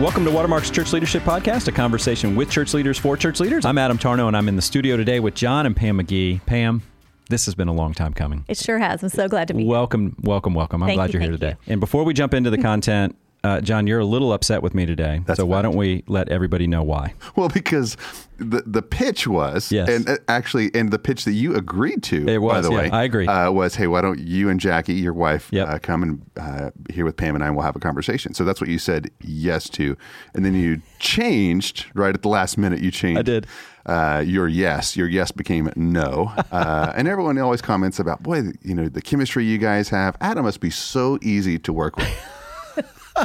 Welcome 0.00 0.24
to 0.24 0.30
Watermark's 0.30 0.70
Church 0.70 0.94
Leadership 0.94 1.22
Podcast, 1.24 1.68
a 1.68 1.72
conversation 1.72 2.34
with 2.34 2.48
church 2.50 2.72
leaders 2.72 2.96
for 2.96 3.18
church 3.18 3.38
leaders. 3.38 3.66
I'm 3.66 3.76
Adam 3.76 3.98
Tarnow, 3.98 4.28
and 4.28 4.36
I'm 4.36 4.48
in 4.48 4.56
the 4.56 4.62
studio 4.62 4.96
today 4.96 5.20
with 5.20 5.34
John 5.34 5.66
and 5.66 5.76
Pam 5.76 5.98
McGee. 5.98 6.40
Pam, 6.46 6.80
this 7.28 7.44
has 7.44 7.54
been 7.54 7.68
a 7.68 7.74
long 7.74 7.92
time 7.92 8.14
coming. 8.14 8.46
It 8.48 8.56
sure 8.56 8.78
has. 8.78 9.02
I'm 9.02 9.10
so 9.10 9.28
glad 9.28 9.48
to 9.48 9.54
be 9.54 9.60
here. 9.62 9.70
Welcome, 9.70 10.16
welcome, 10.22 10.54
welcome. 10.54 10.82
I'm 10.82 10.86
Thank 10.88 10.96
glad 10.96 11.12
you, 11.12 11.18
are 11.18 11.22
here 11.22 11.32
today. 11.32 11.56
you. 11.66 11.72
And 11.74 11.80
before 11.80 12.04
we 12.04 12.14
jump 12.14 12.32
into 12.32 12.48
the 12.48 12.56
content, 12.62 13.14
uh, 13.42 13.60
John, 13.60 13.86
you're 13.86 14.00
a 14.00 14.04
little 14.04 14.32
upset 14.32 14.62
with 14.62 14.74
me 14.74 14.84
today. 14.86 15.22
That's 15.26 15.38
so 15.38 15.46
why 15.46 15.62
don't 15.62 15.76
we 15.76 16.04
let 16.06 16.28
everybody 16.28 16.66
know 16.66 16.82
why? 16.82 17.14
Well, 17.36 17.48
because 17.48 17.96
the 18.38 18.62
the 18.66 18.82
pitch 18.82 19.26
was, 19.26 19.70
Yes. 19.72 19.88
and 19.88 20.08
uh, 20.08 20.16
actually, 20.28 20.70
and 20.74 20.90
the 20.90 20.98
pitch 20.98 21.24
that 21.24 21.32
you 21.32 21.54
agreed 21.56 22.02
to, 22.04 22.26
It 22.28 22.38
was, 22.38 22.52
by 22.52 22.60
the 22.62 22.70
yeah, 22.70 22.78
way, 22.78 22.90
I 22.90 23.04
agree. 23.04 23.26
uh, 23.26 23.50
was, 23.50 23.74
hey, 23.76 23.86
why 23.86 24.00
don't 24.02 24.18
you 24.18 24.48
and 24.48 24.58
Jackie, 24.60 24.94
your 24.94 25.12
wife, 25.14 25.48
Yep. 25.52 25.68
uh, 25.68 25.78
come 25.78 26.02
and 26.02 26.22
uh, 26.38 26.70
here 26.90 27.04
with 27.04 27.16
Pam 27.16 27.34
and 27.34 27.42
I, 27.44 27.46
and 27.48 27.56
we'll 27.56 27.64
have 27.64 27.76
a 27.76 27.80
conversation. 27.80 28.34
So 28.34 28.44
that's 28.44 28.60
what 28.60 28.68
you 28.70 28.78
said 28.78 29.10
yes 29.20 29.68
to, 29.70 29.96
and 30.34 30.44
then 30.44 30.54
you 30.54 30.80
changed 30.98 31.86
right 31.94 32.14
at 32.14 32.22
the 32.22 32.28
last 32.28 32.56
minute. 32.58 32.80
You 32.80 32.90
changed. 32.90 33.18
I 33.18 33.22
did. 33.22 33.46
Uh, 33.86 34.22
your 34.24 34.46
yes, 34.46 34.96
your 34.96 35.08
yes 35.08 35.30
became 35.32 35.70
no, 35.76 36.30
uh, 36.52 36.92
and 36.96 37.08
everyone 37.08 37.38
always 37.38 37.62
comments 37.62 37.98
about, 37.98 38.22
boy, 38.22 38.42
you 38.62 38.74
know, 38.74 38.88
the 38.88 39.00
chemistry 39.02 39.44
you 39.44 39.56
guys 39.58 39.88
have. 39.88 40.16
Adam 40.20 40.44
must 40.44 40.60
be 40.60 40.68
so 40.70 41.18
easy 41.22 41.58
to 41.58 41.72
work 41.72 41.96
with. 41.96 42.08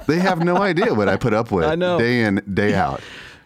They 0.08 0.20
have 0.20 0.44
no 0.44 0.58
idea 0.58 0.94
what 0.94 1.10
I 1.10 1.18
put 1.18 1.34
up 1.34 1.52
with 1.52 1.66
I 1.66 1.76
know. 1.76 1.98
day 2.00 2.22
in, 2.24 2.42
day 2.54 2.74
out. 2.74 3.02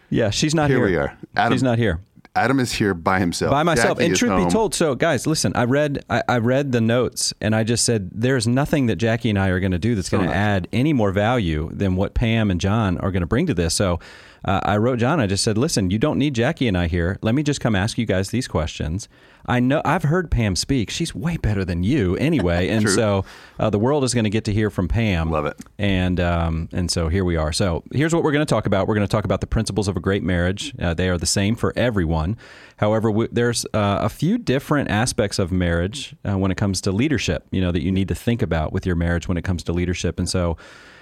Yeah, 0.08 0.30
she's 0.30 0.54
not 0.54 0.70
here. 0.70 0.78
Here 0.78 0.86
we 0.86 0.96
are. 0.96 1.16
Adam- 1.36 1.52
she's 1.56 1.62
not 1.62 1.78
here. 1.78 2.00
Adam 2.36 2.60
is 2.60 2.70
here 2.70 2.94
by 2.94 3.18
himself. 3.18 3.50
by 3.50 3.64
myself. 3.64 3.98
Jackie 3.98 4.06
and 4.06 4.16
truth 4.16 4.30
home. 4.30 4.44
be 4.44 4.50
told, 4.50 4.72
so 4.72 4.94
guys, 4.94 5.26
listen, 5.26 5.52
I 5.56 5.64
read 5.64 6.04
I, 6.08 6.22
I 6.28 6.38
read 6.38 6.70
the 6.70 6.80
notes 6.80 7.34
and 7.40 7.56
I 7.56 7.64
just 7.64 7.84
said 7.84 8.08
there's 8.14 8.46
nothing 8.46 8.86
that 8.86 8.96
Jackie 8.96 9.30
and 9.30 9.38
I 9.38 9.48
are 9.48 9.58
going 9.58 9.72
to 9.72 9.80
do 9.80 9.96
that's 9.96 10.08
going 10.08 10.22
to 10.22 10.28
nice. 10.28 10.36
add 10.36 10.68
any 10.72 10.92
more 10.92 11.10
value 11.10 11.68
than 11.72 11.96
what 11.96 12.14
Pam 12.14 12.48
and 12.52 12.60
John 12.60 12.98
are 12.98 13.10
going 13.10 13.22
to 13.22 13.26
bring 13.26 13.46
to 13.46 13.54
this. 13.54 13.74
So 13.74 13.98
uh, 14.44 14.60
I 14.62 14.76
wrote 14.76 14.98
John. 14.98 15.20
I 15.20 15.26
just 15.26 15.44
said, 15.44 15.58
listen, 15.58 15.90
you 15.90 15.98
don't 15.98 16.18
need 16.18 16.34
Jackie 16.34 16.68
and 16.68 16.76
I 16.76 16.86
here. 16.86 17.18
Let 17.22 17.34
me 17.34 17.42
just 17.42 17.60
come 17.60 17.74
ask 17.74 17.98
you 17.98 18.06
guys 18.06 18.30
these 18.30 18.48
questions. 18.48 19.08
I 19.46 19.58
know 19.60 19.82
I've 19.84 20.04
heard 20.04 20.30
Pam 20.30 20.54
speak. 20.54 20.90
She's 20.90 21.14
way 21.14 21.36
better 21.36 21.64
than 21.64 21.82
you 21.82 22.16
anyway, 22.16 22.68
and 22.70 22.82
True. 22.82 22.94
so 22.94 23.24
uh, 23.58 23.70
the 23.70 23.78
world 23.78 24.04
is 24.04 24.14
going 24.14 24.24
to 24.24 24.30
get 24.30 24.44
to 24.44 24.52
hear 24.52 24.70
from 24.70 24.86
Pam. 24.88 25.30
Love 25.30 25.46
it. 25.46 25.56
And 25.78 26.20
um, 26.20 26.68
and 26.72 26.90
so 26.90 27.08
here 27.08 27.24
we 27.24 27.36
are. 27.36 27.52
So 27.52 27.82
here's 27.92 28.14
what 28.14 28.22
we're 28.22 28.32
going 28.32 28.44
to 28.44 28.50
talk 28.50 28.66
about. 28.66 28.86
We're 28.86 28.94
going 28.94 29.06
to 29.06 29.10
talk 29.10 29.24
about 29.24 29.40
the 29.40 29.46
principles 29.46 29.88
of 29.88 29.96
a 29.96 30.00
great 30.00 30.22
marriage. 30.22 30.74
Uh, 30.78 30.94
they 30.94 31.08
are 31.08 31.18
the 31.18 31.26
same 31.26 31.56
for 31.56 31.72
everyone. 31.76 32.36
However, 32.76 33.08
w- 33.10 33.28
there's 33.32 33.64
uh, 33.74 33.98
a 34.02 34.08
few 34.08 34.38
different 34.38 34.90
aspects 34.90 35.38
of 35.38 35.50
marriage 35.52 36.14
uh, 36.28 36.38
when 36.38 36.50
it 36.50 36.56
comes 36.56 36.80
to 36.82 36.92
leadership. 36.92 37.46
You 37.50 37.60
know 37.60 37.72
that 37.72 37.82
you 37.82 37.90
need 37.90 38.08
to 38.08 38.14
think 38.14 38.42
about 38.42 38.72
with 38.72 38.86
your 38.86 38.96
marriage 38.96 39.26
when 39.28 39.36
it 39.36 39.42
comes 39.42 39.62
to 39.64 39.72
leadership. 39.72 40.18
And 40.18 40.28
so 40.28 40.56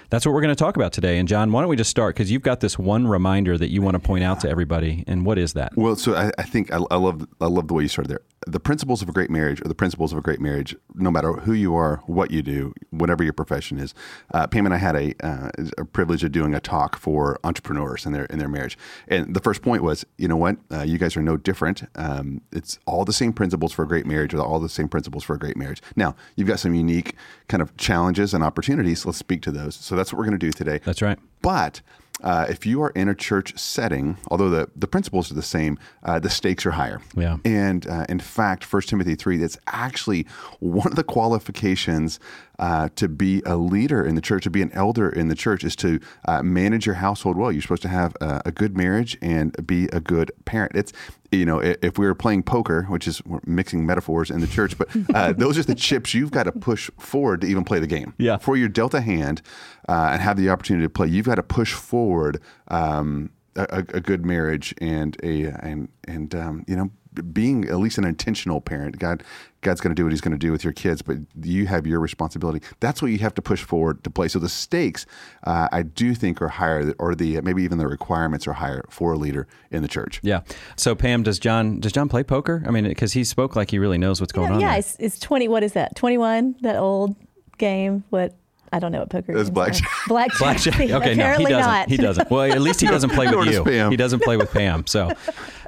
that's 0.09 0.25
what 0.25 0.33
we're 0.33 0.41
going 0.41 0.55
to 0.55 0.63
talk 0.63 0.75
about 0.75 0.91
today. 0.91 1.17
And 1.17 1.27
John, 1.27 1.51
why 1.51 1.61
don't 1.61 1.69
we 1.69 1.75
just 1.75 1.89
start 1.89 2.15
because 2.15 2.31
you've 2.31 2.41
got 2.41 2.59
this 2.59 2.79
one 2.79 3.07
reminder 3.07 3.57
that 3.57 3.69
you 3.69 3.81
want 3.81 3.95
to 3.95 3.99
point 3.99 4.23
out 4.23 4.39
to 4.41 4.49
everybody. 4.49 5.03
And 5.07 5.25
what 5.25 5.37
is 5.37 5.53
that? 5.53 5.75
Well, 5.75 5.95
so 5.95 6.15
I, 6.15 6.31
I 6.37 6.43
think 6.43 6.71
I, 6.71 6.79
I 6.91 6.95
love 6.95 7.27
I 7.41 7.47
love 7.47 7.67
the 7.67 7.73
way 7.73 7.83
you 7.83 7.89
started 7.89 8.09
there. 8.09 8.21
The 8.47 8.59
principles 8.59 9.01
of 9.01 9.09
a 9.09 9.11
great 9.11 9.29
marriage 9.29 9.61
are 9.61 9.67
the 9.67 9.75
principles 9.75 10.11
of 10.11 10.17
a 10.17 10.21
great 10.21 10.39
marriage, 10.39 10.75
no 10.95 11.11
matter 11.11 11.33
who 11.33 11.53
you 11.53 11.75
are, 11.75 11.97
what 12.05 12.31
you 12.31 12.41
do, 12.41 12.73
whatever 12.89 13.23
your 13.23 13.33
profession 13.33 13.77
is. 13.77 13.93
Uh, 14.33 14.47
Pam 14.47 14.65
and 14.65 14.73
I 14.73 14.77
had 14.77 14.95
a, 14.95 15.13
uh, 15.21 15.49
a 15.77 15.85
privilege 15.85 16.23
of 16.23 16.31
doing 16.31 16.55
a 16.55 16.59
talk 16.59 16.97
for 16.97 17.37
entrepreneurs 17.43 18.05
in 18.05 18.13
their 18.13 18.25
in 18.25 18.39
their 18.39 18.47
marriage, 18.47 18.77
and 19.07 19.33
the 19.35 19.41
first 19.41 19.61
point 19.61 19.83
was, 19.83 20.05
you 20.17 20.27
know 20.27 20.37
what, 20.37 20.57
uh, 20.71 20.83
you 20.83 20.97
guys 20.97 21.17
are 21.17 21.21
no 21.21 21.37
different. 21.37 21.83
Um, 21.95 22.41
it's 22.51 22.79
all 22.85 23.05
the 23.05 23.13
same 23.13 23.33
principles 23.33 23.73
for 23.73 23.83
a 23.83 23.87
great 23.87 24.05
marriage, 24.05 24.33
or 24.33 24.41
all 24.41 24.59
the 24.59 24.69
same 24.69 24.87
principles 24.87 25.23
for 25.23 25.35
a 25.35 25.39
great 25.39 25.57
marriage. 25.57 25.81
Now, 25.95 26.15
you've 26.35 26.47
got 26.47 26.59
some 26.59 26.73
unique 26.73 27.15
kind 27.47 27.61
of 27.61 27.75
challenges 27.77 28.33
and 28.33 28.43
opportunities. 28.43 29.05
Let's 29.05 29.17
speak 29.17 29.41
to 29.43 29.51
those. 29.51 29.75
So 29.75 29.95
that's 29.95 30.13
what 30.13 30.17
we're 30.17 30.25
going 30.25 30.39
to 30.39 30.45
do 30.45 30.51
today. 30.51 30.79
That's 30.85 31.01
right. 31.01 31.19
But 31.41 31.81
uh, 32.21 32.45
if 32.49 32.65
you 32.65 32.81
are 32.81 32.89
in 32.91 33.07
a 33.07 33.15
church 33.15 33.57
setting, 33.57 34.17
although 34.29 34.49
the, 34.49 34.69
the 34.75 34.87
principles 34.87 35.31
are 35.31 35.35
the 35.35 35.41
same, 35.41 35.77
uh, 36.03 36.19
the 36.19 36.29
stakes 36.29 36.65
are 36.65 36.71
higher. 36.71 37.01
Yeah. 37.15 37.37
And 37.45 37.87
uh, 37.87 38.05
in 38.09 38.19
fact, 38.19 38.71
1 38.71 38.81
Timothy 38.83 39.15
3, 39.15 39.37
that's 39.37 39.57
actually 39.67 40.25
one 40.59 40.87
of 40.87 40.95
the 40.95 41.03
qualifications 41.03 42.19
uh, 42.59 42.89
to 42.95 43.07
be 43.07 43.41
a 43.45 43.55
leader 43.55 44.05
in 44.05 44.15
the 44.15 44.21
church, 44.21 44.43
to 44.43 44.49
be 44.49 44.61
an 44.61 44.71
elder 44.73 45.09
in 45.09 45.29
the 45.29 45.35
church, 45.35 45.63
is 45.63 45.75
to 45.77 45.99
uh, 46.25 46.43
manage 46.43 46.85
your 46.85 46.95
household 46.95 47.37
well. 47.37 47.51
You're 47.51 47.61
supposed 47.61 47.81
to 47.83 47.87
have 47.87 48.15
a, 48.21 48.41
a 48.45 48.51
good 48.51 48.77
marriage 48.77 49.17
and 49.21 49.55
be 49.65 49.85
a 49.85 49.99
good 49.99 50.31
parent. 50.45 50.73
It's, 50.75 50.93
you 51.31 51.45
know, 51.45 51.59
if 51.59 51.97
we 51.97 52.05
were 52.05 52.15
playing 52.15 52.43
poker, 52.43 52.83
which 52.83 53.07
is 53.07 53.23
we're 53.25 53.39
mixing 53.45 53.85
metaphors 53.85 54.29
in 54.29 54.41
the 54.41 54.47
church, 54.47 54.77
but 54.77 54.89
uh, 55.15 55.33
those 55.33 55.57
are 55.57 55.63
the 55.63 55.75
chips 55.75 56.13
you've 56.13 56.31
got 56.31 56.43
to 56.43 56.51
push 56.51 56.89
forward 56.99 57.41
to 57.41 57.47
even 57.47 57.63
play 57.63 57.79
the 57.79 57.87
game. 57.87 58.13
Yeah. 58.17 58.37
Before 58.37 58.57
you're 58.57 58.69
dealt 58.69 58.93
a 58.93 59.01
hand 59.01 59.41
uh, 59.87 60.09
and 60.11 60.21
have 60.21 60.37
the 60.37 60.49
opportunity 60.49 60.85
to 60.85 60.89
play, 60.89 61.07
you've 61.07 61.25
got 61.25 61.35
to 61.35 61.43
push 61.43 61.73
forward 61.73 62.41
um, 62.67 63.31
a, 63.55 63.67
a 63.69 63.97
a 63.97 64.01
good 64.01 64.25
marriage 64.25 64.73
and 64.79 65.17
a 65.23 65.45
and 65.45 65.89
and 66.07 66.35
um, 66.35 66.65
you 66.67 66.75
know 66.75 66.91
being 67.33 67.65
at 67.65 67.77
least 67.77 67.97
an 67.97 68.05
intentional 68.05 68.61
parent. 68.61 68.99
God 68.99 69.23
God's 69.61 69.81
going 69.81 69.93
to 69.93 69.99
do 69.99 70.05
what 70.05 70.11
He's 70.11 70.21
going 70.21 70.31
to 70.31 70.37
do 70.37 70.51
with 70.51 70.63
your 70.63 70.73
kids, 70.73 71.01
but 71.01 71.17
you 71.41 71.67
have 71.67 71.85
your 71.85 71.99
responsibility. 71.99 72.65
That's 72.79 73.01
what 73.01 73.11
you 73.11 73.17
have 73.19 73.33
to 73.35 73.41
push 73.41 73.63
forward 73.63 74.03
to 74.05 74.09
play. 74.09 74.29
So 74.29 74.39
the 74.39 74.47
stakes, 74.49 75.05
uh, 75.43 75.67
I 75.71 75.83
do 75.83 76.15
think, 76.15 76.41
are 76.41 76.47
higher, 76.47 76.93
or 76.97 77.15
the 77.15 77.41
maybe 77.41 77.63
even 77.63 77.77
the 77.77 77.87
requirements 77.87 78.47
are 78.47 78.53
higher 78.53 78.85
for 78.89 79.13
a 79.13 79.17
leader 79.17 79.47
in 79.71 79.81
the 79.81 79.87
church. 79.87 80.19
Yeah. 80.23 80.41
So 80.77 80.95
Pam, 80.95 81.23
does 81.23 81.39
John 81.39 81.79
does 81.79 81.91
John 81.91 82.09
play 82.09 82.23
poker? 82.23 82.63
I 82.65 82.71
mean, 82.71 82.85
because 82.85 83.13
he 83.13 83.23
spoke 83.23 83.55
like 83.55 83.71
he 83.71 83.79
really 83.79 83.97
knows 83.97 84.21
what's 84.21 84.33
going 84.33 84.51
on. 84.51 84.59
yeah, 84.59 84.75
it's, 84.75 84.95
it's 84.99 85.19
20. 85.19 85.47
What 85.47 85.63
is 85.63 85.73
that? 85.73 85.95
21? 85.95 86.57
That 86.61 86.77
old 86.77 87.15
game? 87.57 88.03
What? 88.09 88.35
I 88.71 88.79
don't 88.79 88.91
know 88.91 88.99
what 88.99 89.09
poker 89.09 89.31
is. 89.31 89.37
games 89.37 89.49
blackjack. 89.51 89.87
are. 89.87 90.07
Blackjack. 90.07 90.39
Blackjack. 90.39 90.79
Okay, 90.99 91.15
no, 91.15 91.33
he 91.33 91.45
doesn't. 91.45 91.59
not. 91.59 91.89
He 91.89 91.97
doesn't. 91.97 92.29
Well, 92.29 92.51
at 92.51 92.61
least 92.61 92.81
he 92.81 92.87
doesn't 92.95 93.11
play 93.11 93.27
with 93.33 93.47
you. 93.49 93.63
Pam. 93.63 93.91
He 93.91 93.97
doesn't 93.97 94.21
play 94.21 94.37
with 94.37 94.51
Pam. 94.51 94.85
So, 94.87 95.11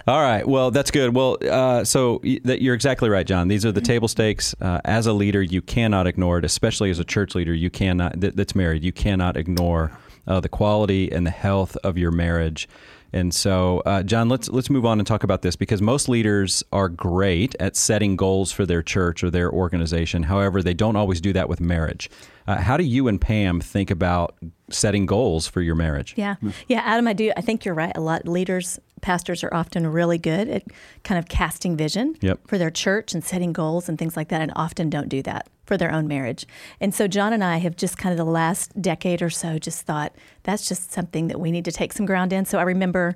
all 0.07 0.21
right. 0.21 0.47
Well, 0.47 0.71
that's 0.71 0.91
good. 0.91 1.15
Well, 1.15 1.37
uh, 1.49 1.83
so 1.83 2.21
that 2.43 2.61
you're 2.61 2.75
exactly 2.75 3.09
right, 3.09 3.25
John. 3.25 3.47
These 3.47 3.65
are 3.65 3.71
the 3.71 3.81
table 3.81 4.07
stakes. 4.07 4.55
Uh, 4.61 4.79
as 4.85 5.07
a 5.07 5.13
leader, 5.13 5.41
you 5.41 5.61
cannot 5.61 6.07
ignore 6.07 6.37
it. 6.39 6.45
Especially 6.45 6.89
as 6.89 6.99
a 6.99 7.05
church 7.05 7.35
leader, 7.35 7.53
you 7.53 7.69
cannot 7.69 8.19
that, 8.21 8.35
that's 8.35 8.55
married. 8.55 8.83
You 8.83 8.91
cannot 8.91 9.37
ignore 9.37 9.91
uh, 10.27 10.39
the 10.39 10.49
quality 10.49 11.11
and 11.11 11.25
the 11.25 11.31
health 11.31 11.77
of 11.83 11.97
your 11.97 12.11
marriage. 12.11 12.67
And 13.13 13.33
so, 13.33 13.81
uh, 13.85 14.03
John, 14.03 14.29
let's 14.29 14.49
let's 14.49 14.69
move 14.69 14.85
on 14.85 14.99
and 14.99 15.05
talk 15.05 15.23
about 15.23 15.41
this 15.41 15.55
because 15.55 15.81
most 15.81 16.07
leaders 16.07 16.63
are 16.71 16.87
great 16.87 17.55
at 17.59 17.75
setting 17.75 18.15
goals 18.15 18.51
for 18.51 18.65
their 18.65 18.81
church 18.81 19.23
or 19.23 19.29
their 19.29 19.51
organization. 19.51 20.23
However, 20.23 20.63
they 20.63 20.73
don't 20.73 20.95
always 20.95 21.19
do 21.19 21.33
that 21.33 21.49
with 21.49 21.59
marriage. 21.59 22.09
Uh, 22.47 22.57
how 22.57 22.77
do 22.77 22.83
you 22.83 23.07
and 23.07 23.19
Pam 23.19 23.59
think 23.61 23.91
about 23.91 24.35
setting 24.69 25.05
goals 25.05 25.47
for 25.47 25.61
your 25.61 25.75
marriage? 25.75 26.13
Yeah. 26.17 26.35
Yeah, 26.67 26.81
Adam, 26.85 27.07
I 27.07 27.13
do. 27.13 27.31
I 27.35 27.41
think 27.41 27.65
you're 27.65 27.75
right. 27.75 27.91
A 27.95 28.01
lot 28.01 28.27
leaders, 28.27 28.79
pastors 29.01 29.43
are 29.43 29.53
often 29.53 29.85
really 29.87 30.17
good 30.17 30.47
at 30.47 30.63
kind 31.03 31.17
of 31.19 31.27
casting 31.27 31.75
vision 31.75 32.15
Yep. 32.21 32.39
for 32.47 32.57
their 32.57 32.71
church 32.71 33.13
and 33.13 33.23
setting 33.23 33.51
goals 33.53 33.89
and 33.89 33.97
things 33.99 34.15
like 34.15 34.29
that, 34.29 34.41
and 34.41 34.51
often 34.55 34.89
don't 34.89 35.09
do 35.09 35.21
that 35.23 35.47
for 35.65 35.77
their 35.77 35.91
own 35.91 36.07
marriage. 36.07 36.45
And 36.79 36.93
so 36.93 37.07
John 37.07 37.33
and 37.33 37.43
I 37.43 37.57
have 37.57 37.75
just 37.75 37.97
kind 37.97 38.11
of 38.11 38.17
the 38.17 38.29
last 38.31 38.79
decade 38.81 39.21
or 39.21 39.29
so 39.29 39.57
just 39.57 39.81
thought 39.83 40.13
that's 40.43 40.67
just 40.67 40.91
something 40.91 41.27
that 41.27 41.39
we 41.39 41.51
need 41.51 41.65
to 41.65 41.71
take 41.71 41.93
some 41.93 42.05
ground 42.05 42.33
in. 42.33 42.45
So 42.45 42.59
I 42.59 42.63
remember 42.63 43.15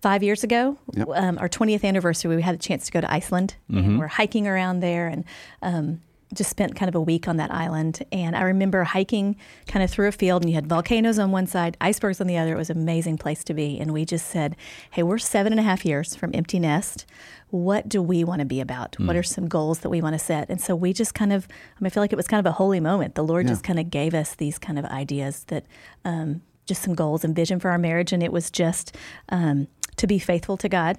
five 0.00 0.22
years 0.22 0.44
ago, 0.44 0.76
um, 1.14 1.38
our 1.38 1.48
20th 1.48 1.84
anniversary, 1.84 2.34
we 2.36 2.42
had 2.42 2.54
a 2.54 2.58
chance 2.58 2.86
to 2.86 2.92
go 2.92 3.00
to 3.00 3.10
Iceland 3.12 3.56
and 3.70 3.98
we're 3.98 4.06
hiking 4.06 4.46
around 4.46 4.80
there 4.80 5.08
and 5.08 5.24
um, 5.62 6.00
just 6.34 6.50
spent 6.50 6.76
kind 6.76 6.88
of 6.88 6.94
a 6.94 7.00
week 7.00 7.28
on 7.28 7.36
that 7.36 7.50
island. 7.50 8.04
And 8.12 8.36
I 8.36 8.42
remember 8.42 8.84
hiking 8.84 9.36
kind 9.66 9.82
of 9.82 9.90
through 9.90 10.08
a 10.08 10.12
field 10.12 10.42
and 10.42 10.50
you 10.50 10.54
had 10.54 10.66
volcanoes 10.66 11.18
on 11.18 11.30
one 11.30 11.46
side, 11.46 11.76
icebergs 11.80 12.20
on 12.20 12.26
the 12.26 12.36
other. 12.36 12.54
It 12.54 12.58
was 12.58 12.70
an 12.70 12.78
amazing 12.78 13.18
place 13.18 13.44
to 13.44 13.54
be. 13.54 13.78
And 13.78 13.92
we 13.92 14.04
just 14.04 14.26
said, 14.26 14.56
hey, 14.90 15.02
we're 15.02 15.18
seven 15.18 15.52
and 15.52 15.60
a 15.60 15.62
half 15.62 15.84
years 15.84 16.14
from 16.14 16.30
empty 16.34 16.58
nest. 16.58 17.06
What 17.50 17.88
do 17.88 18.02
we 18.02 18.24
want 18.24 18.40
to 18.40 18.44
be 18.44 18.60
about? 18.60 18.98
What 18.98 19.14
are 19.14 19.22
some 19.22 19.46
goals 19.46 19.80
that 19.80 19.88
we 19.88 20.00
want 20.00 20.14
to 20.14 20.18
set? 20.18 20.50
And 20.50 20.60
so 20.60 20.74
we 20.74 20.92
just 20.92 21.14
kind 21.14 21.32
of, 21.32 21.46
I, 21.50 21.80
mean, 21.80 21.86
I 21.86 21.90
feel 21.90 22.02
like 22.02 22.12
it 22.12 22.16
was 22.16 22.26
kind 22.26 22.44
of 22.44 22.50
a 22.50 22.56
holy 22.56 22.80
moment. 22.80 23.14
The 23.14 23.22
Lord 23.22 23.46
just 23.46 23.62
kind 23.62 23.78
of 23.78 23.90
gave 23.90 24.12
us 24.12 24.34
these 24.34 24.58
kind 24.58 24.78
of 24.78 24.84
ideas 24.86 25.44
that, 25.44 25.64
um, 26.04 26.42
just 26.66 26.82
some 26.82 26.94
goals 26.94 27.24
and 27.24 27.34
vision 27.36 27.60
for 27.60 27.70
our 27.70 27.78
marriage. 27.78 28.12
And 28.12 28.22
it 28.22 28.32
was 28.32 28.50
just 28.50 28.96
um, 29.28 29.68
to 29.96 30.06
be 30.06 30.18
faithful 30.18 30.56
to 30.58 30.68
God, 30.68 30.98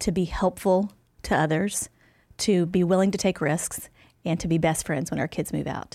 to 0.00 0.12
be 0.12 0.24
helpful 0.24 0.92
to 1.22 1.36
others, 1.36 1.88
to 2.38 2.66
be 2.66 2.84
willing 2.84 3.10
to 3.10 3.18
take 3.18 3.40
risks, 3.40 3.88
and 4.26 4.38
to 4.40 4.48
be 4.48 4.58
best 4.58 4.86
friends 4.86 5.10
when 5.10 5.20
our 5.20 5.28
kids 5.28 5.52
move 5.52 5.66
out. 5.66 5.94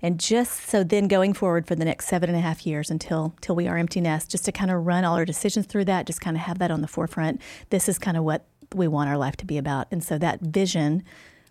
And 0.00 0.20
just 0.20 0.68
so 0.68 0.84
then 0.84 1.08
going 1.08 1.32
forward 1.32 1.66
for 1.66 1.74
the 1.74 1.84
next 1.84 2.06
seven 2.06 2.30
and 2.30 2.38
a 2.38 2.40
half 2.40 2.64
years 2.64 2.90
until 2.90 3.34
till 3.40 3.56
we 3.56 3.66
are 3.66 3.76
empty 3.76 4.00
nest, 4.00 4.30
just 4.30 4.44
to 4.44 4.52
kind 4.52 4.70
of 4.70 4.86
run 4.86 5.04
all 5.04 5.16
our 5.16 5.24
decisions 5.24 5.66
through 5.66 5.86
that, 5.86 6.06
just 6.06 6.20
kind 6.20 6.36
of 6.36 6.42
have 6.42 6.58
that 6.60 6.70
on 6.70 6.82
the 6.82 6.88
forefront. 6.88 7.40
This 7.70 7.88
is 7.88 7.98
kind 7.98 8.16
of 8.16 8.22
what 8.22 8.44
we 8.74 8.86
want 8.86 9.08
our 9.08 9.18
life 9.18 9.36
to 9.38 9.46
be 9.46 9.58
about. 9.58 9.88
And 9.90 10.04
so 10.04 10.18
that 10.18 10.40
vision 10.40 11.02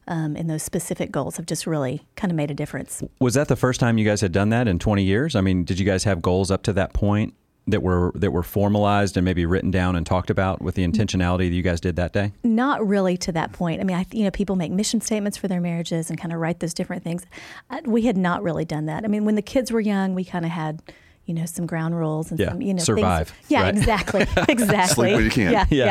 um, 0.07 0.37
and 0.37 0.49
those 0.49 0.63
specific 0.63 1.11
goals 1.11 1.35
have 1.35 1.45
just 1.45 1.67
really 1.67 2.07
kind 2.15 2.31
of 2.31 2.37
made 2.37 2.49
a 2.49 2.53
difference. 2.53 3.03
Was 3.19 3.33
that 3.33 3.49
the 3.49 3.57
first 3.57 3.79
time 3.79 3.97
you 3.97 4.05
guys 4.05 4.21
had 4.21 4.31
done 4.31 4.49
that 4.49 4.67
in 4.67 4.79
20 4.79 5.03
years? 5.03 5.35
I 5.35 5.41
mean, 5.41 5.65
did 5.65 5.79
you 5.79 5.85
guys 5.85 6.05
have 6.05 6.21
goals 6.21 6.49
up 6.49 6.63
to 6.63 6.73
that 6.73 6.93
point 6.93 7.33
that 7.67 7.83
were 7.83 8.11
that 8.15 8.31
were 8.31 8.43
formalized 8.43 9.17
and 9.17 9.25
maybe 9.25 9.45
written 9.45 9.71
down 9.71 9.95
and 9.95 10.05
talked 10.05 10.29
about 10.29 10.61
with 10.61 10.75
the 10.75 10.87
intentionality 10.87 11.49
that 11.49 11.55
you 11.55 11.61
guys 11.63 11.79
did 11.81 11.95
that 11.97 12.13
day? 12.13 12.31
Not 12.43 12.85
really 12.87 13.17
to 13.17 13.31
that 13.33 13.51
point. 13.51 13.81
I 13.81 13.83
mean, 13.83 13.97
I 13.97 14.05
you 14.11 14.23
know 14.23 14.31
people 14.31 14.55
make 14.55 14.71
mission 14.71 15.01
statements 15.01 15.37
for 15.37 15.47
their 15.47 15.61
marriages 15.61 16.09
and 16.09 16.19
kind 16.19 16.33
of 16.33 16.39
write 16.39 16.59
those 16.61 16.73
different 16.73 17.03
things. 17.03 17.25
I, 17.69 17.81
we 17.85 18.03
had 18.03 18.17
not 18.17 18.41
really 18.43 18.65
done 18.65 18.85
that. 18.87 19.03
I 19.03 19.07
mean, 19.07 19.25
when 19.25 19.35
the 19.35 19.41
kids 19.41 19.71
were 19.71 19.81
young, 19.81 20.15
we 20.15 20.23
kind 20.23 20.45
of 20.45 20.51
had 20.51 20.81
you 21.25 21.33
know, 21.33 21.45
some 21.45 21.65
ground 21.65 21.93
rules 21.93 22.31
and 22.31 22.39
Yeah, 22.39 22.51
some, 22.51 22.61
you 22.61 22.73
know, 22.73 22.81
survive, 22.81 23.27
Things. 23.27 23.51
Yeah, 23.51 23.63
right? 23.63 23.75
exactly, 23.77 24.21
exactly. 24.47 25.09
Sleep 25.09 25.15
when 25.15 25.25
you 25.25 25.29
can. 25.29 25.51
Yeah, 25.51 25.65
Yeah. 25.69 25.85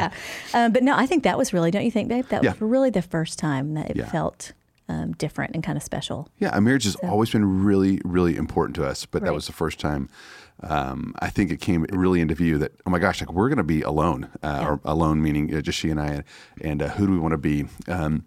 yeah. 0.54 0.64
Um, 0.64 0.72
but 0.72 0.82
no, 0.82 0.96
I 0.96 1.04
think 1.04 1.24
that 1.24 1.36
was 1.36 1.52
really, 1.52 1.70
don't 1.70 1.84
you 1.84 1.90
think, 1.90 2.08
babe? 2.08 2.24
That 2.30 2.42
was 2.42 2.58
really 2.58 2.88
the 2.88 3.02
first 3.02 3.38
time 3.38 3.74
that 3.74 3.90
it 3.90 3.96
Yeah. 3.96 4.06
felt 4.06 4.52
um, 4.88 5.12
different 5.12 5.54
and 5.54 5.62
kind 5.62 5.76
of 5.76 5.82
special. 5.82 6.30
Yeah, 6.38 6.56
a 6.56 6.60
marriage 6.62 6.84
has 6.84 6.94
always 7.02 7.28
been 7.28 7.64
really, 7.66 8.00
really 8.02 8.34
important 8.34 8.76
to 8.76 8.86
us, 8.86 9.04
but 9.04 9.24
that 9.24 9.34
was 9.34 9.46
the 9.46 9.52
first 9.52 9.78
time. 9.78 10.08
Um, 10.62 11.14
I 11.18 11.28
think 11.30 11.50
it 11.50 11.60
came 11.60 11.84
really 11.90 12.20
into 12.20 12.34
view 12.34 12.58
that 12.58 12.72
oh 12.86 12.90
my 12.90 12.98
gosh, 12.98 13.20
like 13.20 13.32
we're 13.32 13.48
going 13.48 13.58
to 13.58 13.62
be 13.64 13.82
alone, 13.82 14.28
uh, 14.42 14.64
or 14.66 14.80
alone 14.84 15.22
meaning 15.22 15.54
uh, 15.54 15.60
just 15.60 15.78
she 15.78 15.90
and 15.90 16.00
I, 16.00 16.24
and 16.60 16.82
uh, 16.82 16.88
who 16.88 17.06
do 17.06 17.12
we 17.12 17.18
want 17.18 17.32
to 17.32 17.38
be? 17.38 17.66
Um, 17.88 18.24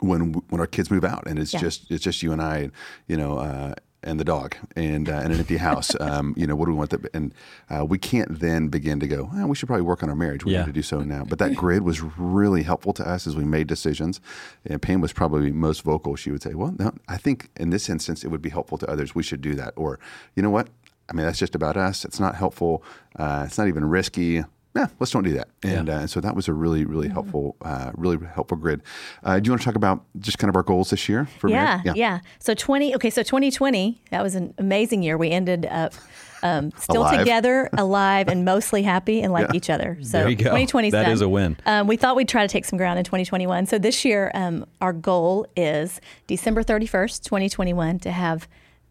when 0.00 0.34
when 0.50 0.60
our 0.60 0.66
kids 0.66 0.90
move 0.90 1.04
out 1.04 1.24
and 1.26 1.38
it's 1.38 1.54
Yeah. 1.54 1.60
just 1.60 1.90
it's 1.90 2.04
just 2.04 2.22
you 2.22 2.30
and 2.32 2.42
I, 2.42 2.70
you 3.08 3.16
know, 3.16 3.38
uh, 3.38 3.74
and 4.02 4.20
the 4.20 4.24
dog 4.24 4.54
and 4.76 5.08
uh, 5.08 5.14
and 5.14 5.32
an 5.32 5.38
empty 5.38 5.56
house. 5.56 5.96
um, 6.00 6.34
you 6.36 6.46
know, 6.46 6.54
what 6.54 6.66
do 6.66 6.72
we 6.72 6.76
want? 6.76 6.90
To, 6.90 7.00
and 7.14 7.34
uh, 7.70 7.84
we 7.86 7.96
can't 7.96 8.38
then 8.38 8.68
begin 8.68 9.00
to 9.00 9.08
go. 9.08 9.30
Oh, 9.32 9.46
we 9.46 9.56
should 9.56 9.66
probably 9.68 9.82
work 9.82 10.02
on 10.02 10.10
our 10.10 10.14
marriage. 10.14 10.44
We 10.44 10.52
Yeah. 10.52 10.60
need 10.60 10.66
to 10.66 10.72
do 10.72 10.82
so 10.82 11.00
now. 11.00 11.24
But 11.24 11.38
that 11.38 11.54
grid 11.56 11.82
was 11.82 12.02
really 12.02 12.62
helpful 12.64 12.92
to 12.92 13.08
us 13.08 13.26
as 13.26 13.34
we 13.34 13.44
made 13.44 13.66
decisions. 13.68 14.20
And 14.66 14.82
Pam 14.82 15.00
was 15.00 15.14
probably 15.14 15.50
most 15.50 15.80
vocal. 15.82 16.14
She 16.14 16.30
would 16.30 16.42
say, 16.42 16.52
"Well, 16.52 16.74
no, 16.78 16.92
I 17.08 17.16
think 17.16 17.48
in 17.56 17.70
this 17.70 17.88
instance 17.88 18.22
it 18.22 18.28
would 18.28 18.42
be 18.42 18.50
helpful 18.50 18.76
to 18.78 18.90
others. 18.90 19.14
We 19.14 19.22
should 19.22 19.40
do 19.40 19.54
that." 19.54 19.72
Or, 19.76 19.98
you 20.34 20.42
know 20.42 20.50
what? 20.50 20.68
I 21.08 21.12
mean, 21.12 21.24
that's 21.26 21.38
just 21.38 21.54
about 21.54 21.76
us. 21.76 22.04
It's 22.04 22.18
not 22.20 22.34
helpful. 22.34 22.82
Uh, 23.18 23.44
it's 23.46 23.58
not 23.58 23.68
even 23.68 23.84
risky 23.84 24.44
yeah, 24.74 24.88
let's 25.00 25.10
don't 25.10 25.22
do 25.24 25.32
that. 25.32 25.48
And, 25.62 25.88
Yeah. 25.88 25.96
uh, 25.96 26.00
and 26.00 26.10
so 26.10 26.20
that 26.20 26.36
was 26.36 26.48
a 26.48 26.52
really, 26.52 26.84
really 26.84 27.08
helpful, 27.08 27.56
uh, 27.62 27.92
really 27.94 28.18
helpful 28.34 28.58
grid. 28.58 28.82
Uh, 29.24 29.40
do 29.40 29.48
you 29.48 29.52
want 29.52 29.62
to 29.62 29.64
talk 29.64 29.74
about 29.74 30.04
just 30.20 30.38
kind 30.38 30.50
of 30.50 30.54
our 30.56 30.62
goals 30.62 30.90
this 30.90 31.08
year 31.08 31.24
for 31.38 31.48
Yeah, 31.48 31.80
marriage? 31.82 31.96
yeah, 31.96 32.18
So 32.40 32.52
20, 32.52 32.94
okay, 32.96 33.08
so 33.08 33.22
2020, 33.22 34.02
that 34.10 34.22
was 34.22 34.34
an 34.34 34.52
amazing 34.58 35.02
year. 35.02 35.16
We 35.16 35.30
ended 35.30 35.64
up 35.64 35.94
um, 36.42 36.72
still 36.78 37.00
Alive. 37.00 37.20
together, 37.20 37.70
alive, 37.78 38.28
and 38.28 38.44
mostly 38.44 38.82
happy 38.82 39.22
and 39.22 39.32
like 39.32 39.48
Yeah. 39.48 39.56
each 39.56 39.70
other. 39.70 39.96
So 40.02 40.18
There 40.18 40.28
you 40.28 40.36
go. 40.36 40.44
2020 40.44 40.88
's 40.90 40.92
That 40.92 41.04
done. 41.04 41.12
is 41.12 41.22
a 41.22 41.28
win. 41.30 41.56
Um, 41.64 41.86
we 41.86 41.96
thought 41.96 42.14
we'd 42.14 42.28
try 42.28 42.42
to 42.42 42.48
take 42.52 42.66
some 42.66 42.76
ground 42.76 42.98
in 42.98 43.04
2021. 43.06 43.64
So 43.64 43.78
this 43.78 44.04
year, 44.04 44.30
um, 44.34 44.66
our 44.82 44.92
goal 44.92 45.46
is 45.56 46.02
December 46.26 46.62
31st, 46.62 47.22
2021, 47.24 47.98
to 48.00 48.10
have 48.10 48.46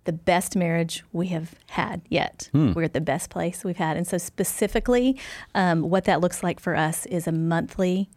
the 0.06 0.14
best 0.14 0.56
marriage 0.56 1.04
we 1.12 1.28
have 1.28 1.56
had 1.70 2.02
yet. 2.10 2.50
Hmm. 2.52 2.74
We're 2.74 2.84
at 2.84 2.94
the 2.94 3.02
best 3.02 3.30
place 3.30 3.64
we've 3.64 3.78
had. 3.78 3.98
And 3.98 4.08
so, 4.08 4.18
specifically, 4.18 5.20
um, 5.54 5.82
what 5.82 6.06
that 6.06 6.22
looks 6.22 6.42
like 6.42 6.60
for 6.60 6.76
us 6.76 7.06
is 7.08 7.28
a 7.28 7.32
monthly 7.32 8.10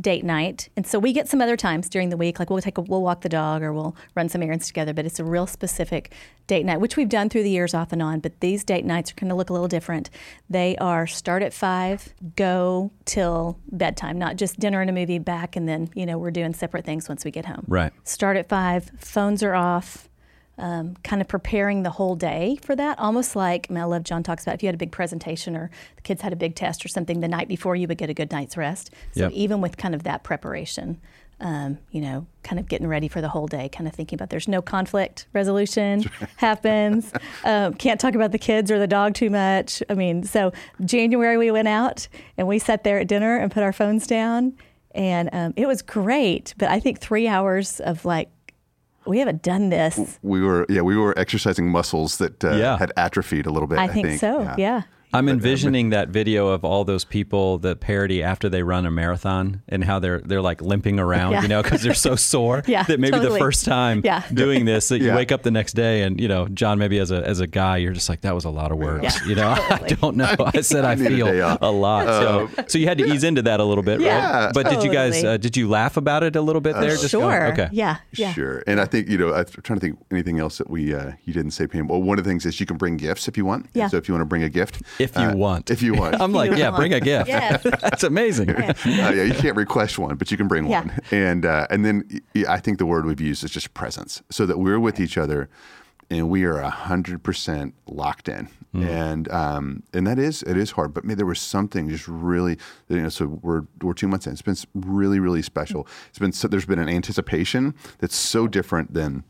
date 0.00 0.24
night. 0.24 0.68
And 0.76 0.86
so 0.86 0.98
we 0.98 1.12
get 1.12 1.28
some 1.28 1.40
other 1.40 1.56
times 1.56 1.88
during 1.88 2.08
the 2.08 2.16
week, 2.16 2.38
like 2.38 2.50
we'll 2.50 2.60
take 2.60 2.78
a, 2.78 2.80
we'll 2.80 3.02
walk 3.02 3.20
the 3.20 3.28
dog 3.28 3.62
or 3.62 3.72
we'll 3.72 3.94
run 4.14 4.28
some 4.28 4.42
errands 4.42 4.66
together, 4.66 4.92
but 4.92 5.04
it's 5.04 5.20
a 5.20 5.24
real 5.24 5.46
specific 5.46 6.12
date 6.46 6.64
night, 6.64 6.80
which 6.80 6.96
we've 6.96 7.08
done 7.08 7.28
through 7.28 7.42
the 7.42 7.50
years 7.50 7.74
off 7.74 7.92
and 7.92 8.02
on. 8.02 8.20
But 8.20 8.40
these 8.40 8.64
date 8.64 8.84
nights 8.84 9.12
are 9.12 9.14
going 9.14 9.28
to 9.28 9.34
look 9.34 9.50
a 9.50 9.52
little 9.52 9.68
different. 9.68 10.10
They 10.48 10.76
are 10.76 11.06
start 11.06 11.42
at 11.42 11.52
five, 11.52 12.14
go 12.36 12.90
till 13.04 13.58
bedtime, 13.70 14.18
not 14.18 14.36
just 14.36 14.58
dinner 14.58 14.80
and 14.80 14.90
a 14.90 14.92
movie 14.92 15.18
back, 15.18 15.56
and 15.56 15.68
then 15.68 15.90
you 15.94 16.06
know 16.06 16.18
we're 16.18 16.30
doing 16.30 16.54
separate 16.54 16.84
things 16.84 17.08
once 17.08 17.24
we 17.24 17.30
get 17.30 17.44
home. 17.44 17.64
Right. 17.68 17.92
Start 18.04 18.36
at 18.36 18.48
five, 18.48 18.90
phones 18.98 19.42
are 19.42 19.54
off. 19.54 20.08
Um, 20.58 20.96
kind 21.02 21.22
of 21.22 21.28
preparing 21.28 21.82
the 21.82 21.90
whole 21.90 22.14
day 22.14 22.58
for 22.62 22.76
that, 22.76 22.98
almost 22.98 23.34
like 23.34 23.68
I, 23.74 23.84
love 23.84 24.04
John 24.04 24.22
talks 24.22 24.42
about 24.44 24.54
if 24.56 24.62
you 24.62 24.66
had 24.66 24.74
a 24.74 24.78
big 24.78 24.92
presentation 24.92 25.56
or 25.56 25.70
the 25.96 26.02
kids 26.02 26.20
had 26.20 26.32
a 26.32 26.36
big 26.36 26.54
test 26.54 26.84
or 26.84 26.88
something 26.88 27.20
the 27.20 27.26
night 27.26 27.48
before, 27.48 27.74
you 27.74 27.88
would 27.88 27.96
get 27.96 28.10
a 28.10 28.14
good 28.14 28.30
night's 28.30 28.56
rest. 28.56 28.90
So 29.12 29.22
Yep. 29.22 29.32
even 29.32 29.60
with 29.62 29.78
kind 29.78 29.94
of 29.94 30.02
that 30.02 30.24
preparation, 30.24 31.00
um, 31.40 31.78
you 31.90 32.02
know, 32.02 32.26
kind 32.44 32.60
of 32.60 32.68
getting 32.68 32.86
ready 32.86 33.08
for 33.08 33.22
the 33.22 33.30
whole 33.30 33.46
day, 33.46 33.70
kind 33.70 33.88
of 33.88 33.94
thinking 33.94 34.16
about 34.16 34.28
there's 34.28 34.46
no 34.46 34.60
conflict 34.60 35.26
resolution 35.32 36.02
happens. 36.36 37.10
Um, 37.44 37.72
can't 37.74 37.98
talk 37.98 38.14
about 38.14 38.30
the 38.32 38.38
kids 38.38 38.70
or 38.70 38.78
the 38.78 38.86
dog 38.86 39.14
too 39.14 39.30
much. 39.30 39.82
I 39.88 39.94
mean, 39.94 40.22
so 40.22 40.52
January 40.84 41.38
we 41.38 41.50
went 41.50 41.68
out 41.68 42.06
and 42.36 42.46
we 42.46 42.58
sat 42.58 42.84
there 42.84 42.98
at 43.00 43.08
dinner 43.08 43.38
and 43.38 43.50
put 43.50 43.62
our 43.62 43.72
phones 43.72 44.06
down, 44.06 44.52
and 44.94 45.30
um, 45.32 45.54
it 45.56 45.66
was 45.66 45.80
great. 45.80 46.52
But 46.58 46.68
I 46.68 46.78
think 46.78 47.00
three 47.00 47.26
hours 47.26 47.80
of 47.80 48.04
like, 48.04 48.28
we 49.06 49.18
haven't 49.18 49.42
done 49.42 49.70
this. 49.70 50.18
We 50.22 50.42
were, 50.42 50.66
yeah, 50.68 50.82
we 50.82 50.96
were 50.96 51.18
exercising 51.18 51.70
muscles 51.70 52.18
that 52.18 52.44
uh, 52.44 52.52
Yeah. 52.52 52.78
had 52.78 52.92
atrophied 52.96 53.46
a 53.46 53.50
little 53.50 53.66
bit. 53.66 53.78
I, 53.78 53.84
I, 53.84 53.88
think, 53.88 54.20
so. 54.20 54.54
Yeah. 54.58 54.82
I'm 55.12 55.28
envisioning 55.28 55.90
that 55.90 56.08
video 56.08 56.48
of 56.48 56.64
all 56.64 56.84
those 56.84 57.04
people, 57.04 57.58
the 57.58 57.76
parody 57.76 58.22
after 58.22 58.48
they 58.48 58.62
run 58.62 58.86
a 58.86 58.90
marathon, 58.90 59.62
and 59.68 59.84
how 59.84 59.98
they're 59.98 60.20
they're 60.20 60.40
like 60.42 60.60
limping 60.62 60.98
around, 60.98 61.32
Yeah. 61.32 61.42
you 61.42 61.48
know, 61.48 61.62
because 61.62 61.82
they're 61.82 61.94
so 61.94 62.16
sore. 62.32 62.62
Yeah, 62.66 62.82
that 62.84 62.98
maybe 63.00 63.18
the 63.18 63.36
first 63.38 63.64
time 63.64 64.00
Yeah. 64.04 64.22
doing 64.32 64.64
this, 64.64 64.88
that 64.88 65.00
you 65.00 65.12
wake 65.12 65.32
up 65.32 65.42
the 65.42 65.50
next 65.50 65.74
day, 65.74 66.02
and 66.02 66.20
you 66.20 66.28
know, 66.28 66.48
John, 66.48 66.78
maybe 66.78 66.98
as 66.98 67.10
a 67.10 67.26
as 67.26 67.40
a 67.40 67.46
guy, 67.46 67.76
you're 67.78 67.92
just 67.92 68.08
like, 68.08 68.22
that 68.22 68.34
was 68.34 68.44
a 68.44 68.50
lot 68.50 68.72
of 68.72 68.78
words. 68.78 69.02
Yeah. 69.04 69.26
You 69.28 69.34
know, 69.34 69.48
I 69.70 69.78
don't 70.00 70.16
know. 70.16 70.34
I 70.38 70.60
said 70.62 70.84
I, 70.84 70.94
need 70.94 71.06
a 71.06 71.08
day 71.10 71.16
feel 71.16 71.42
off. 71.44 71.58
a 71.62 71.70
lot. 71.70 72.06
So 72.06 72.48
so 72.68 72.78
you 72.78 72.86
had 72.86 72.98
to 72.98 73.04
ease 73.04 73.24
into 73.24 73.42
that 73.42 73.60
a 73.60 73.64
little 73.64 73.84
bit, 73.84 74.00
Yeah, 74.00 74.46
right? 74.46 74.54
But 74.54 74.68
did 74.70 74.82
you 74.82 74.90
guys 74.92 75.22
uh, 75.22 75.36
did 75.36 75.56
you 75.56 75.68
laugh 75.68 75.96
about 75.96 76.22
it 76.22 76.36
a 76.36 76.40
little 76.40 76.60
bit 76.60 76.74
there? 76.74 76.90
Just 76.96 77.12
going, 77.12 77.30
Sure. 77.30 77.52
okay. 77.52 77.68
Yeah. 77.72 77.98
Yeah. 78.12 78.32
Sure. 78.32 78.62
And 78.66 78.80
I 78.80 78.84
think, 78.86 79.08
you 79.08 79.18
know, 79.18 79.32
I'm 79.34 79.44
trying 79.46 79.78
to 79.78 79.84
think 79.86 79.98
anything 80.10 80.38
else 80.38 80.58
that 80.58 80.70
we, 80.70 80.94
uh, 80.94 81.12
you 81.24 81.32
didn't 81.32 81.50
say, 81.52 81.66
Pam. 81.66 81.88
Well, 81.88 82.02
one 82.02 82.18
of 82.18 82.24
the 82.24 82.30
things 82.30 82.46
is 82.46 82.58
you 82.60 82.66
can 82.66 82.76
bring 82.76 82.96
gifts 82.96 83.28
if 83.28 83.36
you 83.36 83.44
want. 83.44 83.66
Yeah. 83.74 83.88
So 83.88 83.96
if 83.96 84.08
you 84.08 84.14
want 84.14 84.22
to 84.22 84.26
bring 84.26 84.42
a 84.42 84.48
gift. 84.48 84.82
If 85.02 85.16
you 85.16 85.22
uh, 85.22 85.34
want. 85.34 85.70
If 85.70 85.82
you 85.82 85.94
want. 85.94 86.14
I'm 86.20 86.32
like, 86.32 86.52
yeah, 86.56 86.70
want. 86.70 86.76
bring 86.76 86.92
a 86.94 87.00
gift. 87.00 87.28
Yes. 87.28 87.62
That's 87.80 88.04
amazing. 88.04 88.50
uh, 88.50 88.74
yeah, 88.84 89.10
you 89.22 89.34
can't 89.34 89.56
request 89.56 89.98
one, 89.98 90.16
but 90.16 90.30
you 90.30 90.36
can 90.36 90.48
bring 90.48 90.66
Yeah. 90.66 90.80
one. 90.80 90.98
And 91.10 91.46
uh, 91.46 91.66
and 91.70 91.84
then 91.84 92.20
I 92.48 92.58
think 92.60 92.78
the 92.78 92.86
word 92.86 93.06
we've 93.06 93.20
used 93.20 93.44
is 93.44 93.50
just 93.50 93.74
presence, 93.74 94.22
so 94.30 94.46
that 94.46 94.58
we're 94.58 94.80
with 94.80 95.00
each 95.00 95.16
other, 95.18 95.48
and 96.10 96.28
we 96.28 96.44
are 96.44 96.60
hundred 96.62 97.22
percent 97.22 97.74
locked 97.86 98.28
in. 98.28 98.48
And 98.74 99.30
um, 99.30 99.82
and 99.92 100.06
that 100.06 100.18
is 100.18 100.42
it 100.44 100.56
is 100.56 100.70
hard, 100.70 100.94
but 100.94 101.04
man, 101.04 101.18
there 101.18 101.26
was 101.26 101.38
something 101.38 101.90
just 101.90 102.08
really 102.08 102.56
you 102.88 103.02
know. 103.02 103.10
So 103.10 103.26
we're 103.26 103.64
we're 103.82 103.92
two 103.92 104.08
months 104.08 104.26
in. 104.26 104.32
It's 104.32 104.40
been 104.40 104.56
really 104.74 105.18
really 105.20 105.42
special. 105.42 105.86
It's 106.08 106.18
been 106.18 106.32
so, 106.32 106.48
there's 106.48 106.64
been 106.64 106.78
an 106.78 106.88
anticipation 106.88 107.74
that's 107.98 108.16
so 108.16 108.46
different 108.48 108.94
than. 108.94 109.24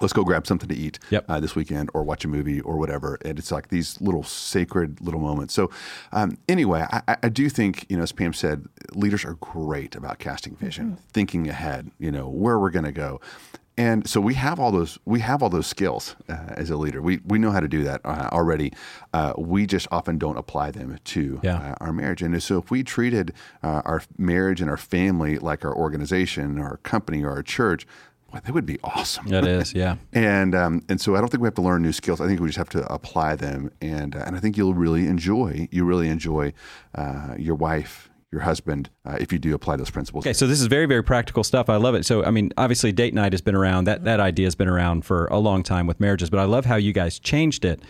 Let's 0.00 0.12
go 0.14 0.24
grab 0.24 0.46
something 0.46 0.68
to 0.68 0.74
eat 0.74 0.98
Yep. 1.10 1.24
uh, 1.28 1.40
this 1.40 1.54
weekend, 1.54 1.90
or 1.92 2.02
watch 2.02 2.24
a 2.24 2.28
movie, 2.28 2.60
or 2.62 2.76
whatever. 2.78 3.18
And 3.24 3.38
it's 3.38 3.52
like 3.52 3.68
these 3.68 4.00
little 4.00 4.22
sacred 4.22 5.00
little 5.02 5.20
moments. 5.20 5.52
So, 5.52 5.70
um, 6.12 6.38
anyway, 6.48 6.86
I, 6.90 7.02
I- 7.08 7.16
I 7.24 7.28
do 7.28 7.48
think 7.50 7.84
you 7.90 7.96
know, 7.98 8.02
as 8.02 8.12
Pam 8.12 8.32
said, 8.32 8.64
leaders 8.94 9.24
are 9.26 9.34
great 9.34 9.94
about 9.94 10.18
casting 10.18 10.56
vision, 10.56 10.96
thinking 11.12 11.48
ahead. 11.48 11.90
You 11.98 12.10
know 12.12 12.28
where 12.28 12.58
we're 12.58 12.70
going 12.70 12.86
to 12.86 12.92
go, 12.92 13.20
and 13.76 14.08
so 14.08 14.20
we 14.22 14.34
have 14.34 14.58
all 14.58 14.72
those 14.72 14.98
we 15.04 15.20
have 15.20 15.42
all 15.42 15.50
those 15.50 15.66
skills 15.66 16.16
uh, 16.30 16.32
as 16.56 16.70
a 16.70 16.76
leader. 16.76 17.02
We 17.02 17.20
we 17.26 17.38
know 17.38 17.50
how 17.50 17.60
to 17.60 17.68
do 17.68 17.84
that 17.84 18.00
uh, 18.04 18.30
already. 18.32 18.72
Uh, 19.12 19.34
we 19.36 19.66
just 19.66 19.86
often 19.90 20.16
don't 20.16 20.38
apply 20.38 20.70
them 20.70 20.98
to 21.04 21.40
Yeah. 21.42 21.56
uh, 21.58 21.74
our 21.84 21.92
marriage. 21.92 22.22
And 22.22 22.42
so 22.42 22.58
if 22.58 22.70
we 22.70 22.82
treated 22.82 23.34
uh, 23.62 23.82
our 23.84 24.02
marriage 24.16 24.62
and 24.62 24.70
our 24.70 24.78
family 24.78 25.38
like 25.38 25.62
our 25.64 25.74
organization, 25.76 26.58
or 26.58 26.68
our 26.68 26.76
company, 26.78 27.22
or 27.22 27.30
our 27.32 27.42
church, 27.42 27.86
boy, 28.30 28.40
that 28.44 28.52
would 28.54 28.66
be 28.66 28.78
awesome. 28.84 29.26
That 29.28 29.46
is, 29.46 29.74
yeah. 29.82 29.96
And 30.12 30.54
um, 30.54 30.82
and 30.88 31.00
so 31.00 31.16
I 31.16 31.20
don't 31.20 31.28
think 31.30 31.42
we 31.42 31.46
have 31.46 31.54
to 31.54 31.62
learn 31.62 31.82
new 31.82 31.92
skills. 31.92 32.20
I 32.20 32.26
think 32.26 32.40
we 32.40 32.46
just 32.48 32.58
have 32.58 32.68
to 32.70 32.90
apply 32.92 33.36
them, 33.36 33.70
and 33.80 34.14
uh, 34.16 34.24
and 34.26 34.36
I 34.36 34.40
think 34.40 34.56
you'll 34.56 34.74
really 34.74 35.06
enjoy 35.06 35.68
you 35.70 35.84
really 35.84 36.08
enjoy 36.08 36.52
uh, 36.94 37.34
your 37.38 37.54
wife, 37.54 38.08
your 38.32 38.42
husband, 38.42 38.90
uh, 39.04 39.16
if 39.20 39.32
you 39.32 39.38
do 39.38 39.54
apply 39.54 39.76
those 39.76 39.90
principles. 39.90 40.24
Okay, 40.24 40.32
so 40.32 40.46
this 40.46 40.60
is 40.60 40.66
very, 40.66 40.86
very 40.86 41.02
practical 41.02 41.42
stuff. 41.44 41.68
I 41.68 41.76
love 41.76 41.94
it. 41.94 42.06
So, 42.06 42.24
I 42.24 42.30
mean, 42.30 42.52
obviously, 42.56 42.92
date 42.92 43.12
night 43.14 43.32
has 43.32 43.40
been 43.42 43.54
around. 43.56 43.84
That 43.84 44.04
that 44.04 44.20
idea 44.20 44.46
has 44.46 44.54
been 44.54 44.68
around 44.68 45.04
for 45.04 45.26
a 45.26 45.38
long 45.38 45.62
time 45.62 45.86
with 45.86 45.98
marriages. 46.00 46.30
But 46.30 46.38
I 46.40 46.44
love 46.44 46.64
how 46.66 46.76
you 46.76 46.92
guys 46.92 47.18
changed 47.18 47.64
it 47.64 47.82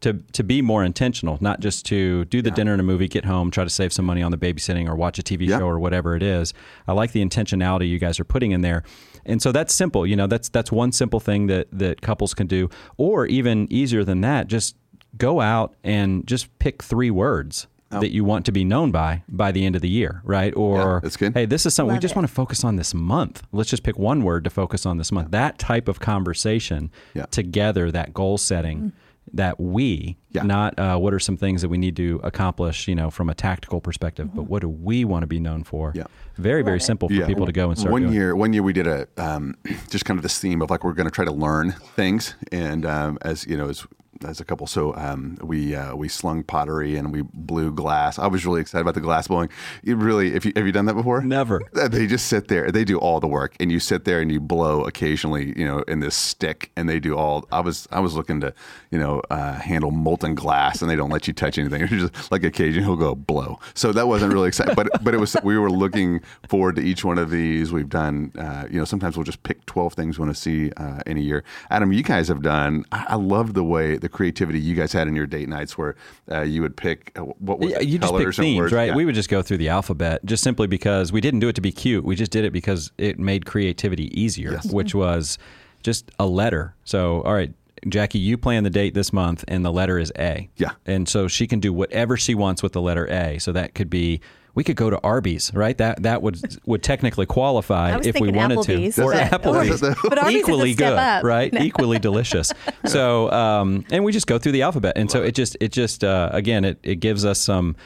to 0.00 0.14
to 0.32 0.42
be 0.42 0.60
more 0.60 0.84
intentional, 0.84 1.38
not 1.40 1.60
just 1.60 1.86
to 1.86 2.24
do 2.26 2.42
the 2.42 2.50
dinner 2.50 2.72
and 2.72 2.80
a 2.80 2.84
movie, 2.84 3.08
get 3.08 3.24
home, 3.24 3.50
try 3.50 3.64
to 3.64 3.70
save 3.70 3.92
some 3.92 4.04
money 4.04 4.22
on 4.22 4.32
the 4.32 4.36
babysitting, 4.38 4.88
or 4.88 4.94
watch 4.96 5.18
a 5.18 5.22
TV 5.22 5.46
Yeah. 5.46 5.58
show, 5.60 5.66
or 5.68 5.78
whatever 5.78 6.16
it 6.16 6.22
is. 6.22 6.52
I 6.88 6.92
like 6.92 7.12
the 7.12 7.24
intentionality 7.24 7.88
you 7.88 7.98
guys 7.98 8.18
are 8.20 8.24
putting 8.24 8.50
in 8.50 8.60
there. 8.60 8.82
And 9.26 9.40
so 9.42 9.52
that's 9.52 9.74
simple. 9.74 10.06
You 10.06 10.16
know, 10.16 10.26
that's 10.26 10.48
that's 10.48 10.70
one 10.72 10.92
simple 10.92 11.20
thing 11.20 11.46
that 11.48 11.68
that 11.72 12.00
couples 12.02 12.34
can 12.34 12.46
do, 12.46 12.68
or 12.96 13.26
even 13.26 13.66
easier 13.72 14.04
than 14.04 14.20
that, 14.22 14.46
just 14.48 14.76
go 15.16 15.40
out 15.40 15.74
and 15.84 16.26
just 16.26 16.56
pick 16.58 16.82
three 16.82 17.10
words. 17.10 17.66
Oh. 17.92 18.00
That 18.00 18.10
you 18.12 18.24
want 18.24 18.44
to 18.46 18.50
be 18.52 18.64
known 18.64 18.90
by 18.90 19.22
by 19.28 19.52
the 19.52 19.64
end 19.64 19.76
of 19.76 19.82
the 19.82 19.88
year, 19.88 20.20
right? 20.24 20.52
Or 20.56 20.78
Yeah, 20.78 21.00
that's 21.02 21.16
good. 21.16 21.32
hey, 21.34 21.44
this 21.46 21.64
is 21.64 21.74
something 21.74 21.94
we 21.94 22.00
just 22.00 22.12
it. 22.14 22.16
want 22.16 22.26
to 22.26 22.34
focus 22.34 22.64
on 22.64 22.74
this 22.74 22.92
month. 22.92 23.46
Let's 23.52 23.70
just 23.70 23.84
pick 23.84 23.96
one 23.98 24.24
word 24.24 24.42
to 24.44 24.50
focus 24.50 24.84
on 24.84 24.96
this 24.98 25.12
month. 25.12 25.30
That 25.30 25.58
type 25.60 25.86
of 25.86 26.00
conversation 26.00 26.90
Yeah. 27.14 27.26
together, 27.26 27.92
that 27.92 28.12
goal 28.12 28.36
setting, 28.38 28.78
mm. 28.80 28.92
That 29.32 29.58
we, 29.58 30.16
Yeah. 30.30 30.42
not 30.42 30.78
uh, 30.78 30.96
what 30.98 31.14
are 31.14 31.18
some 31.18 31.36
things 31.36 31.62
that 31.62 31.68
we 31.68 31.78
need 31.78 31.96
to 31.96 32.20
accomplish, 32.22 32.86
you 32.86 32.94
know, 32.94 33.10
from 33.10 33.28
a 33.30 33.34
tactical 33.34 33.80
perspective, 33.80 34.34
but 34.34 34.42
what 34.44 34.60
do 34.60 34.68
we 34.68 35.04
want 35.04 35.22
to 35.22 35.26
be 35.26 35.40
known 35.40 35.64
for? 35.64 35.92
Yeah. 35.94 36.04
Very, 36.36 36.62
very 36.62 36.80
simple 36.80 37.08
for 37.08 37.26
people 37.26 37.46
to 37.46 37.52
go 37.52 37.70
and 37.70 37.78
start 37.78 37.92
one 37.92 38.02
doing. 38.02 38.14
year, 38.14 38.36
one 38.36 38.52
year 38.52 38.62
we 38.62 38.72
did 38.72 38.86
a 38.86 39.06
um, 39.16 39.56
just 39.90 40.04
kind 40.04 40.18
of 40.18 40.22
this 40.22 40.38
theme 40.38 40.60
of 40.62 40.70
like 40.70 40.84
we're 40.84 40.92
going 40.92 41.06
to 41.08 41.10
try 41.14 41.24
to 41.24 41.32
learn 41.32 41.72
things, 41.96 42.34
and 42.52 42.84
um, 42.84 43.18
as 43.22 43.46
you 43.46 43.56
know, 43.56 43.68
as 43.68 43.86
as 44.24 44.40
a 44.40 44.44
couple. 44.44 44.66
So 44.66 44.94
um, 44.96 45.38
we 45.42 45.74
uh, 45.74 45.94
we 45.94 46.08
slung 46.08 46.42
pottery 46.42 46.96
and 46.96 47.12
we 47.12 47.22
blew 47.22 47.72
glass. 47.72 48.18
I 48.18 48.26
was 48.26 48.44
really 48.46 48.60
excited 48.60 48.82
about 48.82 48.94
the 48.94 49.00
glass 49.00 49.28
blowing. 49.28 49.48
It 49.82 49.96
really, 49.96 50.34
if 50.34 50.44
you 50.44 50.52
have 50.56 50.66
you 50.66 50.72
done 50.72 50.86
that 50.86 50.94
before? 50.94 51.22
Never. 51.22 51.60
They 51.94 52.06
just 52.06 52.26
sit 52.26 52.48
there. 52.48 52.70
They 52.70 52.84
do 52.84 52.98
all 52.98 53.20
the 53.20 53.28
work, 53.28 53.54
and 53.60 53.70
you 53.70 53.78
sit 53.78 54.04
there 54.04 54.20
and 54.20 54.32
you 54.32 54.40
blow 54.40 54.84
occasionally, 54.84 55.56
you 55.56 55.64
know, 55.66 55.80
in 55.80 56.00
this 56.00 56.14
stick, 56.14 56.70
and 56.76 56.88
they 56.88 56.98
do 56.98 57.16
all. 57.16 57.46
I 57.52 57.60
was 57.60 57.86
I 57.92 58.00
was 58.00 58.16
looking 58.16 58.40
to, 58.40 58.54
you 58.90 58.98
know, 58.98 59.20
uh, 59.30 59.52
handle 59.52 59.90
molten 59.90 60.34
glass, 60.34 60.80
and 60.80 60.90
they 60.90 60.96
don't 60.96 61.10
let 61.10 61.28
you 61.28 61.34
touch 61.34 61.58
anything. 61.58 61.82
It's 61.94 62.12
just 62.12 62.32
like 62.32 62.42
occasionally 62.42 62.84
he'll 62.84 62.96
go 62.96 63.14
blow. 63.14 63.60
So 63.74 63.92
that 63.92 64.08
wasn't 64.08 64.32
really 64.32 64.48
exciting, 64.48 64.74
but 64.74 64.88
but 65.04 65.14
it 65.14 65.18
was. 65.20 65.36
We 65.44 65.58
were 65.58 65.70
looking 65.70 66.20
forward 66.48 66.76
to 66.76 66.82
each 66.82 67.04
one 67.04 67.18
of 67.18 67.30
these. 67.30 67.70
We've 67.70 67.88
done, 67.88 68.32
uh, 68.38 68.66
you 68.70 68.78
know, 68.78 68.84
sometimes 68.84 69.16
we'll 69.16 69.24
just 69.24 69.42
pick 69.42 69.64
twelve 69.66 69.94
things 69.94 70.18
we 70.18 70.24
want 70.24 70.34
to 70.34 70.40
see 70.40 70.72
uh, 70.76 71.00
in 71.06 71.18
a 71.18 71.20
year. 71.20 71.44
Adam, 71.70 71.92
you 71.92 72.02
guys 72.02 72.28
have 72.28 72.42
done. 72.42 72.84
I, 72.92 73.06
I 73.10 73.14
love 73.16 73.54
the 73.54 73.64
way 73.64 73.96
the 74.04 74.08
creativity 74.10 74.60
you 74.60 74.74
guys 74.74 74.92
had 74.92 75.08
in 75.08 75.16
your 75.16 75.26
date 75.26 75.48
nights, 75.48 75.78
where 75.78 75.96
uh, 76.30 76.42
you 76.42 76.60
would 76.60 76.76
pick 76.76 77.10
uh, 77.16 77.22
what 77.22 77.58
was 77.58 77.70
Yeah, 77.70 77.78
it, 77.80 77.88
you 77.88 77.98
just 77.98 78.12
pick 78.12 78.20
colors 78.20 78.38
and 78.38 78.44
themes, 78.44 78.58
words. 78.60 78.72
right? 78.74 78.88
Yeah. 78.90 78.94
We 78.96 79.06
would 79.06 79.14
just 79.14 79.30
go 79.30 79.40
through 79.40 79.56
the 79.56 79.70
alphabet 79.70 80.24
just 80.26 80.44
simply 80.44 80.66
because 80.66 81.10
we 81.10 81.20
didn't 81.22 81.40
do 81.40 81.48
it 81.48 81.54
to 81.54 81.62
be 81.62 81.72
cute. 81.72 82.04
We 82.04 82.14
just 82.14 82.30
did 82.30 82.44
it 82.44 82.52
because 82.52 82.92
it 82.98 83.18
made 83.18 83.46
creativity 83.46 84.08
easier, 84.20 84.52
Yes. 84.52 84.66
which 84.70 84.94
was 84.94 85.38
just 85.82 86.10
a 86.18 86.26
letter. 86.26 86.74
So, 86.84 87.22
all 87.22 87.32
right, 87.32 87.52
Jackie, 87.88 88.18
you 88.18 88.36
plan 88.36 88.62
the 88.62 88.70
date 88.70 88.92
this 88.92 89.10
month, 89.12 89.42
and 89.48 89.64
the 89.64 89.72
letter 89.72 89.98
is 89.98 90.12
A. 90.18 90.48
Yeah. 90.56 90.72
And 90.84 91.08
so 91.08 91.26
she 91.26 91.46
can 91.46 91.60
do 91.60 91.72
whatever 91.72 92.16
she 92.18 92.34
wants 92.34 92.62
with 92.62 92.72
the 92.72 92.82
letter 92.82 93.06
A. 93.10 93.38
So 93.38 93.52
that 93.52 93.74
could 93.74 93.88
be. 93.90 94.20
We 94.54 94.62
could 94.64 94.76
go 94.76 94.88
to 94.90 95.00
Arby's, 95.02 95.52
right? 95.54 95.76
That 95.78 96.02
that 96.04 96.22
would 96.22 96.38
would 96.66 96.82
technically 96.82 97.26
qualify 97.26 97.98
if 98.04 98.20
we 98.20 98.30
wanted 98.30 98.58
Applebee's, 98.58 98.94
to, 98.96 99.02
or 99.02 99.12
but- 99.12 99.30
Applebee's, 99.42 99.80
But 99.80 100.18
Arby's 100.18 100.34
is 100.34 100.34
a 100.36 100.38
equally 100.38 100.72
step 100.74 100.90
good, 100.92 100.98
up. 100.98 101.24
right? 101.24 101.52
Equally 101.60 101.98
delicious. 101.98 102.52
So, 102.86 103.30
um, 103.32 103.84
and 103.90 104.04
we 104.04 104.12
just 104.12 104.26
go 104.26 104.38
through 104.38 104.52
the 104.52 104.62
alphabet, 104.62 104.92
and 104.96 105.10
so 105.10 105.22
it 105.22 105.34
just 105.34 105.56
it 105.60 105.72
just 105.72 106.04
uh, 106.04 106.30
again 106.32 106.64
it 106.64 106.78
it 106.82 106.96
gives 106.96 107.24
us 107.24 107.40
some. 107.40 107.76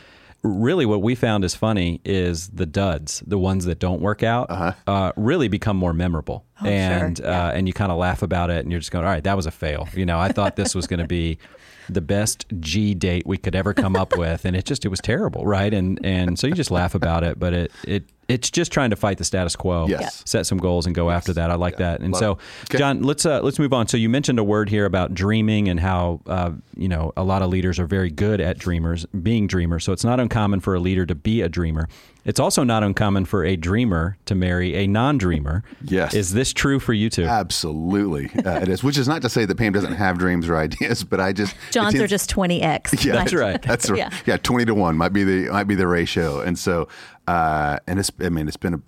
Really, 0.45 0.87
what 0.87 1.03
we 1.03 1.17
found 1.17 1.43
is 1.45 1.57
funny 1.57 2.01
is 2.05 2.49
the 2.51 2.65
duds, 2.65 3.25
the 3.27 3.37
ones 3.39 3.65
that 3.65 3.81
don't 3.81 4.01
work 4.01 4.23
out, 4.23 4.49
uh 4.87 5.11
really 5.17 5.49
become 5.49 5.77
more 5.77 5.93
memorable, 5.93 6.45
and 6.65 7.19
sure. 7.19 7.27
Yeah. 7.27 7.49
uh, 7.49 7.51
and 7.51 7.67
you 7.67 7.73
kind 7.73 7.91
of 7.91 7.99
laugh 7.99 8.23
about 8.23 8.49
it, 8.51 8.61
and 8.63 8.71
you're 8.71 8.79
just 8.79 8.93
going, 8.93 9.05
"All 9.05 9.11
right, 9.11 9.25
that 9.25 9.35
was 9.37 9.47
a 9.47 9.51
fail." 9.51 9.89
You 9.95 10.07
know, 10.07 10.21
I 10.21 10.31
thought 10.31 10.55
this 10.55 10.77
was 10.77 10.87
going 10.87 11.01
to 11.01 11.09
be 11.09 11.39
the 11.89 12.01
best 12.01 12.47
G 12.61 12.95
date 12.95 13.27
we 13.27 13.39
could 13.39 13.55
ever 13.55 13.75
come 13.75 13.97
up 13.97 14.17
with, 14.17 14.45
and 14.45 14.57
it 14.57 14.65
just 14.65 14.85
it 14.85 14.89
was 14.89 15.01
terrible, 15.01 15.47
right? 15.47 15.73
And 15.73 15.99
and 16.05 16.39
so 16.39 16.47
you 16.47 16.55
just 16.55 16.71
laugh 16.71 16.95
about 16.95 17.25
it, 17.25 17.39
but 17.39 17.53
it 17.53 17.73
it 17.85 18.05
it's 18.29 18.51
just 18.51 18.71
trying 18.71 18.91
to 18.91 18.97
fight 18.97 19.19
the 19.19 19.25
status 19.25 19.57
quo, 19.57 19.87
Yes. 19.89 20.01
Yeah. 20.01 20.09
set 20.27 20.47
some 20.47 20.59
goals, 20.59 20.87
and 20.87 20.95
go 20.95 21.11
after 21.11 21.33
that. 21.33 21.51
I 21.51 21.55
like 21.55 21.79
that, 21.79 22.01
and 22.01 22.13
Love 22.13 22.21
so. 22.21 22.39
Okay. 22.65 22.79
John, 22.79 23.03
let's 23.03 23.25
uh, 23.27 23.41
let's 23.41 23.59
move 23.59 23.73
on. 23.73 23.89
So 23.89 23.97
you 23.97 24.09
mentioned 24.09 24.39
a 24.39 24.45
word 24.45 24.69
here 24.69 24.85
about 24.85 25.15
dreaming 25.15 25.69
and 25.69 25.81
how 25.81 26.21
uh, 26.27 26.51
you 26.77 26.89
know 26.89 27.13
a 27.17 27.25
lot 27.25 27.43
of 27.43 27.49
leaders 27.51 27.79
are 27.79 27.87
very 27.87 28.11
good 28.11 28.41
at 28.41 28.59
dreamers, 28.59 29.07
being 29.23 29.47
dreamers. 29.47 29.85
So 29.85 29.93
it's 29.93 30.05
not 30.05 30.21
uncommon 30.21 30.61
for 30.61 30.75
a 30.75 30.81
leader 30.81 31.07
to 31.07 31.15
be 31.15 31.41
a 31.43 31.49
dreamer. 31.49 31.89
It's 32.25 32.41
also 32.41 32.63
not 32.63 32.83
uncommon 32.83 33.25
for 33.25 33.43
a 33.43 33.57
dreamer 33.57 34.19
to 34.27 34.35
marry 34.35 34.75
a 34.77 34.87
non-dreamer. 34.87 35.65
Yes. 35.83 36.13
is 36.13 36.35
this 36.35 36.53
true 36.53 36.79
for 36.79 36.93
you 36.93 37.09
too? 37.09 37.25
Absolutely, 37.25 38.31
uh, 38.45 38.61
it 38.61 38.69
is. 38.69 38.85
Which 38.85 38.99
is 38.99 39.09
not 39.09 39.23
to 39.23 39.31
say 39.31 39.47
that 39.47 39.57
Pam 39.57 39.73
doesn't 39.73 39.95
have 39.95 40.19
dreams 40.19 40.49
or 40.49 40.57
ideas, 40.69 41.05
but 41.05 41.21
I 41.21 41.33
just 41.33 41.55
it 41.55 41.73
John's 41.73 41.95
are 41.95 42.07
just 42.07 42.31
20x. 42.31 43.03
Yeah, 43.09 43.13
That's 43.15 43.33
right. 43.33 43.63
That's 43.63 43.89
right. 43.89 43.99
Yeah. 43.99 44.11
Yeah. 44.27 44.37
twenty 44.37 44.67
to 44.67 44.75
one 44.75 44.97
might 44.99 45.13
be 45.15 45.25
the 45.25 45.51
might 45.51 45.65
be 45.65 45.75
the 45.75 45.87
ratio, 45.87 46.41
and 46.41 46.59
so 46.59 46.89
uh, 47.29 47.79
and 47.87 47.99
it's 47.99 48.11
I 48.21 48.29
mean 48.31 48.49
it's 48.49 48.57
been 48.57 48.75
a 48.75 48.81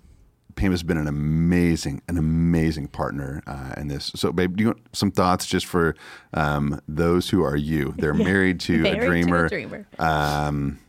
Pam 0.55 0.71
has 0.71 0.83
been 0.83 0.97
an 0.97 1.07
amazing 1.07 2.01
an 2.09 2.17
amazing 2.17 2.87
partner 2.89 3.41
uh, 3.47 3.73
in 3.77 3.87
this. 3.87 4.11
So, 4.15 4.33
babe, 4.33 4.57
do 4.57 4.63
you 4.63 4.67
want 4.71 4.81
some 4.91 5.09
thoughts 5.09 5.45
just 5.45 5.65
for 5.65 5.95
um, 6.33 6.81
those 6.89 7.29
who 7.29 7.41
are 7.41 7.55
you? 7.55 7.93
They're 7.97 8.13
married 8.31 8.59
to 8.61 8.79
Married 8.79 8.93
a 8.93 8.99
to 8.99 9.05
a 9.05 9.07
dreamer. 9.07 9.47
dreamer. 9.49 9.85
Um, 9.97 10.79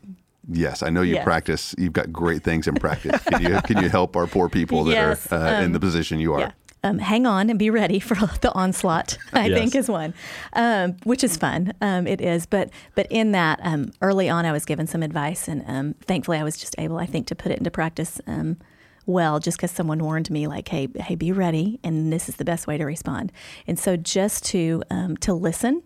yes, 0.51 0.83
I 0.83 0.91
know 0.91 1.03
you 1.03 1.15
Yes. 1.15 1.25
practice. 1.25 1.75
You've 1.79 1.93
got 1.93 2.13
great 2.13 2.43
things 2.43 2.67
in 2.67 2.75
practice. 2.75 3.23
Can 3.23 3.41
you 3.41 3.61
can 3.63 3.79
you 3.79 3.89
help 3.89 4.17
our 4.17 4.27
poor 4.27 4.49
people 4.49 4.83
that 4.85 4.93
Yes, 4.95 5.31
are 5.31 5.37
uh, 5.39 5.59
in 5.61 5.67
um, 5.67 5.73
the 5.73 5.81
position 5.81 6.19
you 6.19 6.35
are? 6.35 6.41
Yeah. 6.41 6.51
Um, 6.85 6.99
hang 6.99 7.27
on 7.27 7.49
and 7.49 7.59
be 7.59 7.71
ready 7.71 8.01
for 8.09 8.15
the 8.41 8.53
onslaught. 8.55 9.17
I 9.33 9.47
Yes. 9.47 9.59
think 9.59 9.75
is 9.77 9.89
one, 9.89 10.15
um, 10.55 10.97
which 11.05 11.23
is 11.23 11.37
fun. 11.37 11.73
Um, 11.81 12.07
it 12.07 12.21
is, 12.21 12.47
but 12.47 12.71
but 12.95 13.07
in 13.11 13.33
that 13.33 13.61
um, 13.63 13.93
early 14.01 14.29
on, 14.29 14.45
I 14.47 14.53
was 14.53 14.65
given 14.65 14.87
some 14.87 15.03
advice, 15.03 15.47
and 15.49 15.63
um, 15.67 15.95
thankfully, 16.07 16.39
I 16.39 16.43
was 16.45 16.57
just 16.57 16.75
able, 16.79 16.99
I 16.99 17.07
think, 17.07 17.27
to 17.29 17.35
put 17.37 17.53
it 17.53 17.59
into 17.59 17.71
practice. 17.71 18.21
Um, 18.27 18.57
well, 19.07 19.41
just 19.41 19.59
because 19.59 19.71
someone 19.73 19.99
warned 20.03 20.31
me, 20.31 20.47
like, 20.47 20.69
"Hey, 20.69 20.89
hey, 20.97 21.15
be 21.15 21.31
ready," 21.33 21.79
and 21.85 22.13
this 22.13 22.29
is 22.29 22.37
the 22.37 22.45
best 22.45 22.67
way 22.67 22.79
to 22.79 22.85
respond. 22.85 23.33
And 23.67 23.79
so, 23.79 23.97
just 23.97 24.45
to 24.47 24.83
um, 24.91 25.17
to 25.19 25.35
listen, 25.35 25.83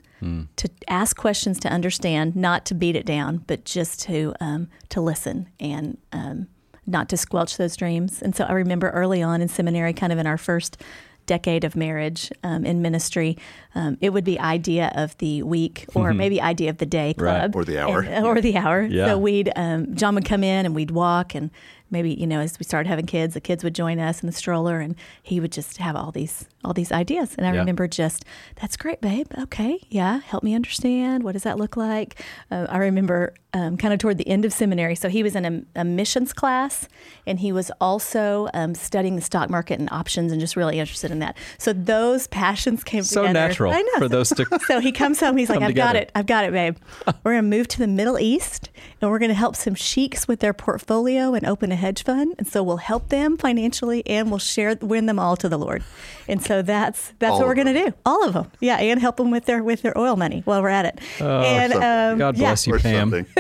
to 0.57 0.69
ask 0.89 1.15
questions, 1.17 1.61
to 1.61 1.69
understand, 1.69 2.35
not 2.37 2.65
to 2.67 2.75
beat 2.75 2.97
it 2.97 3.05
down, 3.07 3.45
but 3.47 3.65
just 3.65 4.01
to 4.03 4.35
um, 4.41 4.69
to 4.89 5.01
listen 5.01 5.49
and 5.61 5.99
um, 6.13 6.49
not 6.87 7.09
to 7.11 7.17
squelch 7.17 7.57
those 7.57 7.77
dreams. 7.77 8.23
And 8.23 8.35
so 8.35 8.45
I 8.45 8.53
remember 8.53 8.91
early 8.91 9.23
on 9.23 9.43
in 9.43 9.49
seminary, 9.49 9.93
kind 9.93 10.13
of 10.13 10.19
in 10.19 10.27
our 10.27 10.39
first 10.39 10.81
decade 11.27 11.65
of 11.65 11.75
marriage 11.75 12.31
um, 12.45 12.65
in 12.65 12.81
ministry, 12.83 13.37
um, 13.75 13.99
it 14.01 14.11
would 14.11 14.23
be 14.23 14.39
idea 14.39 14.93
of 14.95 15.19
the 15.19 15.43
week 15.43 15.85
or 15.93 16.15
maybe 16.15 16.41
idea 16.41 16.71
of 16.71 16.79
the 16.79 16.87
day 16.87 17.15
Right. 17.19 17.41
club 17.41 17.57
Or 17.57 17.65
the 17.65 17.79
hour. 17.83 18.03
And- 18.03 18.25
or 18.25 18.41
the 18.41 18.57
hour. 18.57 18.83
Yeah. 18.83 19.07
So 19.07 19.19
we'd 19.19 19.51
um, 19.57 19.93
John 19.97 20.15
would 20.15 20.25
come 20.25 20.45
in 20.45 20.65
and 20.67 20.73
we'd 20.75 20.93
walk 20.93 21.35
and 21.35 21.51
maybe 21.91 22.13
you 22.15 22.27
know 22.27 22.41
as 22.41 22.59
we 22.59 22.65
started 22.65 22.89
having 22.89 23.07
kids, 23.07 23.35
the 23.35 23.41
kids 23.41 23.63
would 23.65 23.75
join 23.75 23.99
us 23.99 24.23
in 24.23 24.27
the 24.27 24.33
stroller 24.33 24.81
and 24.81 24.97
he 25.23 25.41
would 25.41 25.53
just 25.53 25.79
have 25.79 25.97
all 25.97 26.11
these 26.13 26.47
all 26.65 26.73
these 26.73 26.91
ideas. 26.93 27.35
And 27.37 27.47
I 27.47 27.53
Yeah. 27.53 27.61
remember 27.61 27.87
just 27.89 28.25
that's 28.61 28.77
great, 28.77 29.01
babe. 29.01 29.27
Okay, 29.39 29.79
yeah, 29.89 30.21
help 30.21 30.43
me 30.43 30.55
understand. 30.55 31.23
What 31.23 31.33
does 31.33 31.45
that 31.45 31.59
look 31.59 31.77
like? 31.77 32.21
Uh, 32.51 32.67
I 32.69 32.79
remember 32.79 33.35
um, 33.55 33.77
kind 33.79 33.95
of 33.95 34.01
toward 34.01 34.19
the 34.19 34.29
end 34.29 34.45
of 34.45 34.53
seminary. 34.53 34.95
So 34.97 35.09
he 35.09 35.23
was 35.23 35.35
in 35.35 35.45
a, 35.77 35.81
a 35.81 35.85
missions 35.85 36.35
class, 36.35 36.89
and 37.27 37.41
he 37.41 37.53
was 37.53 37.71
also 37.81 38.49
um, 38.53 38.75
studying 38.75 39.17
the 39.17 39.23
stock 39.23 39.49
market 39.49 39.79
and 39.81 39.89
options, 39.91 40.31
and 40.31 40.39
just 40.41 40.57
really 40.57 40.79
interested 40.79 41.11
in 41.11 41.21
that. 41.21 41.39
So 41.57 41.73
those 41.73 42.27
passions 42.27 42.85
came 42.85 43.03
So 43.03 43.23
together. 43.23 43.49
natural 43.49 43.73
I 43.73 43.81
know. 43.81 43.99
for 44.01 44.09
those 44.09 44.29
to 44.31 44.45
So 44.67 44.81
he 44.81 44.93
comes 44.93 45.21
home. 45.21 45.37
He's 45.39 45.49
like, 45.49 45.63
"I've 45.63 45.75
got 45.75 45.97
it. 45.97 46.11
I've 46.15 46.27
got 46.27 46.45
it, 46.45 46.53
babe. 46.53 46.77
We're 47.25 47.33
gonna 47.33 47.43
move 47.45 47.69
to 47.69 47.79
the 47.79 47.87
Middle 47.87 48.19
East, 48.19 48.69
and 49.01 49.11
we're 49.11 49.19
gonna 49.21 49.33
help 49.35 49.57
some 49.57 49.75
sheiks 49.75 50.29
with 50.29 50.41
their 50.41 50.53
portfolio 50.53 51.33
and 51.33 51.47
open 51.47 51.73
a 51.73 51.76
hedge 51.77 52.03
fund. 52.03 52.35
And 52.39 52.47
so 52.47 52.63
we'll 52.63 52.79
help 52.79 53.09
them 53.09 53.37
financially, 53.37 54.07
and 54.07 54.31
we'll 54.31 54.39
share 54.39 54.77
win 54.81 55.07
them 55.07 55.19
all 55.19 55.37
to 55.37 55.49
the 55.49 55.59
Lord. 55.59 55.83
And 56.29 56.43
so 56.43 56.63
that's 56.63 57.13
that's 57.19 57.33
All 57.33 57.39
what 57.41 57.49
we're 57.49 57.55
gonna 57.55 57.87
do. 57.87 57.95
All 58.05 58.25
of 58.27 58.35
them, 58.35 58.51
yeah, 58.61 58.77
and 58.77 59.01
help 59.01 59.17
them 59.17 59.31
with 59.31 59.45
their 59.45 59.63
with 59.63 59.83
their 59.83 59.97
oil 59.99 60.17
money 60.17 60.43
while 60.45 60.63
we're 60.63 60.69
at 60.69 60.87
it. 60.87 61.01
and 61.21 61.73
um, 61.73 62.19
God 62.19 62.37
yeah. 62.37 62.49
bless 62.51 62.67
you, 62.67 62.79
Pam. 62.79 63.27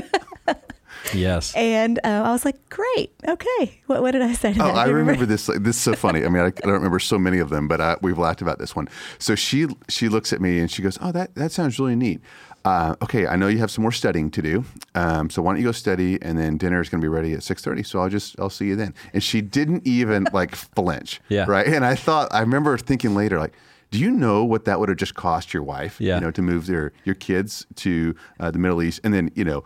something. 1.06 1.20
Yes. 1.20 1.54
And 1.56 1.98
uh, 2.04 2.08
I 2.26 2.30
was 2.32 2.44
like, 2.44 2.56
"Great, 2.68 3.12
okay. 3.26 3.80
What, 3.86 4.02
what 4.02 4.10
did 4.12 4.22
I 4.22 4.32
say 4.32 4.52
to 4.52 4.62
Oh, 4.62 4.66
that? 4.68 4.76
I 4.76 4.86
Do 4.86 4.92
remember 4.92 5.26
this. 5.26 5.48
like, 5.48 5.62
This 5.62 5.76
is 5.76 5.82
so 5.82 5.94
funny. 5.94 6.24
I 6.24 6.28
mean, 6.28 6.42
I, 6.42 6.46
I 6.46 6.50
don't 6.50 6.72
remember 6.72 6.98
so 6.98 7.18
many 7.18 7.38
of 7.38 7.50
them, 7.50 7.68
but 7.68 7.80
uh, 7.80 7.96
we've 8.02 8.18
laughed 8.18 8.42
about 8.42 8.58
this 8.58 8.74
one. 8.76 8.88
So 9.18 9.34
she 9.34 9.66
she 9.88 10.08
looks 10.08 10.32
at 10.32 10.40
me 10.40 10.58
and 10.60 10.70
she 10.70 10.82
goes, 10.82 10.98
"Oh, 11.00 11.12
that 11.12 11.34
that 11.34 11.52
sounds 11.52 11.78
really 11.78 11.96
neat." 11.96 12.20
Uh, 12.64 12.96
okay, 13.00 13.28
I 13.28 13.36
know 13.36 13.46
you 13.46 13.58
have 13.58 13.70
some 13.70 13.82
more 13.82 13.92
studying 13.92 14.28
to 14.32 14.42
do. 14.42 14.64
Um, 14.96 15.30
so 15.30 15.40
why 15.40 15.52
don't 15.52 15.60
you 15.60 15.66
go 15.68 15.72
study, 15.72 16.20
and 16.20 16.36
then 16.36 16.56
dinner 16.56 16.80
is 16.80 16.88
going 16.88 17.00
to 17.00 17.04
be 17.04 17.08
ready 17.08 17.32
at 17.32 17.42
six 17.44 17.62
thirty. 17.62 17.82
So 17.84 18.00
I'll 18.00 18.08
just 18.08 18.38
I'll 18.40 18.50
see 18.50 18.66
you 18.66 18.74
then. 18.76 18.92
And 19.14 19.22
she 19.22 19.40
didn't 19.40 19.86
even 19.86 20.26
like 20.32 20.54
flinch. 20.74 21.20
Yeah. 21.28 21.44
Right. 21.46 21.66
And 21.68 21.84
I 21.84 21.94
thought 21.94 22.28
I 22.32 22.40
remember 22.40 22.76
thinking 22.78 23.14
later 23.14 23.38
like. 23.38 23.52
Do 23.92 24.00
you 24.00 24.10
know 24.10 24.42
what 24.44 24.64
that 24.64 24.80
would 24.80 24.88
have 24.88 24.98
just 24.98 25.14
cost 25.14 25.54
your 25.54 25.62
wife? 25.62 26.00
Yeah. 26.00 26.16
You 26.16 26.22
know, 26.22 26.30
to 26.32 26.42
move 26.42 26.66
their 26.66 26.92
your 27.04 27.14
kids 27.14 27.64
to 27.76 28.16
uh, 28.40 28.50
the 28.50 28.58
Middle 28.58 28.82
East, 28.82 29.00
and 29.04 29.14
then 29.14 29.30
you 29.36 29.44
know, 29.44 29.62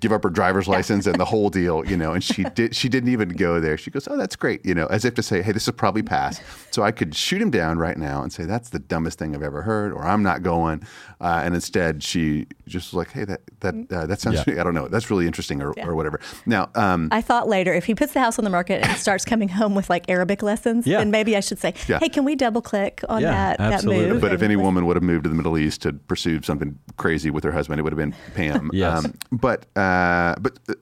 give 0.00 0.10
up 0.12 0.22
her 0.24 0.30
driver's 0.30 0.66
license 0.68 1.06
and 1.06 1.16
the 1.20 1.24
whole 1.24 1.50
deal. 1.50 1.84
You 1.86 1.96
know, 1.96 2.12
and 2.12 2.22
she 2.24 2.44
did. 2.54 2.74
She 2.74 2.88
didn't 2.88 3.10
even 3.10 3.30
go 3.30 3.60
there. 3.60 3.76
She 3.76 3.90
goes, 3.90 4.08
"Oh, 4.08 4.16
that's 4.16 4.36
great." 4.36 4.64
You 4.64 4.74
know, 4.74 4.86
as 4.86 5.04
if 5.04 5.14
to 5.14 5.22
say, 5.22 5.42
"Hey, 5.42 5.52
this 5.52 5.66
will 5.66 5.74
probably 5.74 6.02
pass." 6.02 6.40
So 6.70 6.82
I 6.82 6.90
could 6.92 7.14
shoot 7.14 7.40
him 7.42 7.50
down 7.50 7.78
right 7.78 7.96
now 7.96 8.22
and 8.22 8.32
say, 8.32 8.44
"That's 8.44 8.70
the 8.70 8.78
dumbest 8.78 9.18
thing 9.18 9.34
I've 9.34 9.42
ever 9.42 9.62
heard," 9.62 9.92
or 9.92 10.04
"I'm 10.04 10.22
not 10.22 10.42
going." 10.42 10.82
Uh, 11.20 11.40
and 11.44 11.54
instead, 11.54 12.02
she 12.02 12.46
just 12.66 12.92
was 12.92 12.94
like, 12.94 13.10
"Hey, 13.12 13.24
that 13.24 13.40
that 13.60 13.74
uh, 13.92 14.06
that 14.06 14.20
sounds. 14.20 14.42
Yeah. 14.46 14.60
I 14.60 14.64
don't 14.64 14.74
know. 14.74 14.88
That's 14.88 15.10
really 15.10 15.26
interesting, 15.26 15.60
or, 15.62 15.72
or 15.80 15.94
whatever." 15.94 16.20
Now, 16.46 16.68
um, 16.74 17.08
I 17.12 17.20
thought 17.22 17.48
later, 17.48 17.72
if 17.74 17.84
he 17.86 17.94
puts 17.94 18.12
the 18.12 18.20
house 18.20 18.38
on 18.38 18.44
the 18.44 18.50
market 18.50 18.82
and 18.86 18.96
starts 18.98 19.24
coming 19.24 19.48
home 19.48 19.74
with 19.74 19.90
like 19.90 20.08
Arabic 20.08 20.42
lessons, 20.42 20.86
Yeah. 20.86 20.98
then 20.98 21.10
maybe 21.10 21.36
I 21.36 21.40
should 21.40 21.58
say, 21.58 21.74
Yeah. 21.86 21.98
"Hey, 21.98 22.08
can 22.08 22.24
we 22.24 22.34
double 22.34 22.62
click 22.62 23.02
on 23.08 23.20
Yeah, 23.22 23.30
that 23.56 23.60
absolutely. 23.60 24.04
that 24.06 24.12
move?" 24.14 24.20
But 24.22 24.32
if 24.32 24.42
any 24.42 24.56
let's- 24.56 24.64
woman 24.64 24.86
would 24.86 24.96
have 24.96 25.02
moved 25.02 25.24
to 25.24 25.30
the 25.30 25.36
Middle 25.36 25.56
East 25.58 25.82
to 25.82 25.92
pursue 25.92 26.40
something 26.42 26.78
crazy 26.96 27.30
with 27.30 27.44
her 27.44 27.52
husband, 27.52 27.78
it 27.78 27.82
would 27.82 27.92
have 27.92 27.98
been 27.98 28.14
Pam. 28.34 28.70
Yes. 28.76 29.06
but 29.32 29.65
uh, 29.74 30.34
but 30.40 30.58
uh, 30.68 30.74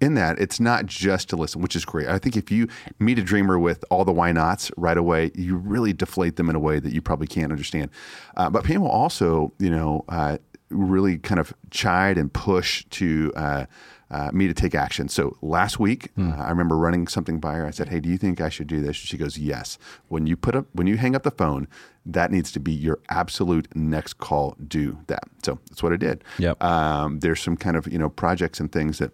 in 0.00 0.14
that, 0.14 0.38
it's 0.38 0.60
not 0.60 0.86
just 0.86 1.28
to 1.30 1.36
listen, 1.36 1.60
which 1.60 1.76
is 1.76 1.84
great. 1.84 2.08
I 2.08 2.18
think 2.18 2.36
if 2.36 2.50
you 2.50 2.68
meet 2.98 3.18
a 3.18 3.22
dreamer 3.22 3.58
with 3.58 3.84
all 3.90 4.04
the 4.04 4.12
why 4.12 4.32
nots 4.32 4.70
right 4.76 4.96
away, 4.96 5.30
you 5.34 5.56
really 5.56 5.92
deflate 5.92 6.36
them 6.36 6.48
in 6.48 6.56
a 6.56 6.60
way 6.60 6.80
that 6.80 6.92
you 6.92 7.02
probably 7.02 7.26
can't 7.26 7.52
understand. 7.52 7.90
Uh, 8.36 8.48
but 8.48 8.64
Pam 8.64 8.82
will 8.82 8.88
also, 8.88 9.52
you 9.58 9.70
know. 9.70 10.04
Uh, 10.08 10.38
really 10.70 11.18
kind 11.18 11.38
of 11.38 11.54
chide 11.70 12.18
and 12.18 12.32
push 12.32 12.84
to. 12.90 13.32
Uh, 13.36 13.66
uh, 14.10 14.30
me 14.32 14.46
to 14.46 14.54
take 14.54 14.76
action. 14.76 15.08
So 15.08 15.36
last 15.42 15.80
week, 15.80 16.10
uh, 16.16 16.36
I 16.36 16.50
remember 16.50 16.76
running 16.76 17.08
something 17.08 17.40
by 17.40 17.54
her. 17.54 17.66
I 17.66 17.70
said, 17.70 17.88
"Hey, 17.88 17.98
do 17.98 18.08
you 18.08 18.16
think 18.16 18.40
I 18.40 18.48
should 18.48 18.68
do 18.68 18.80
this?" 18.80 18.94
She 18.94 19.16
goes, 19.16 19.38
"Yes." 19.38 19.76
When 20.06 20.26
you 20.28 20.36
put 20.36 20.54
up, 20.54 20.66
when 20.72 20.86
you 20.86 20.98
hang 20.98 21.16
up 21.16 21.24
the 21.24 21.32
phone, 21.32 21.66
that 22.06 22.30
needs 22.30 22.52
to 22.52 22.60
be 22.60 22.72
your 22.72 22.98
absolute 23.08 23.74
next 23.74 24.18
call. 24.18 24.56
Do 24.66 24.98
that. 25.06 25.24
So 25.42 25.58
that's 25.68 25.82
what 25.82 25.92
I 25.92 25.96
did. 25.96 26.24
Yep. 26.38 26.62
Um, 26.62 27.20
there's 27.20 27.40
some 27.40 27.56
kind 27.56 27.76
of 27.76 27.86
you 27.86 27.98
know 27.98 28.08
projects 28.08 28.60
and 28.60 28.70
things 28.70 28.98
that 28.98 29.12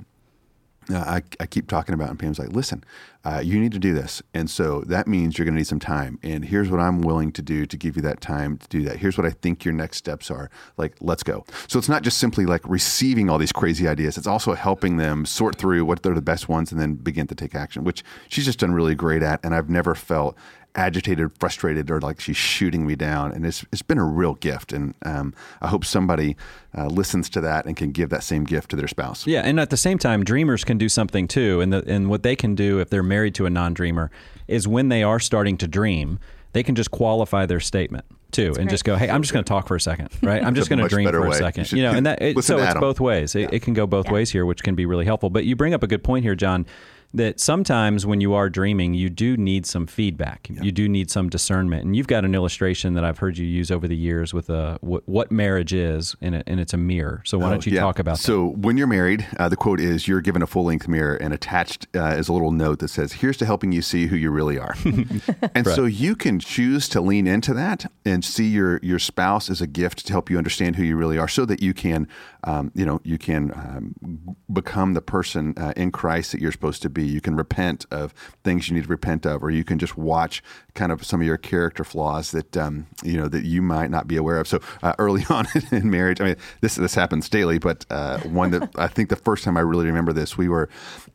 uh, 0.93 0.99
I, 0.99 1.23
I 1.39 1.47
keep 1.47 1.69
talking 1.69 1.95
about, 1.95 2.11
and 2.11 2.19
Pam's 2.19 2.39
like, 2.39 2.53
listen, 2.53 2.83
uh, 3.25 3.41
you 3.45 3.61
need 3.61 3.73
to 3.73 3.79
do 3.79 3.93
this. 3.93 4.23
And 4.33 4.51
so 4.51 4.81
that 4.87 5.07
means 5.07 5.37
you're 5.37 5.45
going 5.45 5.55
to 5.55 5.59
need 5.59 5.67
some 5.67 5.79
time. 5.79 6.19
And 6.23 6.45
here's 6.45 6.71
what 6.71 6.81
I'm 6.81 7.03
willing 7.03 7.33
to 7.33 7.43
do 7.43 7.67
to 7.67 7.77
give 7.77 7.97
you 7.97 8.03
that 8.03 8.21
time 8.21 8.57
to 8.59 8.69
do 8.69 8.83
that. 8.85 8.97
Here's 8.97 9.17
what 9.17 9.27
I 9.27 9.31
think 9.31 9.65
your 9.65 9.75
next 9.75 9.99
steps 9.99 10.31
are. 10.31 10.51
Like, 10.77 10.95
let's 11.01 11.23
go. 11.23 11.45
So 11.69 11.79
it's 11.79 11.89
not 11.89 12.03
just 12.03 12.19
simply 12.19 12.47
like 12.47 12.67
receiving 12.69 13.29
all 13.29 13.39
these 13.39 13.53
crazy 13.53 13.87
ideas, 13.87 14.17
it's 14.17 14.27
also 14.27 14.55
helping 14.55 14.97
them 14.97 15.27
sort 15.27 15.57
through 15.57 15.85
what 15.85 16.05
are 16.07 16.15
the 16.15 16.23
best 16.23 16.49
ones 16.49 16.73
and 16.73 16.81
then 16.81 16.95
begin 16.95 17.27
to 17.29 17.35
take 17.35 17.55
action, 17.55 17.85
which 17.85 18.03
she's 18.29 18.47
just 18.47 18.59
done 18.59 18.73
really 18.73 18.95
great 18.95 19.23
at. 19.23 19.41
And 19.45 19.55
I've 19.55 19.71
never 19.71 19.95
felt 19.95 20.37
agitated, 20.75 21.31
frustrated, 21.39 21.91
or 21.91 22.01
like 22.01 22.21
she's 22.21 22.37
shooting 22.37 22.87
me 22.87 22.95
down. 22.95 23.33
And 23.33 23.45
it's, 23.45 23.65
it's 23.73 23.83
been 23.83 23.99
a 23.99 24.05
real 24.05 24.35
gift. 24.35 24.73
And 24.73 24.95
um, 25.05 25.35
I 25.61 25.69
hope 25.69 25.85
somebody 25.85 26.37
uh, 26.77 26.87
listens 26.87 27.29
to 27.31 27.41
that 27.43 27.67
and 27.67 27.77
can 27.77 27.93
give 27.93 28.11
that 28.11 28.23
same 28.23 28.45
gift 28.45 28.71
to 28.71 28.77
their 28.77 28.89
spouse. 28.89 29.27
Yeah, 29.27 29.43
and 29.43 29.59
at 29.59 29.71
the 29.71 29.77
same 29.77 29.99
time, 29.99 30.25
dreamers 30.25 30.65
can 30.65 30.79
do 30.79 30.89
something 30.89 31.27
too. 31.29 31.61
And 31.61 31.73
the, 31.73 31.85
and 31.87 32.09
what 32.09 32.23
they 32.23 32.37
can 32.37 32.55
do 32.55 32.79
if 32.79 32.91
they're 32.91 33.03
married 33.03 33.35
to 33.37 33.47
a 33.47 33.51
non-dreamer 33.51 34.11
is 34.49 34.67
when 34.69 34.89
they 34.89 35.03
are 35.03 35.21
starting 35.21 35.57
to 35.59 35.69
dream, 35.69 36.19
they 36.53 36.63
can 36.63 36.75
just 36.75 36.91
qualify 36.91 37.47
their 37.47 37.61
statement 37.61 38.05
too, 38.33 38.55
and 38.59 38.71
just 38.71 38.85
go, 38.85 38.97
"Hey, 38.97 39.09
I'm 39.11 39.23
just 39.23 39.33
going 39.33 39.45
to 39.45 39.49
talk 39.49 39.67
for 39.67 39.77
a 39.77 39.81
second, 39.81 40.09
right? 40.23 40.43
I'm 40.43 40.55
just 40.55 40.69
going 40.69 40.79
to 40.81 40.89
dream 40.89 41.05
better 41.05 41.21
for 41.21 41.27
a 41.27 41.31
way. 41.31 41.39
second, 41.39 41.71
You 41.71 41.79
you 41.79 41.85
know." 41.85 41.93
And 41.93 42.07
that 42.07 42.23
it, 42.23 42.35
so 42.45 42.59
it's 42.59 42.69
Adam. 42.69 42.81
both 42.81 43.01
ways. 43.01 43.35
It, 43.35 43.53
it 43.53 43.63
can 43.63 43.75
go 43.75 43.87
both 43.87 44.11
ways 44.11 44.31
here, 44.31 44.47
which 44.47 44.63
can 44.63 44.75
be 44.75 44.87
really 44.87 45.05
helpful. 45.05 45.31
But 45.31 45.45
you 45.45 45.57
bring 45.57 45.75
up 45.75 45.83
a 45.83 45.87
good 45.87 46.03
point 46.03 46.25
here, 46.25 46.35
John. 46.35 46.67
That 47.13 47.41
sometimes 47.41 48.07
when 48.07 48.21
you 48.21 48.35
are 48.35 48.49
dreaming, 48.49 48.95
you 48.95 49.11
do 49.11 49.37
need 49.37 49.67
some 49.67 49.87
feedback. 49.89 50.49
You 50.49 50.71
do 50.71 50.89
need 50.89 51.11
some 51.11 51.29
discernment, 51.29 51.85
and 51.85 51.97
you've 51.97 52.07
got 52.07 52.25
an 52.25 52.37
illustration 52.37 52.95
that 52.95 53.05
I've 53.05 53.19
heard 53.19 53.37
you 53.37 53.45
use 53.45 53.73
over 53.73 53.89
the 53.89 53.97
years 53.97 54.33
with 54.33 54.49
a 54.49 54.79
what, 54.81 55.09
what 55.09 55.33
marriage 55.33 55.73
is, 55.73 56.15
and, 56.21 56.37
it, 56.37 56.45
and 56.47 56.61
it's 56.61 56.73
a 56.73 56.77
mirror. 56.77 57.23
So 57.25 57.37
why 57.39 57.51
don't 57.51 57.67
you 57.67 57.73
Oh, 57.73 57.75
Yeah. 57.75 57.81
talk 57.81 57.99
about 57.99 58.13
that? 58.19 58.23
So 58.23 58.51
when 58.51 58.77
you're 58.77 58.87
married, 58.87 59.27
uh, 59.39 59.49
the 59.49 59.57
quote 59.57 59.81
is 59.81 60.07
you're 60.07 60.21
given 60.21 60.41
a 60.41 60.47
full 60.47 60.65
length 60.65 60.87
mirror, 60.87 61.17
and 61.17 61.35
attached 61.35 61.89
uh, 61.97 62.15
is 62.17 62.29
a 62.29 62.33
little 62.33 62.53
note 62.53 62.79
that 62.79 62.89
says, 62.89 63.15
"Here's 63.15 63.37
to 63.39 63.45
helping 63.47 63.73
you 63.73 63.83
see 63.83 64.07
who 64.07 64.15
you 64.15 64.31
really 64.31 64.57
are." 64.59 64.77
and 65.55 65.67
so 65.67 65.87
you 65.87 66.15
can 66.15 66.39
choose 66.39 66.89
to 66.91 67.01
lean 67.01 67.27
into 67.27 67.53
that 67.55 67.91
and 68.05 68.25
see 68.25 68.47
your 68.47 68.79
your 68.85 69.01
spouse 69.01 69.51
as 69.51 69.61
a 69.61 69.67
gift 69.67 70.07
to 70.07 70.13
help 70.13 70.31
you 70.31 70.39
understand 70.39 70.77
who 70.77 70.85
you 70.85 70.95
really 70.97 71.19
are, 71.19 71.27
so 71.29 71.45
that 71.45 71.61
you 71.61 71.75
can, 71.75 72.07
um, 72.45 72.71
you 72.75 72.85
know, 72.85 73.01
you 73.05 73.19
can 73.19 73.53
um, 73.53 74.37
become 74.53 74.95
the 74.95 75.01
person 75.01 75.55
uh, 75.57 75.73
in 75.77 75.91
Christ 75.91 76.33
that 76.33 76.41
you're 76.41 76.53
supposed 76.53 76.83
to 76.83 76.91
be. 76.91 77.07
You 77.07 77.21
can 77.21 77.37
repent 77.37 77.87
of 77.91 78.15
things 78.45 78.69
you 78.69 78.75
need 78.75 78.85
to 78.85 78.89
repent 78.89 79.27
of, 79.27 79.43
or 79.43 79.51
you 79.51 79.65
can 79.65 79.79
just 79.79 79.97
watch 79.97 80.43
kind 80.75 80.93
of 80.93 81.05
some 81.05 81.21
of 81.21 81.27
your 81.27 81.37
character 81.37 81.85
flaws 81.85 82.31
that 82.33 82.57
um, 82.57 82.87
you 83.03 83.17
know 83.17 83.29
that 83.29 83.45
you 83.45 83.63
might 83.63 83.91
not 83.91 84.07
be 84.07 84.17
aware 84.17 84.39
of. 84.39 84.49
So 84.49 84.61
uh, 84.83 84.95
early 84.99 85.25
on 85.31 85.47
in 85.71 85.91
marriage, 85.91 86.21
I 86.21 86.25
mean, 86.25 86.37
this 86.61 86.77
this 86.77 86.95
happens 86.95 87.29
daily, 87.29 87.59
but 87.59 87.85
uh, 87.91 88.19
one 88.21 88.51
that 88.53 88.71
I 88.77 88.87
think 88.87 89.09
the 89.09 89.17
first 89.17 89.45
time 89.45 89.57
I 89.57 89.61
really 89.61 89.87
remember 89.87 90.13
this, 90.13 90.39
we 90.39 90.49
were 90.49 90.69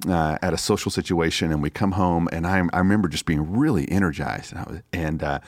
uh, 0.07 0.37
at 0.41 0.53
a 0.53 0.57
social 0.57 0.91
situation, 0.91 1.51
and 1.51 1.61
we 1.61 1.69
come 1.69 1.93
home, 1.93 2.29
and 2.31 2.45
I 2.45 2.63
I 2.73 2.79
remember 2.79 3.07
just 3.07 3.25
being 3.25 3.57
really 3.57 3.89
energized, 3.89 4.51
and 4.51 4.61
I 4.61 4.63
was, 4.63 4.81
and 4.93 5.23
uh, 5.23 5.39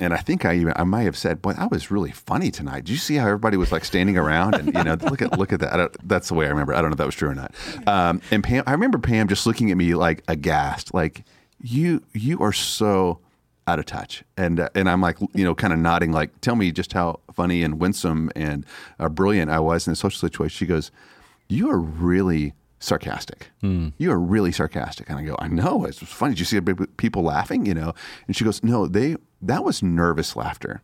and 0.00 0.12
I 0.14 0.16
think 0.16 0.44
I 0.44 0.54
even 0.56 0.72
I 0.76 0.84
might 0.84 1.02
have 1.02 1.16
said, 1.16 1.40
"Boy, 1.42 1.52
that 1.52 1.70
was 1.70 1.90
really 1.90 2.10
funny 2.10 2.50
tonight." 2.50 2.84
Did 2.84 2.90
you 2.92 2.96
see 2.98 3.16
how 3.16 3.26
everybody 3.26 3.56
was 3.56 3.70
like 3.72 3.84
standing 3.84 4.16
around 4.16 4.54
and 4.54 4.74
you 4.74 4.84
know 4.84 4.94
look 5.10 5.22
at 5.22 5.38
look 5.38 5.52
at 5.52 5.60
that? 5.60 5.72
I 5.72 5.76
don't, 5.76 6.08
that's 6.08 6.28
the 6.28 6.34
way 6.34 6.46
I 6.46 6.48
remember. 6.48 6.74
I 6.74 6.80
don't 6.80 6.90
know 6.90 6.94
if 6.94 6.98
that 6.98 7.06
was 7.06 7.14
true 7.14 7.28
or 7.28 7.34
not. 7.34 7.54
Um, 7.86 8.20
and 8.30 8.42
Pam, 8.42 8.64
I 8.66 8.72
remember 8.72 8.98
Pam 8.98 9.28
just 9.28 9.46
looking 9.46 9.70
at 9.70 9.76
me 9.76 9.94
like 9.94 10.22
aghast, 10.28 10.92
like 10.94 11.24
you 11.60 12.02
you 12.12 12.38
are 12.40 12.52
so 12.52 13.20
out 13.66 13.78
of 13.78 13.86
touch. 13.86 14.24
And 14.36 14.60
uh, 14.60 14.68
and 14.74 14.88
I'm 14.88 15.00
like 15.00 15.18
you 15.34 15.44
know 15.44 15.54
kind 15.54 15.72
of 15.72 15.78
nodding, 15.78 16.12
like 16.12 16.40
tell 16.40 16.56
me 16.56 16.72
just 16.72 16.92
how 16.92 17.20
funny 17.32 17.62
and 17.62 17.78
winsome 17.80 18.30
and 18.34 18.64
uh, 18.98 19.08
brilliant 19.08 19.50
I 19.50 19.60
was 19.60 19.86
in 19.86 19.92
the 19.92 19.96
social 19.96 20.18
situation. 20.18 20.56
She 20.56 20.66
goes, 20.66 20.90
"You 21.48 21.70
are 21.70 21.78
really." 21.78 22.54
Sarcastic. 22.82 23.50
You 23.60 24.10
are 24.10 24.18
really 24.18 24.52
sarcastic, 24.52 25.10
and 25.10 25.18
I 25.18 25.22
go. 25.22 25.36
I 25.38 25.48
know 25.48 25.84
It's 25.84 25.98
funny. 25.98 26.32
Did 26.32 26.38
you 26.38 26.44
see 26.46 26.60
people 26.96 27.22
laughing? 27.22 27.66
You 27.66 27.74
know, 27.74 27.92
and 28.26 28.34
she 28.34 28.42
goes, 28.42 28.64
"No, 28.64 28.86
they 28.86 29.16
that 29.42 29.64
was 29.64 29.82
nervous 29.82 30.36
laughter 30.36 30.82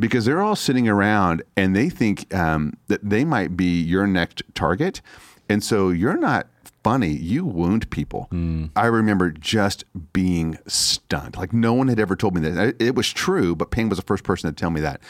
because 0.00 0.24
they're 0.24 0.42
all 0.42 0.56
sitting 0.56 0.88
around 0.88 1.42
and 1.56 1.76
they 1.76 1.88
think 1.90 2.32
um, 2.34 2.74
that 2.88 3.00
they 3.08 3.24
might 3.24 3.56
be 3.56 3.80
your 3.82 4.06
next 4.06 4.42
target. 4.54 5.00
And 5.48 5.62
so 5.62 5.90
you're 5.90 6.16
not 6.16 6.46
funny. 6.84 7.08
You 7.10 7.44
wound 7.44 7.90
people. 7.90 8.28
I 8.76 8.86
remember 8.86 9.30
just 9.30 9.84
being 10.12 10.58
stunned. 10.66 11.36
Like 11.36 11.52
no 11.52 11.74
one 11.74 11.88
had 11.88 11.98
ever 12.00 12.16
told 12.16 12.34
me 12.34 12.40
that. 12.48 12.76
It 12.80 12.94
was 12.94 13.12
true, 13.12 13.54
but 13.54 13.70
Pam 13.70 13.88
was 13.88 13.98
the 13.98 14.04
first 14.04 14.24
person 14.24 14.48
to 14.48 14.54
tell 14.58 14.70
me 14.70 14.80
that. 14.80 15.00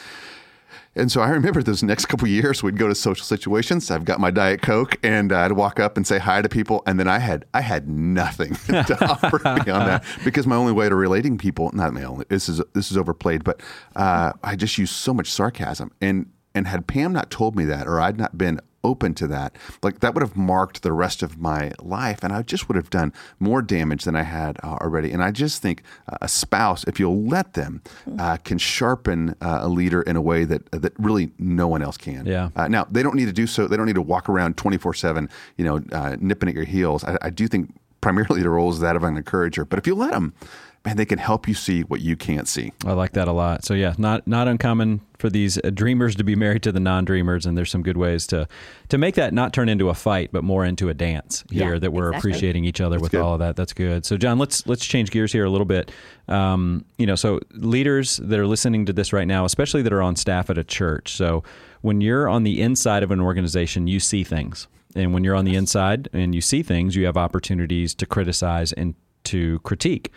And 0.99 1.11
so 1.11 1.21
I 1.21 1.29
remember 1.29 1.63
those 1.63 1.81
next 1.81 2.07
couple 2.07 2.25
of 2.25 2.31
years, 2.31 2.61
we'd 2.61 2.77
go 2.77 2.87
to 2.87 2.95
social 2.95 3.25
situations. 3.25 3.89
I've 3.89 4.05
got 4.05 4.19
my 4.19 4.31
diet 4.31 4.61
coke, 4.61 4.97
and 5.03 5.31
I'd 5.31 5.53
walk 5.53 5.79
up 5.79 5.97
and 5.97 6.05
say 6.05 6.19
hi 6.19 6.41
to 6.41 6.49
people, 6.49 6.83
and 6.85 6.99
then 6.99 7.07
I 7.07 7.19
had 7.19 7.45
I 7.53 7.61
had 7.61 7.89
nothing 7.89 8.55
to 8.67 8.97
offer 9.09 9.39
beyond 9.39 9.87
that 9.87 10.03
because 10.23 10.45
my 10.45 10.55
only 10.55 10.73
way 10.73 10.89
to 10.89 10.95
relating 10.95 11.37
people, 11.37 11.71
not 11.73 11.93
my 11.93 12.03
only, 12.03 12.25
this 12.29 12.49
is 12.49 12.61
this 12.73 12.91
is 12.91 12.97
overplayed, 12.97 13.43
but 13.43 13.61
uh, 13.95 14.33
I 14.43 14.55
just 14.55 14.77
used 14.77 14.93
so 14.93 15.13
much 15.13 15.31
sarcasm, 15.31 15.91
and 16.01 16.27
and 16.53 16.67
had 16.67 16.87
Pam 16.87 17.13
not 17.13 17.31
told 17.31 17.55
me 17.55 17.63
that, 17.65 17.87
or 17.87 17.99
I'd 18.01 18.17
not 18.17 18.37
been 18.37 18.59
open 18.83 19.13
to 19.15 19.27
that, 19.27 19.55
like 19.83 19.99
that 19.99 20.13
would 20.13 20.21
have 20.21 20.35
marked 20.35 20.81
the 20.81 20.91
rest 20.93 21.23
of 21.23 21.37
my 21.37 21.71
life, 21.79 22.23
and 22.23 22.33
I 22.33 22.41
just 22.41 22.67
would 22.67 22.75
have 22.75 22.89
done 22.89 23.13
more 23.39 23.61
damage 23.61 24.03
than 24.03 24.15
I 24.15 24.23
had 24.23 24.57
uh, 24.63 24.77
already. 24.81 25.11
And 25.11 25.23
I 25.23 25.31
just 25.31 25.61
think 25.61 25.83
uh, 26.11 26.17
a 26.21 26.27
spouse, 26.27 26.83
if 26.85 26.99
you'll 26.99 27.23
let 27.23 27.53
them, 27.53 27.81
uh, 28.17 28.37
can 28.37 28.57
sharpen 28.57 29.35
uh, 29.41 29.59
a 29.61 29.67
leader 29.67 30.01
in 30.01 30.15
a 30.15 30.21
way 30.21 30.45
that 30.45 30.71
that 30.71 30.93
really 30.97 31.31
no 31.37 31.67
one 31.67 31.81
else 31.81 31.97
can. 31.97 32.25
Yeah. 32.25 32.49
Uh, 32.55 32.67
now 32.67 32.85
they 32.89 33.03
don't 33.03 33.15
need 33.15 33.27
to 33.27 33.33
do 33.33 33.47
so. 33.47 33.67
They 33.67 33.77
don't 33.77 33.85
need 33.85 33.95
to 33.95 34.01
walk 34.01 34.29
around 34.29 34.57
twenty 34.57 34.77
four 34.77 34.93
seven, 34.93 35.29
you 35.57 35.65
know, 35.65 35.81
uh, 35.91 36.15
nipping 36.19 36.49
at 36.49 36.55
your 36.55 36.65
heels. 36.65 37.03
I, 37.03 37.17
I 37.23 37.29
do 37.29 37.47
think 37.47 37.73
primarily 38.01 38.41
the 38.41 38.49
role 38.49 38.69
is 38.69 38.79
that 38.79 38.95
of 38.95 39.03
an 39.03 39.17
encourager, 39.17 39.65
but 39.65 39.79
if 39.79 39.85
you 39.87 39.95
let 39.95 40.11
them. 40.11 40.33
Man, 40.85 40.95
they 40.95 41.05
can 41.05 41.19
help 41.19 41.45
you 41.47 41.53
see 41.53 41.81
what 41.81 41.99
you 41.99 42.15
can't 42.15 42.47
see. 42.47 42.71
I 42.85 42.93
like 42.93 43.11
that 43.11 43.27
a 43.27 43.33
lot. 43.33 43.65
So 43.65 43.73
yeah, 43.73 43.95
not 43.97 44.25
not 44.25 44.47
uncommon 44.47 45.01
for 45.17 45.29
these 45.29 45.57
uh, 45.57 45.71
dreamers 45.71 46.15
to 46.15 46.23
be 46.23 46.35
married 46.45 46.63
to 46.63 46.71
the 46.71 46.79
non-dreamers, 46.79 47.45
and 47.45 47.57
there's 47.57 47.69
some 47.69 47.83
good 47.83 47.97
ways 47.97 48.25
to 48.27 48.47
to 48.87 48.97
make 48.97 49.15
that 49.15 49.33
not 49.33 49.51
turn 49.51 49.67
into 49.67 49.89
a 49.89 49.93
fight, 49.93 50.29
but 50.31 50.43
more 50.43 50.63
into 50.63 50.87
a 50.87 50.93
dance 50.93 51.43
here. 51.51 51.73
Yeah. 51.73 51.79
that 51.79 51.91
we're 51.91 52.07
Exactly. 52.09 52.31
appreciating 52.31 52.63
each 52.65 52.79
other 52.79 52.97
with 52.97 53.11
good. 53.11 53.19
all 53.21 53.33
of 53.33 53.39
that. 53.39 53.57
That's 53.57 53.73
good. 53.73 54.05
So 54.05 54.15
John, 54.15 54.39
let's 54.39 54.65
let's 54.67 54.85
change 54.85 55.11
gears 55.11 55.33
here 55.33 55.43
a 55.43 55.49
little 55.49 55.65
bit. 55.65 55.91
Um, 56.29 56.85
you 56.97 57.05
know, 57.05 57.15
so 57.15 57.39
leaders 57.51 58.17
that 58.17 58.39
are 58.39 58.47
listening 58.47 58.85
to 58.85 58.93
this 58.93 59.11
right 59.11 59.27
now, 59.27 59.43
especially 59.43 59.81
that 59.81 59.91
are 59.91 60.01
on 60.01 60.15
staff 60.15 60.49
at 60.49 60.57
a 60.57 60.63
church. 60.63 61.11
So 61.13 61.43
when 61.81 61.99
you're 61.99 62.29
on 62.29 62.43
the 62.43 62.61
inside 62.61 63.03
of 63.03 63.11
an 63.11 63.19
organization, 63.19 63.87
you 63.87 63.99
see 63.99 64.23
things, 64.23 64.67
and 64.95 65.13
when 65.13 65.25
you're 65.25 65.35
on 65.35 65.43
the 65.43 65.55
inside 65.55 66.07
and 66.13 66.33
you 66.33 66.39
see 66.41 66.63
things, 66.63 66.95
you 66.95 67.05
have 67.05 67.17
opportunities 67.17 67.93
to 67.95 68.05
criticize 68.05 68.71
and 68.71 68.95
to 69.25 69.59
critique. 69.59 70.11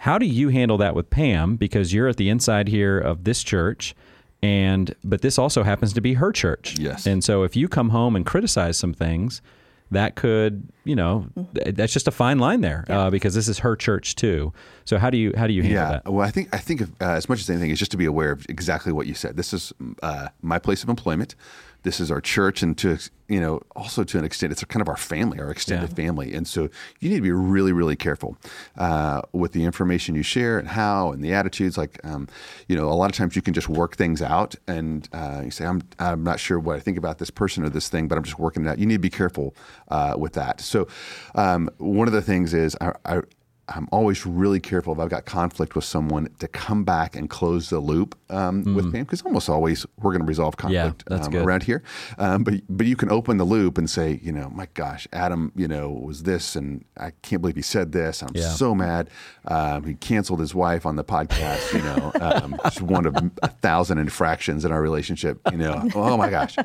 How 0.00 0.16
do 0.18 0.26
you 0.26 0.48
handle 0.48 0.78
that 0.78 0.94
with 0.94 1.10
Pam? 1.10 1.56
Because 1.56 1.92
you're 1.92 2.08
at 2.08 2.16
the 2.16 2.28
inside 2.30 2.68
here 2.68 2.98
of 2.98 3.24
this 3.24 3.42
church, 3.42 3.94
and 4.42 4.94
but 5.04 5.20
this 5.20 5.38
also 5.38 5.62
happens 5.62 5.92
to 5.92 6.00
be 6.00 6.14
her 6.14 6.32
church. 6.32 6.78
Yes. 6.78 7.06
And 7.06 7.22
so 7.22 7.42
if 7.42 7.54
you 7.54 7.68
come 7.68 7.90
home 7.90 8.16
and 8.16 8.24
criticize 8.24 8.78
some 8.78 8.94
things, 8.94 9.42
that 9.90 10.14
could, 10.14 10.68
you 10.84 10.96
know, 10.96 11.26
th- 11.54 11.74
that's 11.74 11.92
just 11.92 12.08
a 12.08 12.12
fine 12.12 12.38
line 12.38 12.60
there 12.62 12.84
uh, 12.88 13.10
because 13.10 13.34
this 13.34 13.48
is 13.48 13.58
her 13.58 13.76
church 13.76 14.14
too. 14.14 14.52
So 14.86 14.96
how 14.98 15.10
do 15.10 15.18
you 15.18 15.34
how 15.36 15.46
do 15.46 15.52
you 15.52 15.62
handle 15.62 15.82
Yeah, 15.82 15.90
that? 15.90 16.10
well, 16.10 16.26
I 16.26 16.30
think 16.30 16.48
I 16.54 16.58
think 16.58 16.80
of, 16.80 16.90
uh, 17.02 17.10
as 17.10 17.28
much 17.28 17.40
as 17.40 17.50
anything 17.50 17.70
is 17.70 17.78
just 17.78 17.90
to 17.90 17.96
be 17.98 18.06
aware 18.06 18.30
of 18.30 18.46
exactly 18.48 18.92
what 18.92 19.06
you 19.06 19.14
said. 19.14 19.36
This 19.36 19.52
is 19.52 19.72
uh, 20.02 20.28
my 20.42 20.58
place 20.58 20.82
of 20.82 20.88
employment. 20.88 21.34
This 21.82 22.00
is 22.00 22.10
our 22.10 22.20
church, 22.20 22.62
and 22.62 22.76
to 22.78 22.98
you 23.28 23.40
know, 23.40 23.60
also 23.76 24.02
to 24.02 24.18
an 24.18 24.24
extent, 24.24 24.50
it's 24.50 24.64
kind 24.64 24.80
of 24.80 24.88
our 24.88 24.96
family, 24.96 25.38
our 25.38 25.52
extended 25.52 25.90
Yeah. 25.90 25.94
family. 25.94 26.34
And 26.34 26.48
so 26.48 26.68
you 26.98 27.08
need 27.08 27.16
to 27.16 27.22
be 27.22 27.30
really, 27.30 27.70
really 27.70 27.94
careful 27.94 28.36
uh, 28.76 29.22
with 29.32 29.52
the 29.52 29.62
information 29.64 30.16
you 30.16 30.24
share 30.24 30.58
and 30.58 30.66
how 30.66 31.12
and 31.12 31.22
the 31.22 31.32
attitudes. 31.32 31.78
Like, 31.78 32.00
um, 32.04 32.26
you 32.66 32.74
know, 32.76 32.88
a 32.88 32.94
lot 32.94 33.08
of 33.08 33.16
times 33.16 33.36
you 33.36 33.42
can 33.42 33.54
just 33.54 33.68
work 33.68 33.94
things 33.94 34.20
out, 34.20 34.56
and 34.66 35.08
uh, 35.12 35.42
you 35.44 35.52
say, 35.52 35.64
"I'm 35.64 35.82
I'm 36.00 36.24
not 36.24 36.40
sure 36.40 36.58
what 36.58 36.74
I 36.76 36.80
think 36.80 36.98
about 36.98 37.18
this 37.18 37.30
person 37.30 37.62
or 37.64 37.68
this 37.68 37.88
thing, 37.88 38.08
but 38.08 38.18
I'm 38.18 38.24
just 38.24 38.38
working 38.40 38.64
it 38.64 38.68
out." 38.68 38.78
You 38.80 38.86
need 38.86 38.94
to 38.94 38.98
be 38.98 39.10
careful 39.10 39.54
uh, 39.88 40.14
with 40.18 40.32
that. 40.32 40.60
So, 40.60 40.88
um, 41.36 41.70
one 41.78 42.08
of 42.08 42.12
the 42.14 42.22
things 42.22 42.52
is 42.52 42.76
I. 42.80 42.92
I 43.04 43.20
I'm 43.70 43.88
always 43.92 44.26
really 44.26 44.58
careful 44.60 44.92
if 44.92 44.98
I've 44.98 45.08
got 45.10 45.24
conflict 45.26 45.74
with 45.76 45.84
someone 45.84 46.28
to 46.40 46.48
come 46.48 46.84
back 46.84 47.14
and 47.14 47.30
close 47.30 47.70
the 47.70 47.78
loop 47.78 48.16
um, 48.28 48.64
with 48.74 48.92
Pam 48.92 49.04
because 49.04 49.22
almost 49.22 49.48
always 49.48 49.86
we're 49.98 50.10
going 50.10 50.22
to 50.22 50.26
resolve 50.26 50.56
conflict 50.56 51.04
that's 51.06 51.28
um, 51.28 51.32
around 51.36 51.62
here. 51.62 51.82
Um, 52.18 52.42
but 52.44 52.54
but 52.68 52.86
you 52.86 52.96
can 52.96 53.10
open 53.10 53.36
the 53.36 53.44
loop 53.44 53.78
and 53.78 53.88
say, 53.88 54.18
you 54.22 54.32
know, 54.32 54.50
my 54.50 54.66
gosh, 54.74 55.06
Adam, 55.12 55.52
you 55.54 55.68
know, 55.68 55.88
was 55.90 56.24
this, 56.24 56.56
and 56.56 56.84
I 56.98 57.12
can't 57.22 57.40
believe 57.42 57.56
he 57.56 57.62
said 57.62 57.92
this. 57.92 58.22
I'm 58.22 58.30
Yeah. 58.34 58.48
so 58.50 58.74
mad. 58.74 59.08
Um, 59.46 59.84
he 59.84 59.94
canceled 59.94 60.40
his 60.40 60.54
wife 60.54 60.84
on 60.84 60.96
the 60.96 61.04
podcast. 61.04 61.72
You 61.72 61.82
know, 61.82 62.12
um, 62.20 62.60
it's 62.64 62.80
one 62.80 63.06
of 63.06 63.16
a 63.42 63.48
thousand 63.48 63.98
infractions 63.98 64.64
in 64.64 64.72
our 64.72 64.82
relationship. 64.82 65.38
You 65.52 65.58
know, 65.58 65.88
oh 65.94 66.16
my 66.16 66.28
gosh. 66.28 66.56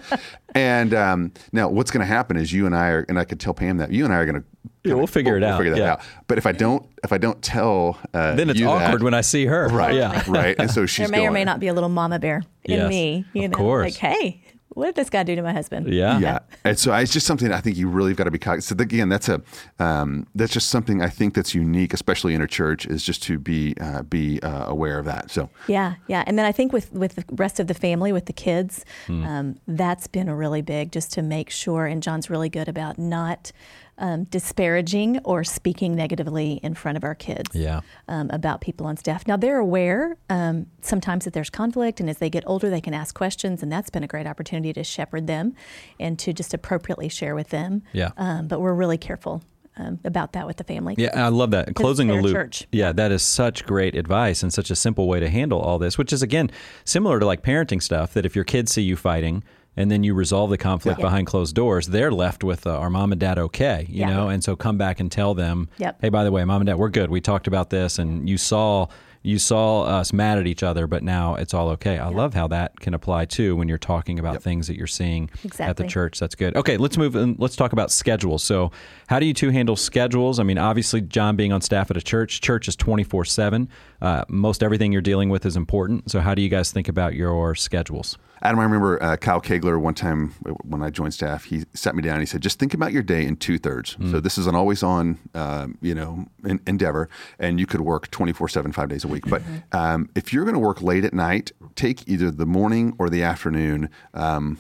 And 0.54 0.94
um, 0.94 1.34
now 1.52 1.70
what's 1.70 1.92
going 1.92 2.02
to 2.02 2.08
happen 2.12 2.38
is 2.38 2.52
you 2.52 2.66
and 2.66 2.76
I 2.76 2.90
are, 2.90 3.06
and 3.10 3.20
I 3.20 3.26
could 3.26 3.40
tell 3.40 3.54
Pam 3.54 3.78
that 3.78 3.92
you 3.92 4.06
and 4.06 4.14
I 4.14 4.18
are 4.18 4.26
going 4.26 4.42
to. 4.42 4.48
Yeah, 4.86 4.94
we'll 4.96 5.08
figure 5.08 5.38
it 5.38 5.44
out. 5.44 5.50
We'll 5.50 5.58
Figure 5.60 5.72
that 5.76 5.80
Yeah. 5.80 5.92
out. 5.94 6.02
But 6.28 6.38
if 6.38 6.46
I 6.46 6.52
don't, 6.52 6.86
if 7.04 7.12
I 7.12 7.18
don't 7.18 7.42
tell, 7.42 7.98
uh, 8.14 8.36
Then 8.36 8.50
it's 8.50 8.60
you 8.60 8.68
awkward 8.68 9.02
that- 9.02 9.04
when 9.04 9.14
I 9.14 9.22
see 9.22 9.46
her. 9.46 9.68
right, 9.72 9.96
Yeah. 9.96 10.24
right. 10.28 10.56
And 10.60 10.70
so 10.72 10.86
she's 10.86 11.10
there 11.10 11.20
may 11.20 11.28
or 11.28 11.32
may 11.32 11.44
not 11.44 11.60
be 11.60 11.68
a 11.68 11.74
little 11.74 11.90
mama 11.90 12.20
bear 12.20 12.44
in 12.64 12.80
Yes, 12.80 12.90
me. 12.90 13.26
You 13.34 13.46
of 13.46 13.52
know, 13.52 13.58
course. 13.58 13.86
like, 13.86 13.96
hey, 13.96 14.42
what 14.70 14.88
did 14.88 14.96
this 14.96 15.10
guy 15.10 15.24
do 15.24 15.34
to 15.38 15.42
my 15.42 15.54
husband? 15.54 15.88
Yeah. 15.88 16.20
Yeah, 16.20 16.40
and 16.66 16.78
so 16.78 16.94
it's 16.96 17.14
just 17.14 17.26
something 17.26 17.50
I 17.50 17.62
think 17.62 17.78
you 17.78 17.88
really 17.88 18.10
have 18.12 18.18
got 18.18 18.26
to 18.26 18.32
be 18.32 18.40
cognizant. 18.40 18.78
So 18.78 18.84
again, 18.84 19.08
that's 19.08 19.30
a 19.30 19.42
um, 19.80 20.28
that's 20.36 20.52
just 20.52 20.70
something 20.70 21.02
I 21.02 21.08
think 21.08 21.34
that's 21.34 21.56
unique, 21.56 21.94
especially 21.94 22.34
in 22.34 22.42
a 22.42 22.48
church, 22.48 22.86
is 22.86 23.02
just 23.02 23.24
to 23.24 23.40
be 23.40 23.74
uh, 23.80 24.02
be 24.04 24.42
uh, 24.42 24.66
aware 24.68 25.00
of 25.00 25.06
that. 25.06 25.32
So 25.32 25.50
Yeah, 25.68 25.94
yeah, 26.08 26.26
and 26.28 26.38
then 26.38 26.46
I 26.46 26.52
think 26.52 26.74
with 26.74 26.92
with 26.92 27.16
the 27.16 27.24
rest 27.38 27.62
of 27.62 27.68
the 27.68 27.74
family, 27.74 28.12
with 28.12 28.26
the 28.26 28.34
kids, 28.34 28.84
Hmm. 29.08 29.24
um, 29.26 29.56
that's 29.66 30.08
been 30.08 30.28
a 30.28 30.36
really 30.36 30.62
big 30.62 30.92
just 30.92 31.14
to 31.14 31.22
make 31.22 31.50
sure. 31.50 31.86
And 31.86 32.04
John's 32.04 32.30
really 32.30 32.50
good 32.50 32.68
about 32.68 33.00
not 33.00 33.54
um, 33.98 34.26
disparaging 34.26 35.20
or 35.20 35.44
speaking 35.44 35.96
negatively 35.96 36.60
in 36.64 36.74
front 36.74 36.98
of 36.98 37.04
our 37.04 37.16
kids. 37.16 37.56
Yeah. 37.56 37.82
um, 38.08 38.30
about 38.32 38.62
people 38.62 38.86
on 38.86 38.98
staff. 38.98 39.28
Now 39.28 39.38
they're 39.38 39.60
aware 39.60 40.18
um, 40.30 40.68
sometimes 40.82 41.26
that 41.26 41.34
there's 41.34 41.50
conflict, 41.50 42.00
and 42.00 42.10
as 42.10 42.18
they 42.18 42.30
get 42.30 42.44
older, 42.46 42.70
they 42.70 42.82
can 42.82 42.94
ask 42.94 43.16
questions, 43.16 43.64
and 43.64 43.72
that's 43.72 43.90
been 43.90 44.04
a 44.04 44.08
great 44.08 44.28
opportunity 44.28 44.74
to 44.74 44.84
shepherd 44.84 45.28
them 45.28 45.54
and 46.00 46.20
to 46.20 46.34
just 46.34 46.54
appropriately 46.54 47.10
share 47.10 47.36
with 47.36 47.50
them. 47.50 47.84
Yeah. 47.94 48.12
Um, 48.18 48.48
but 48.48 48.60
we're 48.60 48.74
really 48.74 48.98
careful 48.98 49.42
um, 49.78 50.00
about 50.04 50.34
that 50.34 50.48
with 50.48 50.58
the 50.58 50.64
family. 50.64 50.96
Yeah, 50.98 51.26
I 51.26 51.30
love 51.30 51.52
that. 51.52 51.76
Closing 51.76 52.08
the 52.08 52.16
loop. 52.16 52.34
church. 52.34 52.68
Yeah, 52.72 52.92
that 52.94 53.12
is 53.12 53.24
such 53.24 53.66
great 53.66 53.96
advice 53.96 54.44
and 54.44 54.54
such 54.54 54.70
a 54.70 54.76
simple 54.76 55.08
way 55.08 55.20
to 55.20 55.30
handle 55.30 55.60
all 55.60 55.80
this, 55.80 55.98
which 55.98 56.14
is 56.14 56.22
again 56.22 56.50
similar 56.84 57.20
to 57.20 57.26
like 57.26 57.42
parenting 57.42 57.82
stuff 57.82 58.14
that 58.14 58.26
if 58.26 58.36
your 58.36 58.46
kids 58.46 58.72
see 58.72 58.82
you 58.82 58.96
fighting 58.96 59.44
and 59.78 59.92
then 59.92 60.04
you 60.04 60.14
resolve 60.14 60.50
the 60.50 60.58
conflict 60.58 61.00
Yeah. 61.00 61.06
behind 61.06 61.28
closed 61.28 61.56
doors, 61.56 61.88
they're 61.88 62.12
left 62.12 62.44
with 62.44 62.66
uh, 62.68 62.78
are 62.78 62.90
mom 62.90 63.12
and 63.12 63.20
dad 63.20 63.38
okay, 63.38 63.86
you 63.90 64.02
Yeah. 64.02 64.10
know? 64.14 64.30
And 64.30 64.44
so 64.44 64.56
come 64.56 64.78
back 64.78 65.00
and 65.00 65.12
tell 65.12 65.34
them, 65.34 65.70
Yep. 65.78 65.98
"Hey, 66.02 66.10
by 66.10 66.24
the 66.24 66.32
way, 66.32 66.44
mom 66.46 66.62
and 66.62 66.68
dad, 66.68 66.76
we're 66.78 66.90
good. 66.90 67.10
We 67.10 67.22
talked 67.22 67.48
about 67.48 67.70
this 67.70 68.00
and 68.00 68.30
you 68.30 68.38
saw 68.38 68.88
you 69.28 69.40
saw 69.40 69.82
us 69.86 70.14
mad 70.14 70.38
at 70.38 70.46
each 70.46 70.62
other, 70.62 70.86
but 70.86 71.02
now 71.02 71.34
it's 71.34 71.52
all 71.52 71.70
okay." 71.70 71.98
I 71.98 72.10
love 72.10 72.36
how 72.36 72.48
that 72.50 72.80
can 72.80 72.94
apply 72.94 73.26
too 73.26 73.56
when 73.56 73.68
you're 73.68 73.80
talking 73.80 74.20
about 74.20 74.44
things 74.44 74.68
that 74.68 74.78
you're 74.78 74.86
seeing 74.86 75.32
at 75.60 75.78
the 75.78 75.84
church. 75.88 76.20
That's 76.20 76.36
good. 76.36 76.56
Okay, 76.56 76.78
let's 76.78 76.96
move 76.96 77.16
and 77.16 77.36
let's 77.40 77.56
talk 77.56 77.74
about 77.74 77.90
schedules. 77.90 78.44
So, 78.44 78.70
how 79.08 79.20
do 79.20 79.26
you 79.26 79.34
two 79.34 79.50
handle 79.50 79.76
schedules? 79.76 80.40
I 80.40 80.44
mean, 80.44 80.60
obviously, 80.60 81.02
John 81.02 81.36
being 81.36 81.52
on 81.52 81.62
staff 81.62 81.90
at 81.90 81.98
a 81.98 82.02
church, 82.04 82.40
church 82.40 82.68
is 82.68 82.76
24 82.76 83.26
7. 83.26 83.68
Uh, 84.02 84.24
most 84.28 84.64
everything 84.64 84.92
you're 84.92 85.02
dealing 85.02 85.30
with 85.30 85.46
is 85.46 85.56
important. 85.56 86.12
So, 86.12 86.20
how 86.20 86.36
do 86.36 86.42
you 86.42 86.50
guys 86.50 86.72
think 86.72 86.88
about 86.88 87.16
your 87.16 87.56
schedules? 87.56 88.18
Adam, 88.42 88.60
I 88.60 88.64
remember 88.64 89.02
uh, 89.02 89.18
Kyle 89.18 89.42
Kaigler 89.42 89.80
one 89.80 89.94
time 89.96 90.30
when 90.64 90.84
I 90.84 90.90
joined 90.92 91.14
staff. 91.14 91.46
He 91.46 91.64
sat 91.74 91.96
me 91.96 92.04
down. 92.04 92.16
and 92.16 92.22
He 92.22 92.26
said, 92.28 92.42
"Just 92.42 92.60
think 92.60 92.74
about 92.74 92.92
your 92.92 93.02
day 93.02 93.26
in 93.26 93.38
two 93.38 93.58
thirds. 93.58 93.96
So 94.12 94.20
this 94.20 94.38
is 94.38 94.46
an 94.46 94.54
always 94.56 94.84
on, 94.84 95.18
um, 95.34 95.78
you 95.82 95.96
know, 95.96 96.26
en- 96.48 96.60
endeavor, 96.68 97.10
and 97.40 97.60
you 97.60 97.66
could 97.66 97.82
work 97.82 98.12
24 98.12 98.50
7, 98.50 98.72
five 98.72 98.90
days 98.90 99.04
a 99.04 99.08
week. 99.08 99.24
But 99.28 99.42
um, 99.72 100.10
if 100.16 100.32
you're 100.32 100.44
going 100.44 100.54
to 100.54 100.60
work 100.60 100.82
late 100.82 101.06
at 101.06 101.14
night, 101.14 101.54
take 101.76 102.08
either 102.08 102.30
the 102.30 102.46
morning 102.46 102.94
or 103.00 103.10
the 103.10 103.24
afternoon." 103.24 103.90
Um, 104.14 104.60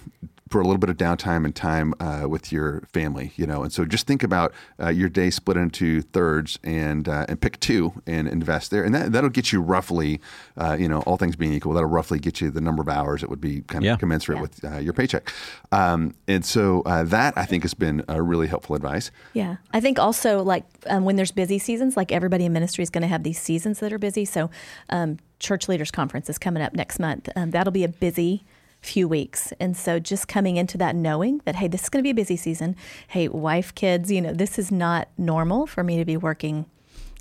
for 0.56 0.62
a 0.62 0.64
little 0.64 0.80
bit 0.80 0.90
of 0.90 0.96
downtime 0.96 1.44
and 1.44 1.54
time 1.54 1.94
uh, 2.00 2.26
with 2.30 2.50
your 2.50 2.80
family, 2.94 3.34
you 3.36 3.46
know, 3.46 3.62
and 3.62 3.74
so 3.74 3.84
just 3.84 4.08
think 4.08 4.24
about 4.24 4.54
uh, 4.82 4.88
your 4.88 5.10
day 5.10 5.30
split 5.30 5.58
into 5.58 6.02
thirds 6.02 6.58
and 6.64 7.10
uh, 7.10 7.26
and 7.28 7.42
pick 7.42 7.60
two 7.60 7.92
and 8.08 8.26
invest 8.26 8.72
there, 8.72 8.86
and 8.86 8.96
that 8.96 9.12
that'll 9.12 9.30
get 9.30 9.52
you 9.52 9.60
roughly, 9.60 10.22
uh, 10.56 10.78
you 10.80 10.88
know, 10.88 11.02
all 11.02 11.18
things 11.18 11.36
being 11.36 11.52
equal, 11.52 11.74
that'll 11.74 11.90
roughly 11.90 12.20
get 12.20 12.40
you 12.40 12.50
the 12.50 12.62
number 12.62 12.82
of 12.82 12.88
hours 12.88 13.20
that 13.20 13.30
would 13.30 13.42
be 13.42 13.64
kind 13.68 13.84
of 13.84 13.88
Yeah. 13.88 13.98
commensurate 13.98 14.40
with 14.40 14.64
uh, 14.64 14.78
your 14.78 14.94
paycheck. 14.94 15.30
Um, 15.74 16.16
and 16.26 16.46
so 16.46 16.84
uh, 16.86 17.04
that 17.04 17.38
I 17.38 17.44
think 17.44 17.64
has 17.64 17.74
been 17.74 18.06
a 18.08 18.22
really 18.22 18.48
helpful 18.48 18.78
advice. 18.78 19.12
Yeah. 19.34 19.58
I 19.74 19.82
think 19.82 20.00
also, 20.00 20.42
like, 20.42 20.64
um, 20.88 21.04
when 21.04 21.18
there's 21.18 21.34
busy 21.34 21.60
seasons, 21.60 21.98
like 21.98 22.14
everybody 22.14 22.46
in 22.46 22.54
ministry 22.54 22.82
is 22.82 22.90
going 22.90 23.02
to 23.02 23.10
have 23.10 23.24
these 23.24 23.42
seasons 23.42 23.80
that 23.82 23.92
are 23.92 24.00
busy. 24.00 24.24
So, 24.24 24.50
um, 24.90 25.18
Church 25.40 25.68
Leaders 25.68 25.92
Conference 25.92 26.30
is 26.30 26.38
coming 26.38 26.64
up 26.64 26.74
next 26.74 26.98
month. 26.98 27.28
Um, 27.36 27.52
that'll 27.52 27.74
be 27.74 27.84
a 27.84 27.90
busy 27.90 28.46
few 28.86 29.08
weeks. 29.08 29.52
And 29.60 29.76
so, 29.76 30.00
just 30.00 30.28
coming 30.28 30.58
into 30.58 30.78
that 30.78 30.96
knowing 30.96 31.42
that, 31.46 31.56
hey, 31.56 31.68
this 31.68 31.84
is 31.84 31.90
going 31.90 32.00
to 32.00 32.04
be 32.04 32.12
a 32.12 32.16
busy 32.16 32.38
season. 32.38 32.76
Hey, 33.08 33.28
wife, 33.28 33.74
kids, 33.76 34.12
you 34.12 34.22
know, 34.22 34.34
this 34.34 34.58
is 34.58 34.72
not 34.72 35.10
normal 35.18 35.68
for 35.68 35.84
me 35.84 35.98
to 35.98 36.06
be 36.06 36.18
working. 36.18 36.66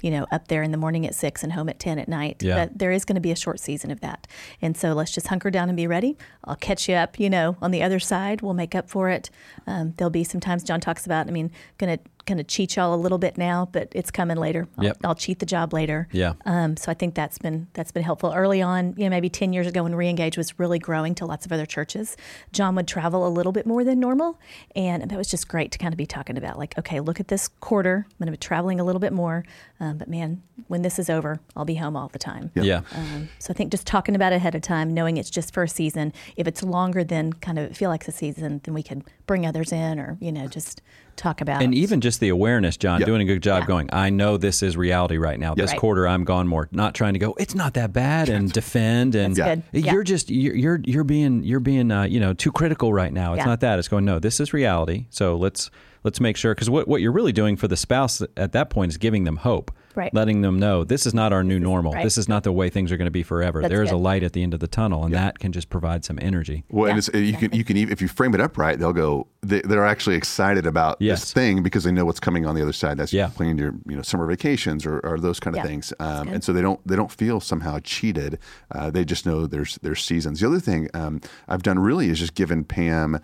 You 0.02 0.10
know, 0.10 0.26
up 0.30 0.48
there 0.48 0.62
in 0.62 0.70
the 0.70 0.76
morning 0.76 1.06
at 1.06 1.14
six 1.14 1.42
and 1.42 1.54
home 1.54 1.70
at 1.70 1.78
10 1.78 1.98
at 1.98 2.08
night. 2.08 2.42
Yeah. 2.42 2.66
But 2.66 2.78
there 2.78 2.92
is 2.92 3.06
going 3.06 3.14
to 3.14 3.22
be 3.22 3.30
a 3.30 3.36
short 3.36 3.58
season 3.58 3.90
of 3.90 4.00
that. 4.00 4.26
And 4.60 4.76
so 4.76 4.92
let's 4.92 5.10
just 5.10 5.28
hunker 5.28 5.50
down 5.50 5.70
and 5.70 5.76
be 5.78 5.86
ready. 5.86 6.18
I'll 6.44 6.56
catch 6.56 6.90
you 6.90 6.94
up, 6.94 7.18
you 7.18 7.30
know, 7.30 7.56
on 7.62 7.70
the 7.70 7.82
other 7.82 7.98
side. 7.98 8.42
We'll 8.42 8.52
make 8.52 8.74
up 8.74 8.90
for 8.90 9.08
it. 9.08 9.30
Um, 9.66 9.94
there'll 9.96 10.10
be 10.10 10.22
some 10.22 10.42
times 10.42 10.62
John 10.62 10.78
talks 10.78 11.06
about, 11.06 11.26
I 11.26 11.30
mean, 11.30 11.50
going 11.78 11.96
to 11.96 12.04
kind 12.26 12.40
of 12.40 12.46
cheat 12.46 12.76
y'all 12.76 12.94
a 12.94 12.96
little 12.96 13.18
bit 13.18 13.36
now, 13.36 13.68
but 13.70 13.88
it's 13.92 14.10
coming 14.10 14.36
later. 14.36 14.66
I'll, 14.78 14.84
Yep. 14.84 14.96
I'll 15.04 15.14
cheat 15.14 15.38
the 15.38 15.46
job 15.46 15.72
later. 15.72 16.08
Yeah. 16.12 16.34
Um, 16.46 16.76
so 16.76 16.90
I 16.90 16.94
think 16.94 17.14
that's 17.14 17.38
been 17.38 17.66
that's 17.74 17.92
been 17.92 18.02
helpful. 18.02 18.32
Early 18.34 18.62
on, 18.62 18.94
you 18.96 19.04
know, 19.04 19.10
maybe 19.10 19.28
ten 19.28 19.52
years 19.52 19.66
ago 19.66 19.82
when 19.82 19.92
Reengage 19.92 20.36
was 20.36 20.58
really 20.58 20.78
growing 20.78 21.14
to 21.16 21.26
lots 21.26 21.44
of 21.46 21.52
other 21.52 21.66
churches, 21.66 22.16
John 22.52 22.74
would 22.76 22.88
travel 22.88 23.26
a 23.26 23.28
little 23.28 23.52
bit 23.52 23.66
more 23.66 23.84
than 23.84 24.00
normal, 24.00 24.38
and 24.74 25.10
that 25.10 25.16
was 25.16 25.28
just 25.28 25.48
great 25.48 25.70
to 25.72 25.78
kind 25.78 25.92
of 25.92 25.98
be 25.98 26.06
talking 26.06 26.36
about. 26.36 26.58
Like, 26.58 26.78
okay, 26.78 27.00
look 27.00 27.20
at 27.20 27.28
this 27.28 27.48
quarter. 27.48 28.06
I'm 28.08 28.16
going 28.18 28.26
to 28.26 28.32
be 28.32 28.36
traveling 28.36 28.80
a 28.80 28.84
little 28.84 29.00
bit 29.00 29.12
more, 29.12 29.44
um, 29.80 29.98
but 29.98 30.08
man, 30.08 30.42
when 30.68 30.82
this 30.82 30.98
is 30.98 31.10
over, 31.10 31.40
I'll 31.56 31.64
be 31.64 31.74
home 31.76 31.96
all 31.96 32.08
the 32.08 32.18
time. 32.18 32.50
Yeah. 32.54 32.82
Um, 32.94 33.28
so 33.38 33.52
I 33.52 33.54
think 33.54 33.70
just 33.70 33.86
talking 33.86 34.14
about 34.14 34.32
it 34.32 34.36
ahead 34.36 34.54
of 34.54 34.62
time, 34.62 34.94
knowing 34.94 35.16
it's 35.16 35.30
just 35.30 35.52
for 35.52 35.62
a 35.62 35.68
season. 35.68 36.12
If 36.36 36.46
it's 36.46 36.62
longer 36.62 37.04
than 37.04 37.32
kind 37.34 37.58
of 37.58 37.76
feel 37.76 37.90
like 37.90 38.06
a 38.08 38.12
season, 38.12 38.60
then 38.64 38.74
we 38.74 38.82
could 38.82 39.04
bring 39.26 39.46
others 39.46 39.72
in, 39.72 39.98
or 39.98 40.16
you 40.20 40.30
know, 40.32 40.46
just 40.46 40.82
talk 41.16 41.40
about. 41.40 41.62
And 41.62 41.74
even 41.74 42.00
just 42.00 42.20
the 42.20 42.28
awareness, 42.28 42.76
John, 42.76 43.00
Yep. 43.00 43.06
doing 43.06 43.20
a 43.22 43.24
good 43.24 43.42
job 43.42 43.62
Yeah. 43.62 43.66
going, 43.66 43.88
I 43.92 44.10
know 44.10 44.36
this 44.36 44.62
is 44.62 44.76
reality 44.76 45.16
right 45.16 45.38
now. 45.38 45.54
This 45.54 45.70
Right. 45.70 45.78
quarter 45.80 46.08
I'm 46.08 46.24
gone 46.24 46.48
more. 46.48 46.68
Not 46.72 46.94
trying 46.94 47.12
to 47.14 47.18
go, 47.18 47.34
it's 47.38 47.54
not 47.54 47.74
that 47.74 47.92
bad 47.92 48.28
and 48.28 48.50
defend 48.52 49.14
and 49.14 49.34
That's 49.36 49.62
good. 49.72 49.84
you're 49.84 50.02
just 50.02 50.30
you're 50.30 50.56
you're, 50.56 50.80
you're 50.84 51.04
being 51.04 51.44
you're 51.44 51.60
being 51.60 51.90
uh, 51.90 52.02
you 52.04 52.18
know, 52.20 52.34
too 52.34 52.50
critical 52.52 52.92
right 52.92 53.12
now. 53.12 53.34
It's 53.34 53.40
Yeah. 53.40 53.46
not 53.46 53.60
that. 53.60 53.78
It's 53.78 53.88
going, 53.88 54.04
no, 54.04 54.18
this 54.18 54.40
is 54.40 54.52
reality. 54.52 55.06
So 55.10 55.36
let's 55.36 55.70
let's 56.04 56.20
make 56.20 56.36
sure 56.36 56.54
cuz 56.54 56.70
what 56.70 56.86
what 56.86 57.00
you're 57.00 57.12
really 57.12 57.32
doing 57.32 57.56
for 57.56 57.66
the 57.66 57.76
spouse 57.76 58.22
at 58.36 58.52
that 58.52 58.70
point 58.70 58.92
is 58.92 58.96
giving 58.98 59.24
them 59.24 59.36
hope. 59.36 59.70
Right. 59.96 60.12
Letting 60.12 60.40
them 60.42 60.58
know 60.58 60.82
this 60.82 61.06
is 61.06 61.14
not 61.14 61.32
our 61.32 61.44
new 61.44 61.60
normal. 61.60 61.92
right. 61.92 62.02
This 62.02 62.18
is 62.18 62.28
not 62.28 62.42
the 62.42 62.50
way 62.50 62.68
things 62.68 62.90
are 62.90 62.96
going 62.96 63.06
to 63.06 63.12
be 63.12 63.22
forever. 63.22 63.60
That's 63.62 63.70
There 63.70 63.82
is 63.84 63.92
a 63.92 63.96
light 63.96 64.24
at 64.24 64.32
the 64.32 64.42
end 64.42 64.52
of 64.52 64.58
the 64.58 64.66
tunnel 64.66 65.04
and 65.04 65.14
that 65.14 65.38
can 65.38 65.52
just 65.52 65.70
provide 65.70 66.04
some 66.04 66.18
energy. 66.20 66.64
Well, 66.68 66.90
and 66.90 66.98
it's, 66.98 67.08
you 67.14 67.34
can 67.36 67.52
you 67.52 67.62
can 67.64 67.76
even 67.76 67.92
if 67.92 68.02
you 68.02 68.08
frame 68.08 68.34
it 68.34 68.40
up 68.40 68.58
right, 68.58 68.76
they'll 68.78 68.92
go. 68.92 69.28
They, 69.42 69.60
they're 69.60 69.86
actually 69.86 70.16
excited 70.16 70.66
about 70.66 70.96
Yes. 71.00 71.20
this 71.20 71.32
thing 71.32 71.62
because 71.62 71.84
they 71.84 71.92
know 71.92 72.04
what's 72.04 72.18
coming 72.20 72.44
on 72.44 72.54
the 72.56 72.62
other 72.62 72.72
side. 72.72 72.96
That's 72.96 73.12
Yeah. 73.12 73.28
planning 73.28 73.56
your 73.58 73.74
you 73.88 73.94
know 73.94 74.02
summer 74.02 74.26
vacations 74.26 74.84
or, 74.84 74.98
or 75.04 75.18
those 75.20 75.38
kind 75.38 75.54
of 75.56 75.62
Yeah. 75.62 75.68
things. 75.70 75.92
Um, 76.00 76.26
and 76.28 76.42
so 76.42 76.52
they 76.52 76.62
don't 76.62 76.80
they 76.86 76.96
don't 76.96 77.12
feel 77.12 77.38
somehow 77.40 77.78
cheated. 77.84 78.38
Uh, 78.74 78.90
they 78.90 79.04
just 79.04 79.24
know 79.26 79.46
there's 79.46 79.78
there's 79.82 80.02
seasons. 80.04 80.40
The 80.40 80.48
other 80.48 80.60
thing 80.60 80.88
um, 80.92 81.20
I've 81.48 81.62
done 81.62 81.78
really 81.78 82.08
is 82.10 82.18
just 82.18 82.34
given 82.34 82.64
Pam, 82.64 83.14
uh, 83.14 83.20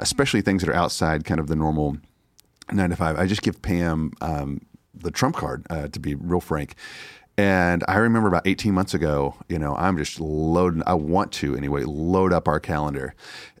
especially 0.00 0.40
things 0.40 0.62
that 0.62 0.70
are 0.70 0.74
outside 0.76 1.24
kind 1.26 1.40
of 1.40 1.46
the 1.48 1.56
normal 1.56 1.98
nine 2.72 2.90
to 2.90 2.96
five. 2.96 3.18
I 3.18 3.26
just 3.26 3.42
give 3.42 3.62
Pam 3.62 4.12
um, 4.20 4.60
the 4.94 5.10
trump 5.10 5.36
card, 5.36 5.66
uh, 5.70 5.88
to 5.88 6.00
be 6.00 6.14
real 6.14 6.40
frank. 6.40 6.74
And 7.38 7.84
I 7.86 7.96
remember 7.96 8.28
about 8.28 8.46
18 8.46 8.72
months 8.72 8.94
ago, 8.94 9.34
you 9.48 9.58
know, 9.58 9.76
I'm 9.76 9.98
just 9.98 10.18
loading, 10.20 10.82
I 10.86 10.94
want 10.94 11.32
to 11.32 11.54
anyway, 11.54 11.84
load 11.84 12.32
up 12.32 12.48
our 12.48 12.58
calendar. 12.60 13.14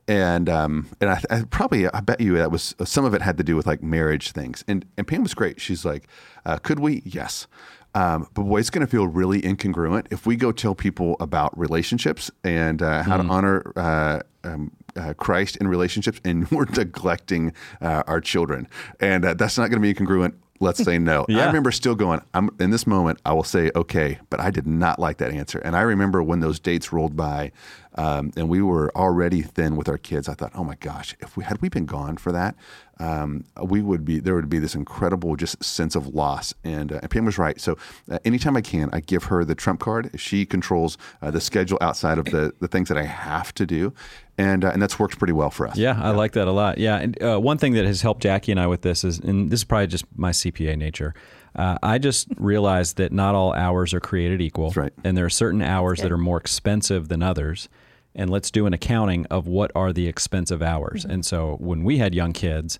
And 0.08 0.48
um, 0.48 0.88
and 1.00 1.10
I, 1.10 1.20
I 1.30 1.42
probably 1.50 1.88
I 1.88 2.00
bet 2.00 2.20
you 2.20 2.36
that 2.36 2.52
was 2.52 2.76
some 2.84 3.04
of 3.04 3.12
it 3.12 3.22
had 3.22 3.36
to 3.38 3.44
do 3.44 3.56
with 3.56 3.66
like 3.66 3.82
marriage 3.82 4.30
things. 4.30 4.64
And 4.68 4.86
and 4.96 5.06
Pam 5.06 5.24
was 5.24 5.34
great. 5.34 5.60
She's 5.60 5.84
like, 5.84 6.06
uh, 6.44 6.58
could 6.58 6.78
we? 6.78 7.02
Yes. 7.04 7.48
Um, 7.96 8.28
but 8.34 8.42
boy, 8.42 8.60
it's 8.60 8.70
going 8.70 8.86
to 8.86 8.90
feel 8.90 9.08
really 9.08 9.42
incongruent 9.42 10.06
if 10.10 10.26
we 10.26 10.36
go 10.36 10.52
tell 10.52 10.74
people 10.74 11.16
about 11.18 11.58
relationships 11.58 12.30
and 12.44 12.82
uh, 12.82 13.02
how 13.02 13.16
to 13.16 13.24
honor 13.24 13.72
uh, 13.74 14.20
um, 14.44 14.70
uh, 14.96 15.14
Christ 15.14 15.56
in 15.56 15.68
relationships, 15.68 16.20
and 16.24 16.50
we're 16.50 16.66
neglecting 16.66 17.52
uh, 17.80 18.02
our 18.06 18.20
children, 18.20 18.68
and 19.00 19.24
uh, 19.24 19.34
that's 19.34 19.58
not 19.58 19.70
going 19.70 19.80
to 19.82 19.92
be 19.92 19.92
incongruent. 19.92 20.34
Let's 20.58 20.82
say 20.82 20.98
no. 20.98 21.26
Yeah. 21.28 21.42
I 21.42 21.46
remember 21.48 21.70
still 21.70 21.94
going. 21.94 22.22
I'm 22.32 22.48
in 22.58 22.70
this 22.70 22.86
moment. 22.86 23.20
I 23.26 23.34
will 23.34 23.44
say 23.44 23.70
okay, 23.76 24.18
but 24.30 24.40
I 24.40 24.50
did 24.50 24.66
not 24.66 24.98
like 24.98 25.18
that 25.18 25.30
answer. 25.30 25.58
And 25.58 25.76
I 25.76 25.82
remember 25.82 26.22
when 26.22 26.40
those 26.40 26.58
dates 26.58 26.94
rolled 26.94 27.14
by, 27.14 27.52
um, 27.96 28.32
and 28.36 28.48
we 28.48 28.60
were 28.62 28.94
already 28.96 29.42
thin 29.42 29.76
with 29.76 29.88
our 29.88 29.98
kids. 29.98 30.28
I 30.28 30.34
thought, 30.34 30.52
oh 30.54 30.64
my 30.64 30.74
gosh, 30.76 31.16
if 31.20 31.36
we 31.36 31.44
had 31.44 31.60
we 31.62 31.68
been 31.68 31.86
gone 31.86 32.16
for 32.16 32.30
that, 32.32 32.54
um, 32.98 33.44
we 33.62 33.82
would 33.82 34.04
be 34.04 34.20
there 34.20 34.34
would 34.34 34.48
be 34.48 34.58
this 34.58 34.74
incredible 34.74 35.36
just 35.36 35.62
sense 35.62 35.94
of 35.94 36.14
loss. 36.14 36.54
And, 36.64 36.92
uh, 36.92 37.00
and 37.02 37.10
Pam 37.10 37.24
was 37.24 37.38
right. 37.38 37.60
So 37.60 37.76
uh, 38.10 38.18
anytime 38.24 38.56
I 38.56 38.60
can, 38.62 38.88
I 38.92 39.00
give 39.00 39.24
her 39.24 39.44
the 39.44 39.54
trump 39.54 39.80
card. 39.80 40.10
She 40.18 40.46
controls 40.46 40.96
uh, 41.20 41.30
the 41.30 41.40
schedule 41.40 41.78
outside 41.80 42.18
of 42.18 42.26
the 42.26 42.54
the 42.60 42.68
things 42.68 42.88
that 42.88 42.98
I 42.98 43.04
have 43.04 43.54
to 43.54 43.66
do, 43.66 43.92
and 44.38 44.64
uh, 44.64 44.70
and 44.70 44.80
that's 44.80 44.98
worked 44.98 45.18
pretty 45.18 45.32
well 45.32 45.50
for 45.50 45.66
us. 45.66 45.76
Yeah, 45.76 45.98
I 46.00 46.10
like 46.10 46.32
that 46.32 46.48
a 46.48 46.52
lot. 46.52 46.78
Yeah, 46.78 46.96
and 46.96 47.22
uh, 47.22 47.38
one 47.38 47.58
thing 47.58 47.72
that 47.74 47.84
has 47.84 48.02
helped 48.02 48.22
Jackie 48.22 48.52
and 48.52 48.60
I 48.60 48.66
with 48.66 48.82
this 48.82 49.04
is, 49.04 49.18
and 49.18 49.50
this 49.50 49.60
is 49.60 49.64
probably 49.64 49.86
just 49.88 50.04
my 50.16 50.30
CPA 50.30 50.76
nature. 50.76 51.14
Uh, 51.54 51.78
I 51.82 51.96
just 51.96 52.28
realized 52.36 52.98
that 52.98 53.12
not 53.12 53.34
all 53.34 53.54
hours 53.54 53.94
are 53.94 54.00
created 54.00 54.42
equal, 54.42 54.72
right. 54.72 54.92
and 55.04 55.16
there 55.16 55.24
are 55.24 55.30
certain 55.30 55.62
hours 55.62 56.00
that 56.00 56.12
are 56.12 56.18
more 56.18 56.36
expensive 56.36 57.08
than 57.08 57.22
others. 57.22 57.70
And 58.16 58.30
let's 58.30 58.50
do 58.50 58.66
an 58.66 58.72
accounting 58.72 59.26
of 59.26 59.46
what 59.46 59.70
are 59.74 59.92
the 59.92 60.08
expensive 60.08 60.62
hours. 60.62 61.02
Mm-hmm. 61.02 61.10
And 61.12 61.26
so 61.26 61.56
when 61.60 61.84
we 61.84 61.98
had 61.98 62.14
young 62.14 62.32
kids, 62.32 62.78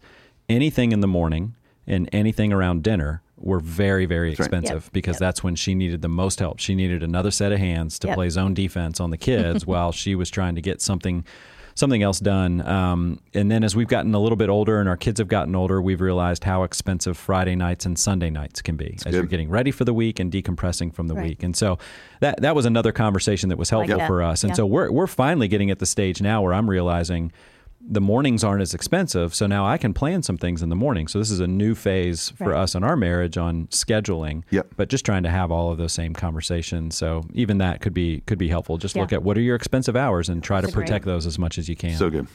anything 0.49 0.91
in 0.93 1.01
the 1.01 1.07
morning 1.07 1.55
and 1.87 2.09
anything 2.13 2.53
around 2.53 2.83
dinner 2.83 3.23
were 3.37 3.61
very, 3.61 4.07
very 4.07 4.31
right. 4.31 4.39
expensive 4.39 4.85
Yep. 4.85 4.93
because 4.95 5.15
Yep. 5.17 5.21
that's 5.21 5.45
when 5.45 5.55
she 5.55 5.75
needed 5.75 6.01
the 6.01 6.09
most 6.09 6.41
help. 6.41 6.59
She 6.59 6.75
needed 6.75 7.03
another 7.03 7.31
set 7.31 7.53
of 7.53 7.59
hands 7.59 7.99
to 7.99 8.09
Yep. 8.09 8.17
play 8.17 8.29
zone 8.31 8.55
defense 8.55 8.99
on 8.99 9.11
the 9.11 9.19
kids 9.31 9.67
while 9.67 9.93
she 9.93 10.15
was 10.15 10.31
trying 10.31 10.55
to 10.55 10.63
get 10.63 10.81
something 10.81 11.23
something 11.77 12.03
else 12.03 12.19
done. 12.19 12.67
Um, 12.67 13.21
and 13.35 13.49
then 13.51 13.63
as 13.63 13.77
we've 13.77 13.87
gotten 13.87 14.13
a 14.15 14.19
little 14.19 14.35
bit 14.37 14.49
older 14.49 14.81
and 14.81 14.89
our 14.89 14.97
kids 14.97 15.21
have 15.21 15.29
gotten 15.29 15.55
older, 15.55 15.81
we've 15.81 16.01
realized 16.01 16.43
how 16.43 16.65
expensive 16.65 17.17
Friday 17.17 17.55
nights 17.55 17.87
and 17.87 17.97
Sunday 17.99 18.31
nights 18.31 18.61
can 18.63 18.77
be 18.77 18.95
as 18.97 19.05
good. 19.05 19.15
you're 19.15 19.23
getting 19.25 19.49
ready 19.51 19.71
for 19.71 19.85
the 19.85 19.95
week 19.95 20.19
and 20.19 20.33
decompressing 20.33 20.93
from 20.93 21.07
the 21.07 21.15
Right. 21.15 21.25
week. 21.29 21.43
And 21.45 21.55
so 21.55 21.79
that 22.21 22.41
that 22.43 22.57
was 22.57 22.67
another 22.67 22.91
conversation 22.91 23.51
that 23.51 23.59
was 23.59 23.71
helpful 23.71 23.99
that. 23.99 24.09
for 24.09 24.23
us. 24.23 24.43
And 24.43 24.51
Yeah. 24.51 24.57
so 24.57 24.67
we're 24.67 24.91
we're 24.91 25.07
finally 25.07 25.47
getting 25.49 25.71
at 25.71 25.79
the 25.79 25.87
stage 25.87 26.21
now 26.21 26.43
where 26.43 26.53
I'm 26.55 26.69
realizing 26.69 27.31
the 27.89 28.01
mornings 28.01 28.43
aren't 28.43 28.63
as 28.63 28.75
expensive, 28.75 29.35
so 29.35 29.47
now 29.47 29.65
I 29.65 29.79
can 29.79 29.95
plan 29.95 30.23
some 30.23 30.37
things 30.37 30.61
in 30.63 30.69
the 30.71 30.75
morning. 30.77 31.07
So 31.07 31.19
this 31.21 31.31
is 31.31 31.39
a 31.41 31.47
new 31.47 31.75
phase 31.75 32.31
for 32.31 32.49
Right. 32.51 32.61
us 32.61 32.75
in 32.75 32.83
our 32.83 32.97
marriage 32.97 33.37
on 33.37 33.69
scheduling. 33.69 34.43
Yep. 34.51 34.69
But 34.77 34.89
just 34.89 35.05
trying 35.07 35.23
to 35.23 35.31
have 35.31 35.53
all 35.53 35.71
of 35.71 35.79
those 35.79 35.93
same 35.93 36.13
conversations. 36.13 36.97
So 36.97 37.25
even 37.33 37.59
that 37.59 37.81
could 37.81 37.95
be 37.95 38.23
could 38.27 38.39
be 38.39 38.49
helpful. 38.49 38.77
Just 38.79 38.97
Yeah. 38.97 39.03
look 39.03 39.13
at 39.13 39.23
what 39.23 39.39
are 39.39 39.41
your 39.41 39.55
expensive 39.57 39.95
hours 39.97 40.29
and 40.29 40.43
try 40.43 40.59
to 40.61 40.67
That's 40.67 40.75
great. 40.75 40.87
protect 40.87 41.05
those 41.05 41.27
as 41.27 41.39
much 41.39 41.59
as 41.59 41.69
you 41.69 41.77
can. 41.77 41.97
So 41.97 42.11
good. 42.11 42.27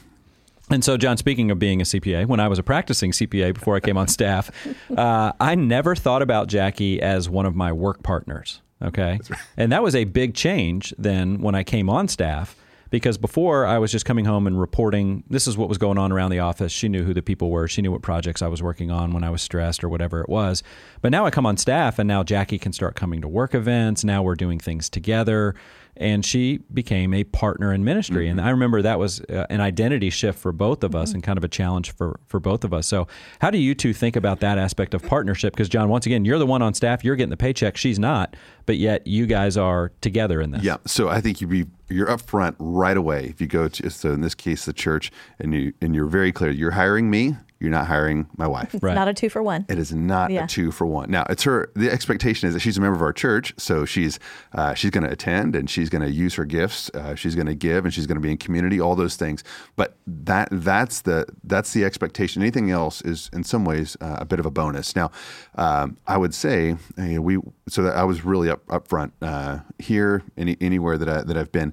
And 0.70 0.82
so, 0.82 0.96
John, 0.96 1.16
speaking 1.18 1.50
of 1.50 1.58
being 1.58 1.82
a 1.82 1.84
CPA, 1.84 2.24
when 2.24 2.40
I 2.40 2.48
was 2.48 2.58
a 2.58 2.62
practicing 2.62 3.12
CPA 3.12 3.52
before 3.52 3.76
I 3.76 3.80
came 3.80 3.98
on 3.98 4.08
staff, 4.08 4.50
uh, 4.96 5.32
I 5.38 5.54
never 5.54 5.94
thought 5.94 6.22
about 6.22 6.46
Jackie 6.48 7.02
as 7.02 7.28
one 7.28 7.44
of 7.44 7.54
my 7.54 7.72
work 7.72 8.02
partners. 8.02 8.62
Okay. 8.80 9.18
And 9.56 9.70
that 9.70 9.82
was 9.82 9.94
a 9.94 10.04
big 10.04 10.34
change 10.34 10.94
then 10.96 11.40
when 11.42 11.54
I 11.54 11.62
came 11.62 11.90
on 11.90 12.08
staff 12.08 12.56
because 12.92 13.16
before 13.16 13.64
I 13.64 13.78
was 13.78 13.90
just 13.90 14.04
coming 14.04 14.26
home 14.26 14.46
and 14.46 14.60
reporting 14.60 15.24
this 15.30 15.48
is 15.48 15.56
what 15.56 15.70
was 15.70 15.78
going 15.78 15.96
on 15.96 16.12
around 16.12 16.30
the 16.30 16.40
office. 16.40 16.70
She 16.70 16.88
knew 16.88 17.04
who 17.04 17.14
the 17.14 17.22
people 17.22 17.50
were, 17.50 17.66
she 17.66 17.80
knew 17.80 17.90
what 17.90 18.02
projects 18.02 18.42
I 18.42 18.48
was 18.48 18.62
working 18.62 18.90
on 18.90 19.14
when 19.14 19.24
I 19.24 19.30
was 19.30 19.40
stressed 19.40 19.82
or 19.82 19.88
whatever 19.88 20.20
it 20.20 20.28
was. 20.28 20.62
But 21.00 21.10
now 21.10 21.24
I 21.24 21.30
come 21.30 21.46
on 21.46 21.56
staff 21.56 21.98
and 21.98 22.06
now 22.06 22.22
Jackie 22.22 22.58
can 22.58 22.74
start 22.74 22.94
coming 22.94 23.22
to 23.22 23.28
work 23.28 23.54
events. 23.54 24.04
Now 24.04 24.22
we're 24.22 24.34
doing 24.34 24.58
things 24.58 24.90
together 24.90 25.54
and 25.96 26.24
she 26.24 26.58
became 26.72 27.12
a 27.12 27.24
partner 27.24 27.72
in 27.72 27.84
ministry. 27.84 28.28
And 28.28 28.40
I 28.40 28.50
remember 28.50 28.80
that 28.82 28.98
was 28.98 29.20
uh, 29.22 29.46
an 29.50 29.60
identity 29.60 30.10
shift 30.10 30.38
for 30.38 30.50
both 30.50 30.82
of 30.82 30.94
us 30.94 31.12
and 31.12 31.22
kind 31.22 31.36
of 31.36 31.44
a 31.44 31.48
challenge 31.48 31.92
for, 31.92 32.18
for 32.26 32.40
both 32.40 32.64
of 32.64 32.72
us. 32.72 32.86
So, 32.86 33.06
how 33.40 33.50
do 33.50 33.58
you 33.58 33.74
two 33.74 33.92
think 33.92 34.16
about 34.16 34.40
that 34.40 34.58
aspect 34.58 34.94
of 34.94 35.02
partnership? 35.02 35.52
Because, 35.52 35.68
John, 35.68 35.88
once 35.88 36.06
again, 36.06 36.24
you're 36.24 36.38
the 36.38 36.46
one 36.46 36.62
on 36.62 36.72
staff, 36.74 37.04
you're 37.04 37.16
getting 37.16 37.30
the 37.30 37.36
paycheck, 37.36 37.76
she's 37.76 37.98
not, 37.98 38.36
but 38.64 38.78
yet 38.78 39.06
you 39.06 39.26
guys 39.26 39.56
are 39.56 39.92
together 40.00 40.40
in 40.40 40.52
this. 40.52 40.62
Yeah, 40.62 40.78
so 40.86 41.08
I 41.08 41.20
think 41.20 41.40
you 41.40 41.46
be 41.46 41.66
you're 41.88 42.06
upfront 42.06 42.56
right 42.58 42.96
away 42.96 43.26
if 43.26 43.40
you 43.40 43.46
go 43.46 43.68
to 43.68 43.90
so 43.90 44.12
in 44.12 44.22
this 44.22 44.34
case 44.34 44.64
the 44.64 44.72
church 44.72 45.12
and 45.38 45.52
you 45.52 45.74
and 45.82 45.94
you're 45.94 46.06
very 46.06 46.32
clear 46.32 46.50
you're 46.50 46.70
hiring 46.70 47.10
me 47.10 47.36
you're 47.62 47.70
not 47.70 47.86
hiring 47.86 48.26
my 48.36 48.46
wife. 48.46 48.74
Right. 48.82 48.94
not 48.94 49.08
a 49.08 49.14
two 49.14 49.28
for 49.30 49.42
one. 49.42 49.64
It 49.68 49.78
is 49.78 49.92
not 49.92 50.30
Yeah. 50.30 50.44
a 50.44 50.46
two 50.48 50.72
for 50.72 50.86
one. 50.86 51.10
Now, 51.10 51.24
it's 51.30 51.44
her. 51.44 51.70
The 51.74 51.90
expectation 51.90 52.48
is 52.48 52.54
that 52.54 52.60
she's 52.60 52.76
a 52.76 52.80
member 52.80 52.96
of 52.96 53.02
our 53.02 53.12
church, 53.12 53.54
so 53.56 53.84
she's 53.84 54.18
uh, 54.52 54.74
she's 54.74 54.90
going 54.90 55.04
to 55.04 55.10
attend 55.10 55.54
and 55.54 55.70
she's 55.70 55.88
going 55.88 56.02
to 56.02 56.10
use 56.10 56.34
her 56.34 56.44
gifts. 56.44 56.90
Uh, 56.92 57.14
she's 57.14 57.34
going 57.34 57.46
to 57.46 57.54
give 57.54 57.84
and 57.84 57.94
she's 57.94 58.06
going 58.06 58.16
to 58.16 58.20
be 58.20 58.30
in 58.32 58.36
community. 58.36 58.80
All 58.80 58.96
those 58.96 59.16
things. 59.16 59.44
But 59.76 59.96
that 60.06 60.48
that's 60.50 61.02
the 61.02 61.26
that's 61.44 61.72
the 61.72 61.84
expectation. 61.84 62.42
Anything 62.42 62.70
else 62.70 63.00
is 63.02 63.30
in 63.32 63.44
some 63.44 63.64
ways 63.64 63.96
uh, 64.00 64.16
a 64.18 64.24
bit 64.24 64.40
of 64.40 64.46
a 64.46 64.50
bonus. 64.50 64.96
Now, 64.96 65.10
um, 65.54 65.96
I 66.06 66.16
would 66.16 66.34
say 66.34 66.76
uh, 66.98 67.22
we 67.22 67.38
so 67.68 67.82
that 67.84 67.96
I 67.96 68.04
was 68.04 68.24
really 68.24 68.50
up 68.50 68.62
up 68.68 68.88
front 68.88 69.12
uh, 69.22 69.60
here 69.78 70.22
any 70.36 70.56
anywhere 70.60 70.98
that 70.98 71.08
I, 71.08 71.22
that 71.22 71.36
I've 71.36 71.52
been. 71.52 71.72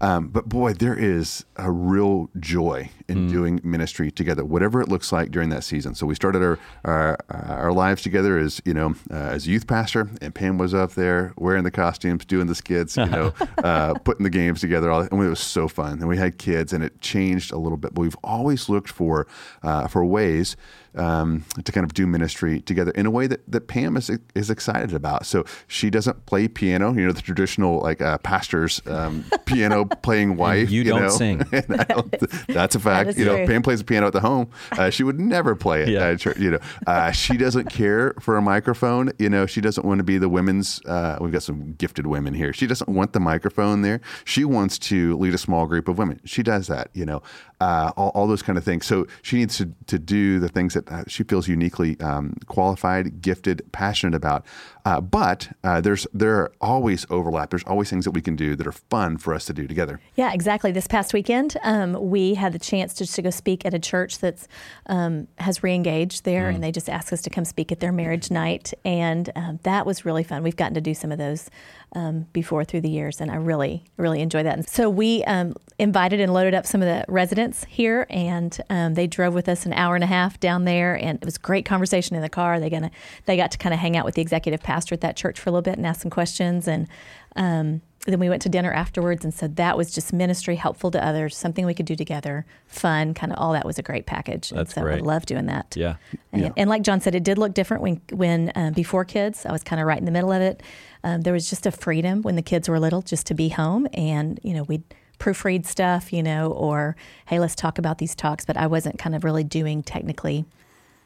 Um, 0.00 0.28
but 0.28 0.48
boy, 0.48 0.74
there 0.74 0.94
is 0.98 1.44
a 1.56 1.70
real 1.70 2.28
joy 2.38 2.90
in 3.08 3.30
doing 3.30 3.60
ministry 3.62 4.10
together, 4.10 4.44
whatever 4.44 4.80
it 4.80 4.88
looks 4.88 5.12
like 5.12 5.30
during 5.30 5.50
that 5.50 5.62
season. 5.64 5.94
So 5.94 6.06
we 6.06 6.14
started 6.14 6.42
our 6.42 6.58
our, 6.84 7.18
our 7.28 7.72
lives 7.72 8.02
together 8.02 8.38
as 8.38 8.60
you 8.64 8.74
know 8.74 8.94
uh, 9.10 9.14
as 9.14 9.46
a 9.46 9.50
youth 9.50 9.66
pastor, 9.66 10.08
and 10.22 10.34
Pam 10.34 10.58
was 10.58 10.72
up 10.74 10.92
there 10.92 11.32
wearing 11.36 11.64
the 11.64 11.70
costumes, 11.70 12.24
doing 12.24 12.46
the 12.46 12.54
skits, 12.54 12.96
you 12.96 13.06
know, 13.06 13.32
uh, 13.64 13.94
putting 14.04 14.24
the 14.24 14.30
games 14.30 14.60
together. 14.60 14.90
All, 14.90 15.00
and 15.02 15.12
it 15.12 15.28
was 15.28 15.40
so 15.40 15.68
fun. 15.68 15.92
And 16.00 16.08
we 16.08 16.16
had 16.16 16.38
kids, 16.38 16.72
and 16.72 16.82
it 16.82 17.00
changed 17.00 17.52
a 17.52 17.58
little 17.58 17.78
bit. 17.78 17.94
But 17.94 18.00
we've 18.02 18.16
always 18.24 18.68
looked 18.68 18.90
for 18.90 19.26
uh, 19.62 19.86
for 19.88 20.04
ways 20.04 20.56
um, 20.96 21.44
to 21.64 21.72
kind 21.72 21.84
of 21.84 21.92
do 21.92 22.06
ministry 22.06 22.60
together 22.60 22.92
in 22.92 23.04
a 23.06 23.10
way 23.10 23.26
that, 23.26 23.40
that 23.50 23.66
Pam 23.68 23.96
is 23.96 24.10
is 24.34 24.50
excited 24.50 24.94
about. 24.94 25.26
So 25.26 25.44
she 25.66 25.90
doesn't 25.90 26.26
play 26.26 26.48
piano, 26.48 26.92
you 26.94 27.06
know, 27.06 27.12
the 27.12 27.22
traditional 27.22 27.80
like 27.80 28.00
uh, 28.00 28.18
pastor's 28.18 28.80
um, 28.86 29.24
piano 29.44 29.84
playing 29.84 30.36
wife. 30.44 30.70
you 30.70 30.84
don't 30.84 31.02
know? 31.02 31.08
sing. 31.08 31.38
Don't- 31.88 32.46
that's 32.48 32.74
a 32.74 32.80
fact. 32.80 32.93
Is 33.02 33.18
you 33.18 33.24
know, 33.24 33.36
true. 33.36 33.46
Pam 33.46 33.62
plays 33.62 33.78
the 33.78 33.84
piano 33.84 34.06
at 34.06 34.12
the 34.12 34.20
home. 34.20 34.48
Uh, 34.72 34.90
she 34.90 35.02
would 35.02 35.18
never 35.20 35.54
play 35.54 35.82
it. 35.82 35.88
Yeah. 35.94 36.16
church, 36.16 36.38
you 36.38 36.50
know, 36.50 36.58
uh, 36.86 37.12
she 37.12 37.36
doesn't 37.36 37.70
care 37.70 38.14
for 38.18 38.36
a 38.36 38.42
microphone. 38.42 39.12
You 39.18 39.28
know, 39.28 39.46
she 39.46 39.60
doesn't 39.60 39.84
want 39.84 39.98
to 39.98 40.04
be 40.04 40.18
the 40.18 40.28
women's. 40.28 40.80
Uh, 40.84 41.18
we've 41.20 41.32
got 41.32 41.42
some 41.42 41.74
gifted 41.74 42.06
women 42.06 42.34
here. 42.34 42.52
She 42.52 42.66
doesn't 42.66 42.88
want 42.88 43.12
the 43.12 43.20
microphone 43.20 43.82
there. 43.82 44.00
She 44.24 44.44
wants 44.44 44.78
to 44.80 45.16
lead 45.18 45.34
a 45.34 45.38
small 45.38 45.66
group 45.66 45.86
of 45.88 45.98
women. 45.98 46.20
She 46.24 46.42
does 46.42 46.66
that. 46.66 46.88
You 46.94 47.06
know, 47.06 47.22
uh, 47.64 47.92
all, 47.96 48.10
all 48.14 48.26
those 48.26 48.42
kind 48.42 48.58
of 48.58 48.64
things. 48.64 48.84
So 48.84 49.06
she 49.22 49.38
needs 49.38 49.56
to 49.56 49.72
to 49.86 49.98
do 49.98 50.38
the 50.38 50.48
things 50.48 50.74
that 50.74 50.86
uh, 50.90 51.04
she 51.06 51.24
feels 51.24 51.48
uniquely 51.48 51.98
um, 52.00 52.34
qualified, 52.46 53.22
gifted, 53.22 53.62
passionate 53.72 54.14
about. 54.14 54.44
Uh, 54.84 55.00
but 55.00 55.48
uh, 55.64 55.80
there's 55.80 56.06
there 56.12 56.36
are 56.36 56.52
always 56.60 57.06
overlap. 57.08 57.48
There's 57.48 57.64
always 57.64 57.88
things 57.88 58.04
that 58.04 58.10
we 58.10 58.20
can 58.20 58.36
do 58.36 58.54
that 58.56 58.66
are 58.66 58.72
fun 58.72 59.16
for 59.16 59.32
us 59.32 59.46
to 59.46 59.54
do 59.54 59.66
together. 59.66 59.98
Yeah, 60.14 60.34
exactly. 60.34 60.72
This 60.72 60.86
past 60.86 61.14
weekend, 61.14 61.56
um, 61.62 61.96
we 62.10 62.34
had 62.34 62.52
the 62.52 62.58
chance 62.58 62.92
to, 62.94 63.06
to 63.06 63.22
go 63.22 63.30
speak 63.30 63.64
at 63.64 63.72
a 63.72 63.78
church 63.78 64.18
that's 64.18 64.46
um, 64.86 65.26
has 65.38 65.60
reengaged 65.60 66.22
there, 66.24 66.50
and 66.50 66.62
they 66.62 66.70
just 66.70 66.90
asked 66.90 67.14
us 67.14 67.22
to 67.22 67.30
come 67.30 67.46
speak 67.46 67.72
at 67.72 67.80
their 67.80 67.92
marriage 67.92 68.30
night, 68.30 68.74
and 68.84 69.30
um, 69.36 69.58
that 69.62 69.86
was 69.86 70.04
really 70.04 70.22
fun. 70.22 70.42
We've 70.42 70.56
gotten 70.56 70.74
to 70.74 70.82
do 70.82 70.92
some 70.92 71.10
of 71.10 71.16
those 71.18 71.48
um, 71.94 72.26
before 72.32 72.64
through 72.64 72.82
the 72.82 72.90
years, 72.90 73.20
and 73.20 73.30
I 73.30 73.36
really, 73.36 73.84
really 73.96 74.20
enjoy 74.20 74.42
that. 74.42 74.56
And 74.56 74.68
so 74.68 74.90
we 74.90 75.24
um, 75.24 75.54
invited 75.78 76.20
and 76.20 76.32
loaded 76.32 76.54
up 76.54 76.66
some 76.66 76.82
of 76.82 76.88
the 76.88 77.04
residents 77.08 77.64
here, 77.64 78.06
and 78.10 78.58
um, 78.70 78.94
they 78.94 79.06
drove 79.06 79.34
with 79.34 79.48
us 79.48 79.66
an 79.66 79.72
hour 79.72 79.94
and 79.94 80.04
a 80.04 80.08
half 80.08 80.40
down 80.40 80.64
there, 80.64 80.94
and 80.94 81.18
it 81.20 81.24
was 81.24 81.38
great 81.38 81.64
conversation 81.64 82.16
in 82.16 82.22
the 82.22 82.28
car. 82.28 82.60
They 82.60 82.70
gonna 82.70 82.90
they 83.26 83.36
got 83.36 83.50
to 83.52 83.58
kind 83.58 83.72
of 83.72 83.80
hang 83.80 83.96
out 83.96 84.04
with 84.04 84.14
the 84.14 84.22
executive 84.22 84.62
pastor 84.62 84.94
at 84.94 85.00
that 85.02 85.16
church 85.16 85.38
for 85.38 85.50
a 85.50 85.52
little 85.52 85.62
bit 85.62 85.76
and 85.76 85.86
ask 85.86 86.02
some 86.02 86.10
questions, 86.10 86.68
and 86.68 86.88
um, 87.36 87.82
then 88.06 88.20
we 88.20 88.28
went 88.28 88.42
to 88.42 88.48
dinner 88.48 88.72
afterwards, 88.72 89.24
and 89.24 89.32
so 89.32 89.48
that 89.48 89.76
was 89.78 89.90
just 89.90 90.12
ministry, 90.12 90.56
helpful 90.56 90.90
to 90.90 91.02
others, 91.04 91.36
something 91.36 91.64
we 91.64 91.72
could 91.74 91.86
do 91.86 91.96
together, 91.96 92.44
fun, 92.66 93.14
kind 93.14 93.32
of 93.32 93.38
all 93.38 93.52
that 93.54 93.64
was 93.64 93.78
a 93.78 93.82
great 93.82 94.04
package. 94.04 94.50
And 94.50 94.60
That's 94.60 94.74
so 94.74 94.82
great. 94.82 94.98
I 94.98 95.04
love 95.04 95.24
doing 95.24 95.46
that. 95.46 95.74
Yeah. 95.76 95.96
And, 96.32 96.42
Yeah. 96.42 96.50
and 96.56 96.68
like 96.68 96.82
John 96.82 97.00
said, 97.00 97.14
it 97.14 97.24
did 97.24 97.38
look 97.38 97.54
different 97.54 97.82
when 97.82 98.00
when 98.12 98.52
um, 98.54 98.72
before 98.74 99.04
kids. 99.04 99.46
I 99.46 99.52
was 99.52 99.62
kind 99.62 99.80
of 99.80 99.86
right 99.86 99.98
in 99.98 100.04
the 100.04 100.10
middle 100.10 100.32
of 100.32 100.42
it. 100.42 100.62
Um, 101.02 101.22
there 101.22 101.32
was 101.32 101.48
just 101.48 101.64
a 101.66 101.70
freedom 101.70 102.20
when 102.22 102.36
the 102.36 102.42
kids 102.42 102.68
were 102.68 102.78
little, 102.78 103.00
just 103.02 103.26
to 103.28 103.34
be 103.34 103.48
home, 103.48 103.88
and 103.94 104.38
you 104.42 104.52
know 104.54 104.64
we'd 104.64 104.82
proofread 105.18 105.64
stuff, 105.64 106.12
you 106.12 106.22
know, 106.22 106.50
or 106.52 106.96
hey, 107.26 107.38
let's 107.38 107.54
talk 107.54 107.78
about 107.78 107.98
these 107.98 108.14
talks. 108.14 108.44
But 108.44 108.56
I 108.56 108.66
wasn't 108.66 108.98
kind 108.98 109.14
of 109.14 109.24
really 109.24 109.44
doing 109.44 109.82
technically 109.82 110.44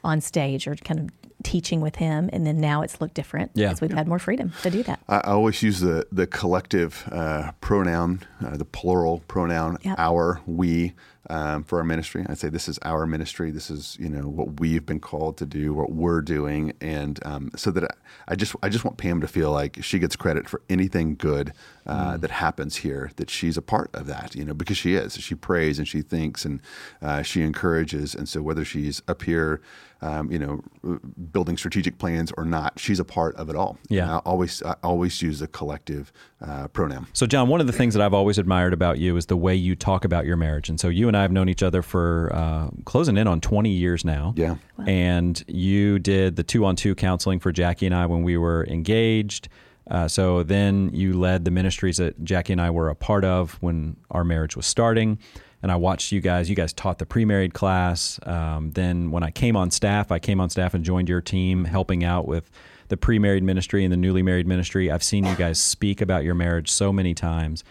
on 0.03 0.21
stage 0.21 0.67
or 0.67 0.75
kind 0.77 1.01
of 1.01 1.28
teaching 1.45 1.81
with 1.81 1.97
him. 1.97 2.29
And 2.33 2.47
then 2.47 2.61
now 2.61 2.83
it's 2.83 3.01
looked 3.01 3.15
different 3.15 3.53
Yeah. 3.55 3.69
because 3.69 3.81
we've 3.81 3.93
had 3.93 4.09
more 4.09 4.19
freedom 4.19 4.53
to 4.63 4.71
do 4.71 4.83
that. 4.85 5.01
I 5.09 5.17
I 5.19 5.31
always 5.33 5.63
use 5.63 5.81
the 5.81 6.07
the 6.11 6.27
collective 6.27 7.09
uh, 7.13 7.53
pronoun, 7.61 8.21
uh, 8.45 8.57
the 8.57 8.65
plural 8.65 9.23
pronoun, 9.29 9.79
Yep. 9.83 9.95
our, 9.99 10.41
we, 10.47 10.95
um, 11.31 11.63
for 11.65 11.79
our 11.79 11.85
ministry. 11.85 12.25
I 12.29 12.35
say 12.35 12.49
this 12.49 12.69
is 12.69 12.79
our 12.83 13.07
ministry. 13.07 13.51
This 13.51 13.71
is 13.71 13.97
you 14.01 14.09
know 14.09 14.27
what 14.29 14.59
we've 14.61 14.85
been 14.87 15.01
called 15.01 15.37
to 15.39 15.47
do, 15.47 15.75
what 15.75 15.93
we're 15.93 16.23
doing, 16.23 16.73
and 16.81 17.21
um, 17.27 17.51
so 17.55 17.71
that 17.71 17.85
I, 17.85 17.89
I 18.29 18.35
just 18.35 18.57
I 18.63 18.69
just 18.71 18.85
want 18.85 18.97
Pam 18.97 19.21
to 19.21 19.29
feel 19.29 19.53
like 19.53 19.79
she 19.83 19.99
gets 19.99 20.17
credit 20.17 20.49
for 20.49 20.63
anything 20.71 21.15
good 21.17 21.53
uh, 21.87 22.17
that 22.17 22.31
happens 22.31 22.77
here 22.77 23.11
that 23.17 23.29
she's 23.31 23.57
a 23.57 23.63
part 23.63 23.91
of 23.95 24.07
that. 24.07 24.35
You 24.35 24.45
know, 24.45 24.55
because 24.55 24.79
she 24.79 24.95
is. 24.95 25.15
She 25.19 25.35
prays 25.35 25.79
and 25.79 25.87
she 25.87 26.01
thinks 26.03 26.45
and 26.45 26.61
uh, 27.03 27.23
she 27.23 27.43
encourages. 27.43 28.15
And 28.15 28.29
so 28.29 28.41
whether 28.43 28.65
she's 28.65 29.03
up 29.07 29.23
here, 29.23 29.61
um, 30.01 30.31
you 30.31 30.39
know, 30.39 30.63
building 31.33 31.57
strategic 31.57 31.99
plans 31.99 32.33
or 32.37 32.45
not, 32.45 32.79
she's 32.79 33.01
a 33.01 33.05
part 33.05 33.35
of 33.37 33.49
it 33.51 33.57
all. 33.57 33.79
Yeah. 33.89 34.03
And 34.03 34.13
I 34.13 34.17
always 34.19 34.63
I 34.63 34.75
always 34.83 35.21
use 35.21 35.43
a 35.43 35.49
collective 35.49 36.13
uh, 36.41 36.69
pronoun. 36.69 37.07
So, 37.13 37.27
John, 37.27 37.49
one 37.49 37.61
of 37.61 37.67
the 37.67 37.73
things 37.73 37.95
that 37.95 38.03
I've 38.03 38.15
always 38.15 38.39
admired 38.39 38.73
about 38.73 38.99
you 38.99 39.17
is 39.17 39.27
the 39.27 39.37
way 39.37 39.55
you 39.55 39.75
talk 39.75 40.05
about 40.05 40.25
your 40.25 40.37
marriage. 40.37 40.69
And 40.69 40.79
so, 40.79 40.89
you 40.89 41.09
and 41.09 41.17
I 41.17 41.23
have 41.23 41.33
known 41.33 41.49
each 41.49 41.63
other 41.63 41.83
for 41.83 42.31
uh, 42.33 42.69
closing 42.85 43.17
in 43.17 43.27
on 43.27 43.41
20 43.41 43.71
years 43.71 44.05
now. 44.05 44.35
Yeah. 44.37 44.57
And 44.87 45.43
you 45.49 45.99
did 45.99 46.37
the 46.37 46.45
two 46.45 46.65
on 46.65 46.77
two 46.77 46.95
counseling 46.95 47.41
for 47.41 47.51
Jackie 47.51 47.87
and 47.87 47.95
I 47.95 48.07
when 48.07 48.23
we 48.23 48.37
were 48.37 48.65
engaged. 48.67 49.49
Uh, 49.91 50.07
so 50.07 50.43
then 50.43 50.91
you 50.93 51.19
led 51.19 51.45
the 51.45 51.51
ministries 51.51 51.97
that 51.97 52.23
Jackie 52.23 52.53
and 52.53 52.61
I 52.61 52.71
were 52.71 52.91
a 52.91 52.95
part 52.95 53.25
of 53.25 53.55
when 53.61 53.97
our 54.11 54.23
marriage 54.23 54.55
was 54.55 54.67
starting. 54.67 55.19
And 55.63 55.73
I 55.73 55.77
watched 55.77 56.13
you 56.13 56.21
guys. 56.21 56.49
You 56.49 56.57
guys 56.57 56.73
taught 56.73 56.99
the 56.99 57.07
pre-married 57.07 57.53
class. 57.53 58.21
Um, 58.25 58.71
then 58.73 59.11
when 59.11 59.23
I 59.23 59.31
came 59.31 59.57
on 59.57 59.71
staff, 59.71 60.13
I 60.13 60.19
came 60.19 60.41
on 60.41 60.51
staff 60.51 60.75
and 60.75 60.85
joined 60.85 61.09
your 61.09 61.21
team, 61.21 61.65
helping 61.65 62.05
out 62.05 62.29
with 62.29 62.51
the 62.89 62.97
pre-married 62.97 63.43
ministry 63.43 63.85
and 63.85 63.93
the 63.93 63.97
newly 63.97 64.23
married 64.23 64.47
ministry. 64.47 64.91
I've 64.91 65.03
seen 65.03 65.27
you 65.27 65.35
guys 65.35 65.61
speak 65.61 66.01
about 66.01 66.25
your 66.25 66.35
marriage 66.35 66.71
so 66.71 66.93
many 66.93 67.15
times. 67.15 67.65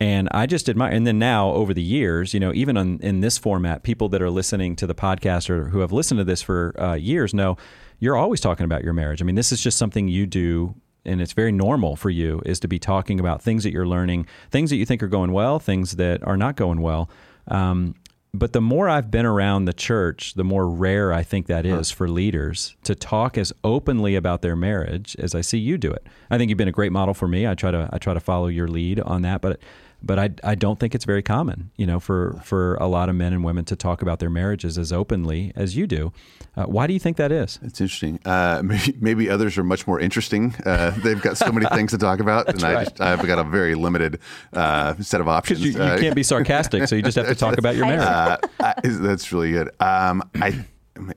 And 0.00 0.28
I 0.32 0.46
just 0.46 0.68
admire. 0.68 0.90
And 0.92 1.06
then 1.06 1.18
now, 1.18 1.50
over 1.50 1.74
the 1.74 1.82
years, 1.82 2.32
you 2.32 2.40
know, 2.40 2.54
even 2.54 2.76
on, 2.78 2.98
in 3.02 3.20
this 3.20 3.36
format, 3.36 3.82
people 3.82 4.08
that 4.08 4.22
are 4.22 4.30
listening 4.30 4.74
to 4.76 4.86
the 4.86 4.94
podcast 4.94 5.50
or 5.50 5.68
who 5.68 5.80
have 5.80 5.92
listened 5.92 6.18
to 6.18 6.24
this 6.24 6.40
for 6.40 6.74
uh, 6.80 6.94
years 6.94 7.34
know 7.34 7.58
you're 7.98 8.16
always 8.16 8.40
talking 8.40 8.64
about 8.64 8.82
your 8.82 8.94
marriage. 8.94 9.20
I 9.20 9.26
mean, 9.26 9.34
this 9.34 9.52
is 9.52 9.60
just 9.60 9.76
something 9.76 10.08
you 10.08 10.26
do, 10.26 10.74
and 11.04 11.20
it's 11.20 11.32
very 11.32 11.52
normal 11.52 11.96
for 11.96 12.10
you 12.10 12.42
is 12.44 12.60
to 12.60 12.68
be 12.68 12.78
talking 12.78 13.20
about 13.20 13.42
things 13.42 13.64
that 13.64 13.72
you're 13.72 13.86
learning, 13.86 14.26
things 14.50 14.70
that 14.70 14.76
you 14.76 14.86
think 14.86 15.02
are 15.02 15.08
going 15.08 15.32
well, 15.32 15.58
things 15.58 15.96
that 15.96 16.22
are 16.26 16.36
not 16.36 16.56
going 16.56 16.80
well. 16.80 17.10
Um, 17.48 17.94
but 18.32 18.52
the 18.52 18.60
more 18.60 18.88
I've 18.88 19.10
been 19.10 19.26
around 19.26 19.64
the 19.64 19.72
church, 19.72 20.34
the 20.34 20.44
more 20.44 20.68
rare 20.68 21.12
I 21.12 21.24
think 21.24 21.46
that 21.48 21.66
is 21.66 21.90
for 21.90 22.08
leaders 22.08 22.76
to 22.84 22.94
talk 22.94 23.36
as 23.36 23.52
openly 23.64 24.14
about 24.14 24.40
their 24.40 24.54
marriage 24.54 25.16
as 25.18 25.34
I 25.34 25.40
see 25.40 25.58
you 25.58 25.76
do 25.76 25.90
it. 25.90 26.06
I 26.30 26.38
think 26.38 26.48
you've 26.48 26.58
been 26.58 26.68
a 26.68 26.72
great 26.72 26.92
model 26.92 27.12
for 27.12 27.26
me. 27.26 27.46
I 27.46 27.54
try 27.54 27.72
to 27.72 27.88
I 27.92 27.98
try 27.98 28.14
to 28.14 28.20
follow 28.20 28.46
your 28.46 28.68
lead 28.68 29.00
on 29.00 29.22
that, 29.22 29.40
but 29.40 29.58
but 30.02 30.18
I, 30.18 30.30
I 30.42 30.54
don't 30.54 30.78
think 30.80 30.94
it's 30.94 31.04
very 31.04 31.22
common, 31.22 31.70
you 31.76 31.86
know, 31.86 32.00
for, 32.00 32.40
for 32.44 32.74
a 32.76 32.86
lot 32.86 33.08
of 33.08 33.14
men 33.16 33.32
and 33.32 33.44
women 33.44 33.64
to 33.66 33.76
talk 33.76 34.02
about 34.02 34.18
their 34.18 34.30
marriages 34.30 34.78
as 34.78 34.92
openly 34.92 35.52
as 35.54 35.76
you 35.76 35.86
do. 35.86 36.12
Uh, 36.56 36.64
why 36.64 36.86
do 36.86 36.92
you 36.92 36.98
think 36.98 37.16
that 37.18 37.30
is? 37.30 37.58
It's 37.62 37.80
interesting. 37.80 38.18
Uh, 38.24 38.62
maybe, 38.64 38.96
maybe 39.00 39.30
others 39.30 39.58
are 39.58 39.64
much 39.64 39.86
more 39.86 40.00
interesting. 40.00 40.54
Uh, 40.64 40.90
they've 41.02 41.20
got 41.20 41.36
so 41.36 41.52
many 41.52 41.66
things 41.74 41.90
to 41.90 41.98
talk 41.98 42.20
about, 42.20 42.48
and 42.48 42.62
I 42.64 42.84
just, 42.84 43.00
I've 43.00 43.26
got 43.26 43.38
a 43.38 43.44
very 43.44 43.74
limited 43.74 44.18
uh, 44.52 44.94
set 44.96 45.20
of 45.20 45.28
options. 45.28 45.60
You, 45.60 45.72
you 45.72 45.78
Uh, 45.82 45.98
can't 45.98 46.14
be 46.16 46.22
sarcastic, 46.22 46.88
so 46.88 46.96
you 46.96 47.02
just 47.02 47.16
have 47.16 47.26
to 47.28 47.34
talk 47.34 47.58
about 47.58 47.76
your 47.76 47.86
marriage. 47.86 48.06
uh, 48.06 48.38
I, 48.60 48.74
that's 48.84 49.32
really 49.32 49.52
good. 49.52 49.70
Um, 49.80 50.22
I, 50.36 50.64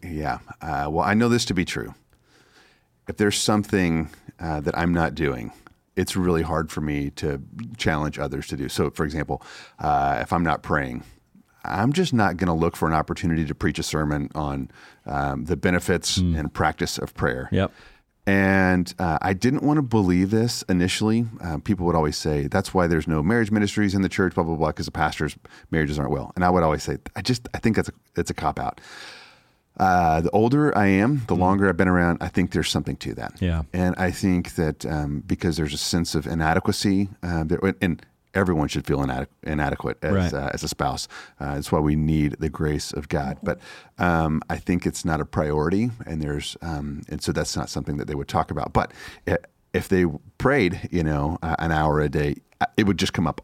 yeah. 0.04 0.40
Uh, 0.62 0.88
well, 0.90 1.06
I 1.06 1.14
know 1.14 1.30
this 1.30 1.46
to 1.46 1.54
be 1.54 1.66
true. 1.66 1.94
If 3.08 3.18
there's 3.18 3.38
something 3.38 4.10
uh, 4.40 4.60
that 4.62 4.78
I'm 4.78 4.94
not 4.94 5.14
doing, 5.16 5.52
it's 5.96 6.16
really 6.16 6.42
hard 6.42 6.72
for 6.72 6.82
me 6.82 7.10
to 7.12 7.42
challenge 7.78 8.20
others 8.20 8.48
to 8.48 8.58
do. 8.58 8.70
So, 8.70 8.90
for 8.90 9.06
example, 9.06 9.42
uh, 9.80 10.20
if 10.22 10.34
I'm 10.34 10.44
not 10.44 10.64
praying, 10.64 11.04
I'm 11.66 11.94
just 11.94 12.14
not 12.14 12.38
going 12.38 12.48
to 12.48 12.54
look 12.54 12.76
for 12.76 12.88
an 12.88 12.94
opportunity 12.94 13.46
to 13.46 13.56
preach 13.56 13.80
a 13.80 13.84
sermon 13.84 14.30
on 14.36 14.70
um, 15.06 15.46
the 15.46 15.56
benefits 15.56 16.18
and 16.18 16.54
practice 16.54 16.98
of 16.98 17.14
prayer. 17.14 17.48
Yep. 17.52 17.72
And 18.26 18.94
uh, 19.00 19.18
I 19.22 19.34
didn't 19.34 19.64
want 19.64 19.78
to 19.78 19.82
believe 19.82 20.30
this 20.30 20.64
initially. 20.70 21.26
Uh, 21.42 21.58
people 21.58 21.86
would 21.86 21.96
always 21.96 22.18
say, 22.18 22.48
that's 22.48 22.74
why 22.74 22.88
there's 22.88 23.08
no 23.08 23.22
marriage 23.22 23.52
ministries 23.52 23.96
in 23.96 24.02
the 24.02 24.10
church, 24.10 24.34
blah, 24.36 24.44
blah, 24.44 24.56
blah, 24.56 24.70
because 24.70 24.86
the 24.86 24.92
pastors' 24.92 25.38
marriages 25.72 26.00
aren't 26.00 26.12
well. 26.12 26.32
And 26.36 26.46
I 26.46 26.50
would 26.50 26.64
always 26.64 26.84
say, 26.84 26.98
I 27.16 27.22
just, 27.22 27.48
I 27.54 27.60
think 27.60 27.76
that's 27.76 27.90
a, 27.90 27.94
it's 28.16 28.32
a 28.32 28.34
cop 28.34 28.60
out. 28.60 28.80
Uh, 29.78 30.22
the 30.22 30.30
older 30.32 30.76
I 30.78 30.86
am, 30.88 31.24
the 31.28 31.36
longer 31.36 31.68
I've 31.68 31.78
been 31.78 31.88
around, 31.88 32.20
I 32.22 32.28
think 32.28 32.52
there's 32.52 32.70
something 32.70 32.96
to 32.98 33.14
that. 33.16 33.42
Yeah. 33.42 33.64
And 33.74 33.96
I 33.98 34.12
think 34.12 34.56
that 34.56 34.86
um, 34.86 35.24
because 35.26 35.58
there's 35.58 35.74
a 35.74 35.78
sense 35.78 36.14
of 36.16 36.28
inadequacy, 36.28 37.10
uh, 37.24 37.44
there, 37.44 37.60
and 37.82 38.06
everyone 38.36 38.68
should 38.68 38.86
feel 38.86 39.00
inadequ- 39.00 39.28
inadequate 39.44 39.98
as, 40.04 40.14
Right. 40.14 40.34
uh, 40.34 40.50
as 40.54 40.64
a 40.64 40.68
spouse. 40.68 41.08
Uh, 41.40 41.56
that's 41.56 41.72
why 41.72 41.80
we 41.80 41.96
need 41.96 42.34
the 42.40 42.50
grace 42.50 42.92
of 42.94 43.08
God. 43.10 43.38
But 43.42 43.60
um, 43.98 44.42
I 44.50 44.58
think 44.58 44.86
it's 44.86 45.04
not 45.06 45.20
a 45.22 45.26
priority, 45.26 45.90
and 46.06 46.22
there's 46.22 46.56
um, 46.62 47.02
and 47.10 47.22
so 47.22 47.32
that's 47.32 47.56
not 47.58 47.70
something 47.70 47.98
that 47.98 48.06
they 48.08 48.16
would 48.16 48.28
talk 48.28 48.52
about. 48.52 48.74
But 48.74 48.92
i- 49.28 49.38
if 49.74 49.88
they 49.90 50.06
prayed, 50.38 50.88
you 50.92 51.04
know, 51.04 51.40
uh, 51.42 51.56
an 51.58 51.72
hour 51.72 52.00
a 52.00 52.10
day, 52.10 52.36
uh, 52.62 52.68
it 52.78 52.86
would 52.86 52.98
just 53.00 53.14
come 53.14 53.26
up 53.26 53.42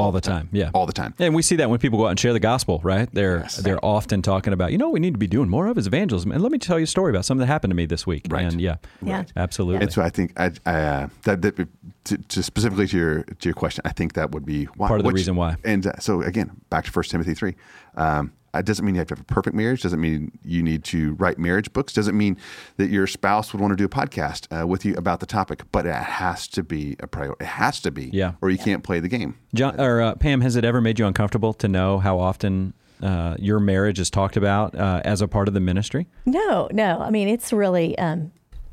all 0.00 0.12
the 0.12 0.20
time. 0.20 0.48
Yeah. 0.52 0.70
all 0.74 0.86
the 0.86 0.92
time. 0.92 1.14
And 1.18 1.34
we 1.34 1.42
see 1.42 1.56
that 1.56 1.68
when 1.70 1.78
people 1.78 1.98
go 1.98 2.06
out 2.06 2.10
and 2.10 2.18
share 2.20 2.32
the 2.32 2.40
gospel, 2.40 2.80
right? 2.82 3.08
They're 3.12 3.46
they're 3.60 3.84
often 3.84 4.22
talking 4.22 4.52
about, 4.52 4.72
you 4.72 4.78
know, 4.78 4.86
what 4.86 4.94
we 4.94 5.00
need 5.00 5.14
to 5.14 5.18
be 5.18 5.26
doing 5.26 5.48
more 5.48 5.66
of 5.66 5.78
is 5.78 5.86
evangelism. 5.86 6.32
And 6.32 6.42
let 6.42 6.50
me 6.52 6.58
tell 6.58 6.78
you 6.78 6.84
a 6.84 6.86
story 6.86 7.10
about 7.10 7.24
something 7.24 7.40
that 7.40 7.52
happened 7.52 7.70
to 7.70 7.76
me 7.76 7.86
this 7.86 8.06
week. 8.06 8.26
Right. 8.30 8.44
And 8.44 8.60
yeah, 8.60 8.76
Yeah. 9.02 9.24
absolutely. 9.36 9.82
And 9.82 9.92
so 9.92 10.02
I 10.02 10.10
think 10.10 10.38
I, 10.38 10.50
I 10.66 10.80
uh, 10.80 11.08
that, 11.24 11.42
that 11.42 11.68
to, 12.04 12.16
to 12.18 12.42
specifically 12.42 12.86
to 12.88 12.96
your 12.96 13.22
to 13.24 13.48
your 13.48 13.54
question, 13.54 13.82
I 13.84 13.92
think 13.92 14.14
that 14.14 14.32
would 14.32 14.44
be 14.46 14.64
why, 14.76 14.88
Part 14.88 15.00
of 15.00 15.04
the 15.04 15.08
which- 15.08 15.16
reason 15.16 15.36
why. 15.36 15.56
And 15.64 15.86
uh, 15.86 15.92
so 15.98 16.22
again, 16.22 16.50
back 16.70 16.84
to 16.86 16.90
First 16.90 17.10
Timothy 17.10 17.34
three. 17.34 17.56
Um, 17.96 18.32
it 18.54 18.66
doesn't 18.66 18.84
mean 18.84 18.94
you 18.94 19.00
have 19.00 19.08
to 19.08 19.14
have 19.14 19.20
a 19.20 19.24
perfect 19.24 19.54
marriage. 19.54 19.82
Doesn't 19.82 20.00
mean 20.00 20.32
you 20.44 20.62
need 20.62 20.82
to 20.84 21.14
write 21.14 21.38
marriage 21.38 21.72
books. 21.72 21.92
Doesn't 21.92 22.16
mean 22.16 22.36
that 22.78 22.90
your 22.90 23.06
spouse 23.06 23.52
would 23.52 23.60
want 23.60 23.72
to 23.72 23.76
do 23.76 23.84
a 23.84 23.88
podcast 23.88 24.46
uh, 24.50 24.66
with 24.66 24.84
you 24.84 24.94
about 24.96 25.20
the 25.20 25.26
topic. 25.26 25.62
But 25.72 25.86
it 25.86 25.94
has 25.94 26.48
to 26.48 26.62
be 26.62 26.96
a 27.00 27.06
priority. 27.06 27.44
It 27.44 27.48
has 27.48 27.80
to 27.80 27.90
be, 27.90 28.10
Yeah. 28.12 28.32
or 28.42 28.50
you 28.50 28.58
can't 28.58 28.82
play 28.82 29.00
the 29.00 29.08
game. 29.08 29.36
John 29.54 29.80
or 29.80 30.00
uh, 30.00 30.14
Pam, 30.16 30.40
has 30.40 30.56
it 30.56 30.64
ever 30.64 30.80
made 30.80 30.98
you 30.98 31.06
uncomfortable 31.06 31.52
to 31.54 31.68
know 31.68 31.98
how 31.98 32.18
often 32.18 32.74
uh, 33.02 33.36
your 33.38 33.60
marriage 33.60 33.98
is 34.00 34.10
talked 34.10 34.36
about 34.36 34.74
uh, 34.74 35.00
as 35.04 35.22
a 35.22 35.28
part 35.28 35.48
of 35.48 35.54
the 35.54 35.60
ministry? 35.60 36.06
No, 36.26 36.68
no. 36.72 37.00
I 37.00 37.10
mean, 37.10 37.28
it's 37.28 37.52
really 37.52 37.96
um, 37.98 38.32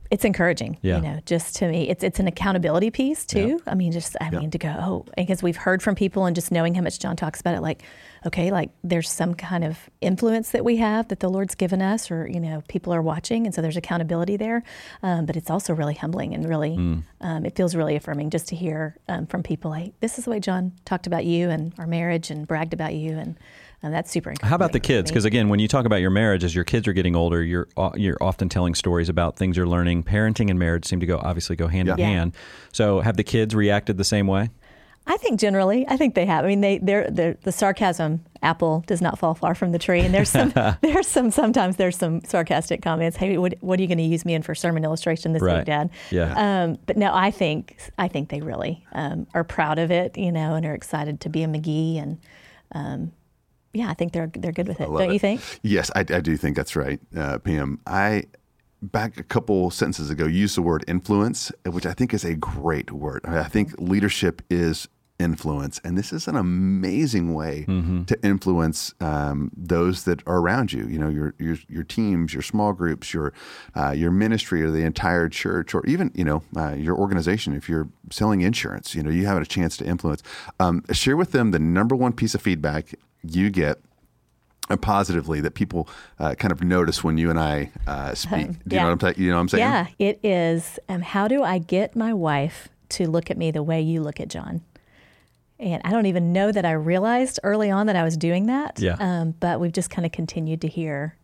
it's 0.09 0.25
encouraging. 0.25 0.77
Yeah. 0.81 0.97
You 0.97 1.01
know, 1.01 1.19
just 1.25 1.55
to 1.57 1.67
me, 1.67 1.89
it's 1.89 2.03
it's 2.03 2.19
an 2.19 2.27
accountability 2.27 2.91
piece 2.91 3.25
too. 3.25 3.61
I 3.67 3.75
mean, 3.75 3.91
just 3.91 4.15
I 4.21 4.29
mean 4.29 4.51
to 4.51 4.57
go 4.57 4.75
oh, 4.79 5.05
because 5.15 5.43
we've 5.43 5.57
heard 5.57 5.81
from 5.83 5.95
people 5.95 6.25
and 6.25 6.35
just 6.35 6.51
knowing 6.51 6.75
how 6.75 6.81
much 6.81 6.99
John 6.99 7.15
talks 7.15 7.39
about 7.41 7.55
it, 7.55 7.61
like 7.61 7.83
okay, 8.25 8.51
like 8.51 8.71
there's 8.83 9.09
some 9.09 9.33
kind 9.35 9.63
of 9.63 9.89
influence 10.01 10.49
that 10.51 10.65
we 10.65 10.77
have 10.77 11.07
that 11.07 11.19
the 11.19 11.29
Lord's 11.29 11.55
given 11.55 11.81
us, 11.81 12.09
or 12.11 12.27
you 12.27 12.39
know, 12.39 12.61
people 12.67 12.93
are 12.93 13.01
watching, 13.01 13.45
and 13.45 13.53
so 13.55 13.61
there's 13.61 13.77
accountability 13.77 14.37
there. 14.37 14.63
Um, 15.03 15.25
but 15.25 15.35
it's 15.37 15.49
also 15.49 15.73
really 15.73 15.93
humbling 15.93 16.33
and 16.33 16.47
really, 16.47 16.75
Hmm. 16.75 16.99
um, 17.21 17.45
it 17.45 17.55
feels 17.55 17.75
really 17.75 17.95
affirming 17.95 18.29
just 18.29 18.47
to 18.49 18.55
hear 18.55 18.97
um, 19.07 19.27
from 19.27 19.43
people 19.43 19.71
like 19.71 19.97
this 19.99 20.17
is 20.17 20.25
the 20.25 20.31
way 20.31 20.39
John 20.39 20.73
talked 20.85 21.07
about 21.07 21.25
you 21.25 21.49
and 21.49 21.73
our 21.77 21.87
marriage 21.87 22.29
and 22.31 22.47
bragged 22.47 22.73
about 22.73 22.93
you, 22.95 23.17
and 23.17 23.37
um, 23.87 23.91
that's 23.93 24.11
super. 24.11 24.29
Incredible. 24.29 24.49
How 24.49 24.55
about 24.55 24.71
the 24.73 24.79
kids? 24.79 25.09
Because 25.11 25.25
again, 25.25 25.49
when 25.49 25.59
you 25.59 25.67
talk 25.67 25.85
about 25.85 25.97
your 25.97 26.09
marriage, 26.11 26.43
as 26.43 26.53
your 26.53 26.63
kids 26.63 26.87
are 26.87 26.93
getting 26.93 27.15
older, 27.15 27.43
you're 27.43 27.67
you're 27.95 28.17
often 28.21 28.49
telling 28.49 28.75
stories 28.75 29.09
about 29.09 29.35
things 29.35 29.57
you're 29.57 29.67
learning. 29.67 30.03
Parenting 30.03 30.49
and 30.49 30.59
marriage 30.59 30.85
seem 30.85 30.99
to 30.99 31.05
go 31.05 31.17
obviously 31.17 31.55
go 31.55 31.67
hand 31.67 31.89
in 31.89 31.97
Yeah. 31.97 32.07
Yeah. 32.07 32.13
hand. 32.15 32.33
So 32.71 32.99
have 33.01 33.17
the 33.17 33.23
kids 33.23 33.55
reacted 33.55 33.97
the 33.97 34.03
same 34.03 34.27
way? 34.27 34.49
I 35.09 35.15
think 35.15 35.39
generally, 35.39 35.87
I 35.87 35.95
think 35.95 36.15
they 36.15 36.25
have. 36.25 36.43
I 36.43 36.49
mean, 36.49 36.59
they 36.59 36.79
they're, 36.79 37.09
they're 37.09 37.37
the 37.43 37.51
sarcasm 37.53 38.25
apple 38.43 38.83
does 38.87 39.01
not 39.01 39.17
fall 39.17 39.33
far 39.33 39.55
from 39.55 39.71
the 39.71 39.79
tree, 39.79 40.01
and 40.01 40.13
there's 40.13 40.27
some 40.29 40.51
there's 40.81 41.07
some 41.07 41.31
sometimes 41.31 41.77
there's 41.77 41.95
some 41.97 42.21
sarcastic 42.25 42.81
comments. 42.81 43.15
Hey, 43.15 43.37
what, 43.37 43.53
what 43.61 43.79
are 43.79 43.81
you 43.81 43.87
going 43.87 43.99
to 43.99 44.03
use 44.03 44.25
me 44.25 44.33
in 44.33 44.41
for 44.41 44.53
sermon 44.53 44.83
illustration 44.83 45.31
this 45.31 45.41
Right. 45.41 45.59
week, 45.59 45.65
Dad? 45.65 45.89
Yeah. 46.11 46.33
Um, 46.63 46.77
but 46.87 46.97
no, 46.97 47.11
I 47.13 47.31
think 47.31 47.77
I 47.97 48.09
think 48.09 48.27
they 48.29 48.41
really 48.41 48.85
um, 48.91 49.27
are 49.33 49.45
proud 49.45 49.79
of 49.79 49.91
it, 49.91 50.17
you 50.17 50.31
know, 50.33 50.55
and 50.55 50.65
are 50.65 50.73
excited 50.73 51.21
to 51.21 51.29
be 51.29 51.41
a 51.43 51.47
McGee, 51.47 52.01
and 52.03 52.19
um, 52.73 53.13
yeah, 53.77 53.89
I 53.89 53.93
think 53.93 54.13
they're 54.13 54.31
they're 54.33 54.51
good 54.51 54.67
with 54.67 54.81
it. 54.81 54.85
Don't 54.85 55.09
it. 55.09 55.13
you 55.13 55.19
think? 55.19 55.41
Yes, 55.61 55.91
I, 55.95 55.99
I 55.99 56.19
do 56.19 56.35
think 56.35 56.55
that's 56.55 56.75
right, 56.75 56.99
uh, 57.15 57.37
Pam. 57.39 57.79
I 57.85 58.25
back 58.81 59.19
a 59.19 59.23
couple 59.23 59.71
sentences 59.71 60.09
ago 60.09 60.25
used 60.25 60.55
the 60.57 60.61
word 60.61 60.83
influence, 60.87 61.51
which 61.65 61.85
I 61.85 61.93
think 61.93 62.13
is 62.13 62.23
a 62.23 62.35
great 62.35 62.91
word. 62.91 63.21
I 63.25 63.43
think 63.43 63.73
leadership 63.79 64.41
is 64.49 64.87
influence, 65.19 65.81
and 65.83 65.97
this 65.97 66.13
is 66.13 66.27
an 66.27 66.35
amazing 66.35 67.33
way 67.33 67.65
to 68.05 68.19
influence 68.23 68.93
um, 68.99 69.51
those 69.55 70.03
that 70.03 70.21
are 70.27 70.37
around 70.37 70.71
you. 70.73 70.87
You 70.87 70.99
know, 70.99 71.09
your 71.09 71.33
your 71.39 71.57
your 71.67 71.83
teams, 71.83 72.33
your 72.33 72.43
small 72.43 72.73
groups, 72.73 73.13
your 73.13 73.33
uh, 73.75 73.91
your 73.91 74.11
ministry, 74.11 74.63
or 74.63 74.71
the 74.71 74.83
entire 74.83 75.29
church, 75.29 75.73
or 75.73 75.85
even 75.85 76.11
you 76.13 76.23
know 76.23 76.43
uh, 76.55 76.73
your 76.73 76.95
organization. 76.95 77.53
If 77.53 77.67
you're 77.67 77.89
selling 78.11 78.41
insurance, 78.41 78.95
you 78.95 79.03
know 79.03 79.09
you 79.09 79.25
have 79.25 79.41
a 79.41 79.45
chance 79.45 79.77
to 79.77 79.85
influence. 79.85 80.21
Um, 80.59 80.83
share 80.91 81.17
with 81.17 81.31
them 81.31 81.51
the 81.51 81.59
number 81.59 81.95
one 81.95 82.13
piece 82.13 82.35
of 82.35 82.41
feedback 82.41 82.93
you 83.23 83.49
get 83.49 83.79
positively 84.81 85.39
that 85.41 85.53
people 85.53 85.87
uh, 86.19 86.35
kind 86.35 86.51
of 86.51 86.61
notice 86.61 87.03
when 87.03 87.17
you 87.17 87.29
and 87.29 87.39
I 87.39 87.71
uh, 87.87 88.13
speak. 88.13 88.47
Do 88.47 88.51
you 88.51 88.57
yeah. 88.65 88.81
know 88.81 88.87
what 88.87 88.91
I'm 89.03 89.13
ta- 89.13 89.21
you 89.21 89.29
know 89.29 89.35
what 89.35 89.41
I'm 89.41 89.49
saying? 89.49 89.61
Yeah, 89.61 89.87
it 89.97 90.19
is. 90.23 90.77
Um, 90.89 91.01
how 91.01 91.27
do 91.27 91.43
I 91.43 91.59
get 91.59 91.95
my 91.95 92.13
wife 92.13 92.67
to 92.89 93.07
look 93.07 93.31
at 93.31 93.37
me 93.37 93.51
the 93.51 93.63
way 93.63 93.81
you 93.81 94.01
look 94.01 94.19
at 94.19 94.27
John? 94.27 94.61
And 95.59 95.81
I 95.85 95.91
don't 95.91 96.05
even 96.05 96.33
know 96.33 96.51
that 96.51 96.65
I 96.65 96.71
realized 96.71 97.39
early 97.43 97.71
on 97.71 97.87
that 97.87 97.95
I 97.95 98.03
was 98.03 98.17
doing 98.17 98.47
that. 98.47 98.79
Yeah. 98.79 98.97
Um, 98.99 99.33
but 99.39 99.59
we've 99.59 99.71
just 99.71 99.89
kind 99.89 100.05
of 100.05 100.11
continued 100.11 100.61
to 100.61 100.67
hear 100.67 101.15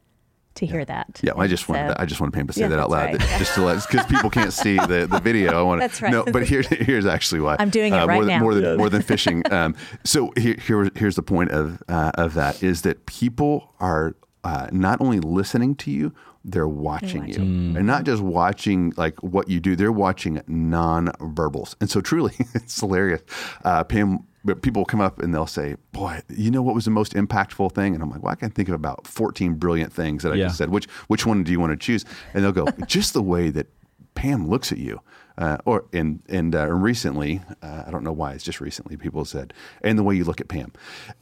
to 0.55 0.65
hear 0.65 0.85
that. 0.85 1.19
Yeah, 1.23 1.31
well, 1.33 1.41
I 1.41 1.43
And 1.45 1.49
just 1.49 1.67
wanted 1.69 1.87
to, 1.89 2.01
I 2.01 2.05
just 2.05 2.21
wanted 2.21 2.33
Pam 2.33 2.47
to 2.47 2.53
say 2.53 2.61
Yeah, 2.61 2.67
that 2.69 2.79
out 2.79 2.89
loud, 2.89 3.13
that's 3.13 3.29
right. 3.31 3.39
just 3.39 3.55
to 3.55 3.61
let 3.63 3.81
because 3.89 4.05
people 4.05 4.29
can't 4.29 4.53
see 4.53 4.77
the, 4.77 5.07
the 5.09 5.19
video. 5.19 5.59
I 5.59 5.61
want 5.63 5.81
That's 5.81 6.01
right. 6.01 6.11
No, 6.11 6.23
but 6.25 6.43
here, 6.47 6.61
here's 6.61 7.05
actually 7.05 7.41
why 7.41 7.55
I'm 7.59 7.69
doing 7.69 7.93
it 7.93 7.97
uh, 7.97 8.07
right 8.07 8.15
more 8.15 8.25
than, 8.25 8.33
now. 8.33 8.39
More 8.39 8.53
than 8.55 8.77
more 8.77 8.89
than 8.89 9.01
fishing. 9.01 9.43
Um, 9.53 9.75
so 10.03 10.31
here, 10.35 10.55
here 10.55 10.89
here's 10.95 11.15
the 11.15 11.21
point 11.21 11.51
of 11.51 11.83
uh, 11.87 12.11
of 12.15 12.33
that 12.33 12.63
is 12.63 12.81
that 12.81 13.05
people 13.05 13.73
are 13.79 14.15
uh, 14.43 14.67
not 14.71 14.99
only 14.99 15.19
listening 15.19 15.75
to 15.75 15.91
you, 15.91 16.11
they're 16.43 16.67
watching 16.67 17.27
you, 17.27 17.35
and 17.35 17.85
not 17.85 18.03
just 18.03 18.21
watching 18.23 18.93
like 18.97 19.21
what 19.21 19.49
you 19.49 19.59
do. 19.59 19.75
They're 19.75 19.91
watching 19.91 20.41
non-verbals, 20.47 21.75
and 21.79 21.89
so 21.89 22.01
truly, 22.01 22.33
it's 22.53 22.79
hilarious. 22.79 23.21
Uh, 23.63 23.83
Pam 23.83 24.25
but 24.45 24.61
people 24.61 24.85
come 24.85 25.01
up 25.01 25.19
and 25.19 25.33
they'll 25.33 25.47
say, 25.47 25.75
"Boy, 25.91 26.21
you 26.29 26.51
know 26.51 26.61
what 26.61 26.75
was 26.75 26.85
the 26.85 26.91
most 26.91 27.13
impactful 27.13 27.73
thing?" 27.73 27.93
And 27.93 28.03
I'm 28.03 28.09
like, 28.09 28.21
"Well, 28.23 28.31
I 28.31 28.35
can 28.35 28.49
think 28.49 28.69
of 28.69 28.75
about 28.75 29.07
14 29.07 29.55
brilliant 29.55 29.93
things 29.93 30.23
that 30.23 30.33
I 30.33 30.35
Yeah. 30.35 30.45
just 30.47 30.57
said. 30.57 30.69
Which 30.69 30.85
which 31.07 31.25
one 31.25 31.43
do 31.43 31.51
you 31.51 31.59
want 31.59 31.71
to 31.71 31.77
choose?" 31.77 32.05
And 32.33 32.43
they'll 32.43 32.51
go, 32.51 32.67
"Just 32.87 33.13
the 33.13 33.21
way 33.23 33.49
that 33.51 33.67
Pam 34.15 34.47
looks 34.49 34.71
at 34.71 34.77
you." 34.77 35.01
Uh, 35.35 35.57
or 35.65 35.85
and 35.93 36.21
and 36.29 36.53
uh, 36.53 36.67
recently, 36.71 37.41
uh, 37.63 37.83
I 37.87 37.89
don't 37.91 38.03
know 38.03 38.11
why 38.11 38.33
it's 38.33 38.43
just 38.43 38.61
recently. 38.61 38.97
People 38.97 39.25
said, 39.25 39.51
and 39.81 39.97
the 39.97 40.03
way 40.03 40.15
you 40.15 40.23
look 40.25 40.39
at 40.39 40.47
Pam, 40.47 40.71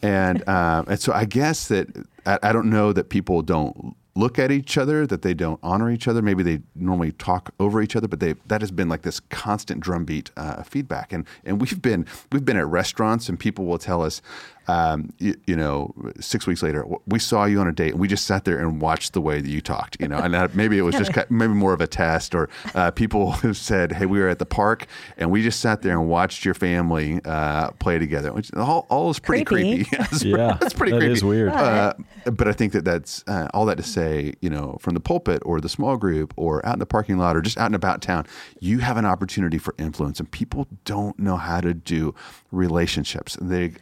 and 0.01 0.45
um, 0.49 0.85
and 0.89 0.99
so 0.99 1.13
I 1.13 1.23
guess 1.23 1.69
that 1.69 1.87
I, 2.25 2.37
I 2.43 2.51
don't 2.51 2.69
know 2.69 2.91
that 2.91 3.07
people 3.09 3.41
don't 3.41 3.95
look 4.15 4.37
at 4.37 4.51
each 4.51 4.77
other, 4.77 5.07
that 5.07 5.21
they 5.21 5.33
don't 5.33 5.59
honor 5.63 5.89
each 5.89 6.07
other. 6.07 6.21
Maybe 6.21 6.43
they 6.43 6.61
normally 6.75 7.11
talk 7.13 7.53
over 7.59 7.81
each 7.81 7.95
other, 7.95 8.07
but 8.07 8.19
they 8.19 8.35
that 8.47 8.61
has 8.61 8.71
been 8.71 8.89
like 8.89 9.03
this 9.03 9.19
constant 9.19 9.81
drumbeat 9.81 10.31
uh, 10.37 10.63
feedback. 10.63 11.13
And 11.13 11.25
and 11.45 11.61
we've 11.61 11.81
been 11.81 12.05
we've 12.31 12.45
been 12.45 12.57
at 12.57 12.67
restaurants, 12.67 13.29
and 13.29 13.39
people 13.39 13.65
will 13.65 13.77
tell 13.77 14.01
us, 14.01 14.21
um, 14.67 15.11
you, 15.17 15.35
you 15.47 15.55
know, 15.55 15.93
six 16.19 16.45
weeks 16.47 16.61
later, 16.63 16.85
we 17.07 17.19
saw 17.19 17.45
you 17.45 17.59
on 17.59 17.67
a 17.67 17.71
date, 17.71 17.91
and 17.91 17.99
we 17.99 18.07
just 18.07 18.25
sat 18.25 18.45
there 18.45 18.59
and 18.59 18.81
watched 18.81 19.13
the 19.13 19.21
way 19.21 19.41
that 19.41 19.49
you 19.49 19.61
talked. 19.61 19.97
You 19.99 20.07
know, 20.07 20.17
and 20.17 20.33
that, 20.33 20.55
maybe 20.55 20.77
it 20.77 20.81
was 20.83 20.95
just 20.95 21.11
maybe 21.29 21.53
more 21.53 21.73
of 21.73 21.81
a 21.81 21.87
test, 21.87 22.35
or 22.35 22.49
uh, 22.75 22.91
people 22.91 23.31
have 23.43 23.57
said, 23.57 23.91
hey, 23.93 24.05
we 24.05 24.19
were 24.19 24.29
at 24.29 24.39
the 24.39 24.45
park, 24.45 24.85
and 25.17 25.31
we 25.31 25.41
just 25.43 25.59
sat 25.59 25.81
there 25.81 25.93
and 25.99 26.07
watched 26.09 26.45
your 26.45 26.53
family 26.53 27.19
uh, 27.25 27.71
play 27.71 27.97
together, 27.97 28.31
which 28.33 28.53
all, 28.53 28.85
all 28.89 29.09
is 29.09 29.19
pretty 29.19 29.43
Creepy. 29.43 29.83
creepy. 29.85 29.95
That's 29.97 30.23
Yeah, 30.23 30.57
that's 30.59 30.73
pretty 30.73 30.91
that 30.93 30.99
creepy. 30.99 31.13
is 31.13 31.23
weird. 31.23 31.51
Uh, 31.51 31.93
but 32.31 32.47
I 32.47 32.53
think 32.53 32.73
that 32.73 32.85
that's 32.85 33.23
uh, 33.27 33.47
all 33.53 33.65
that 33.65 33.77
to 33.77 33.83
say, 33.83 34.33
you 34.41 34.49
know, 34.49 34.77
from 34.79 34.93
the 34.93 34.99
pulpit 34.99 35.41
or 35.45 35.59
the 35.59 35.69
small 35.69 35.97
group 35.97 36.33
or 36.37 36.65
out 36.65 36.73
in 36.73 36.79
the 36.79 36.85
parking 36.85 37.17
lot 37.17 37.35
or 37.35 37.41
just 37.41 37.57
out 37.57 37.65
and 37.67 37.75
about 37.75 38.01
town, 38.01 38.25
you 38.59 38.79
have 38.79 38.97
an 38.97 39.05
opportunity 39.05 39.57
for 39.57 39.73
influence, 39.77 40.19
and 40.19 40.29
people 40.31 40.67
don't 40.85 41.17
know 41.19 41.37
how 41.37 41.61
to 41.61 41.73
do 41.73 42.13
relationships. 42.51 43.37
They 43.41 43.73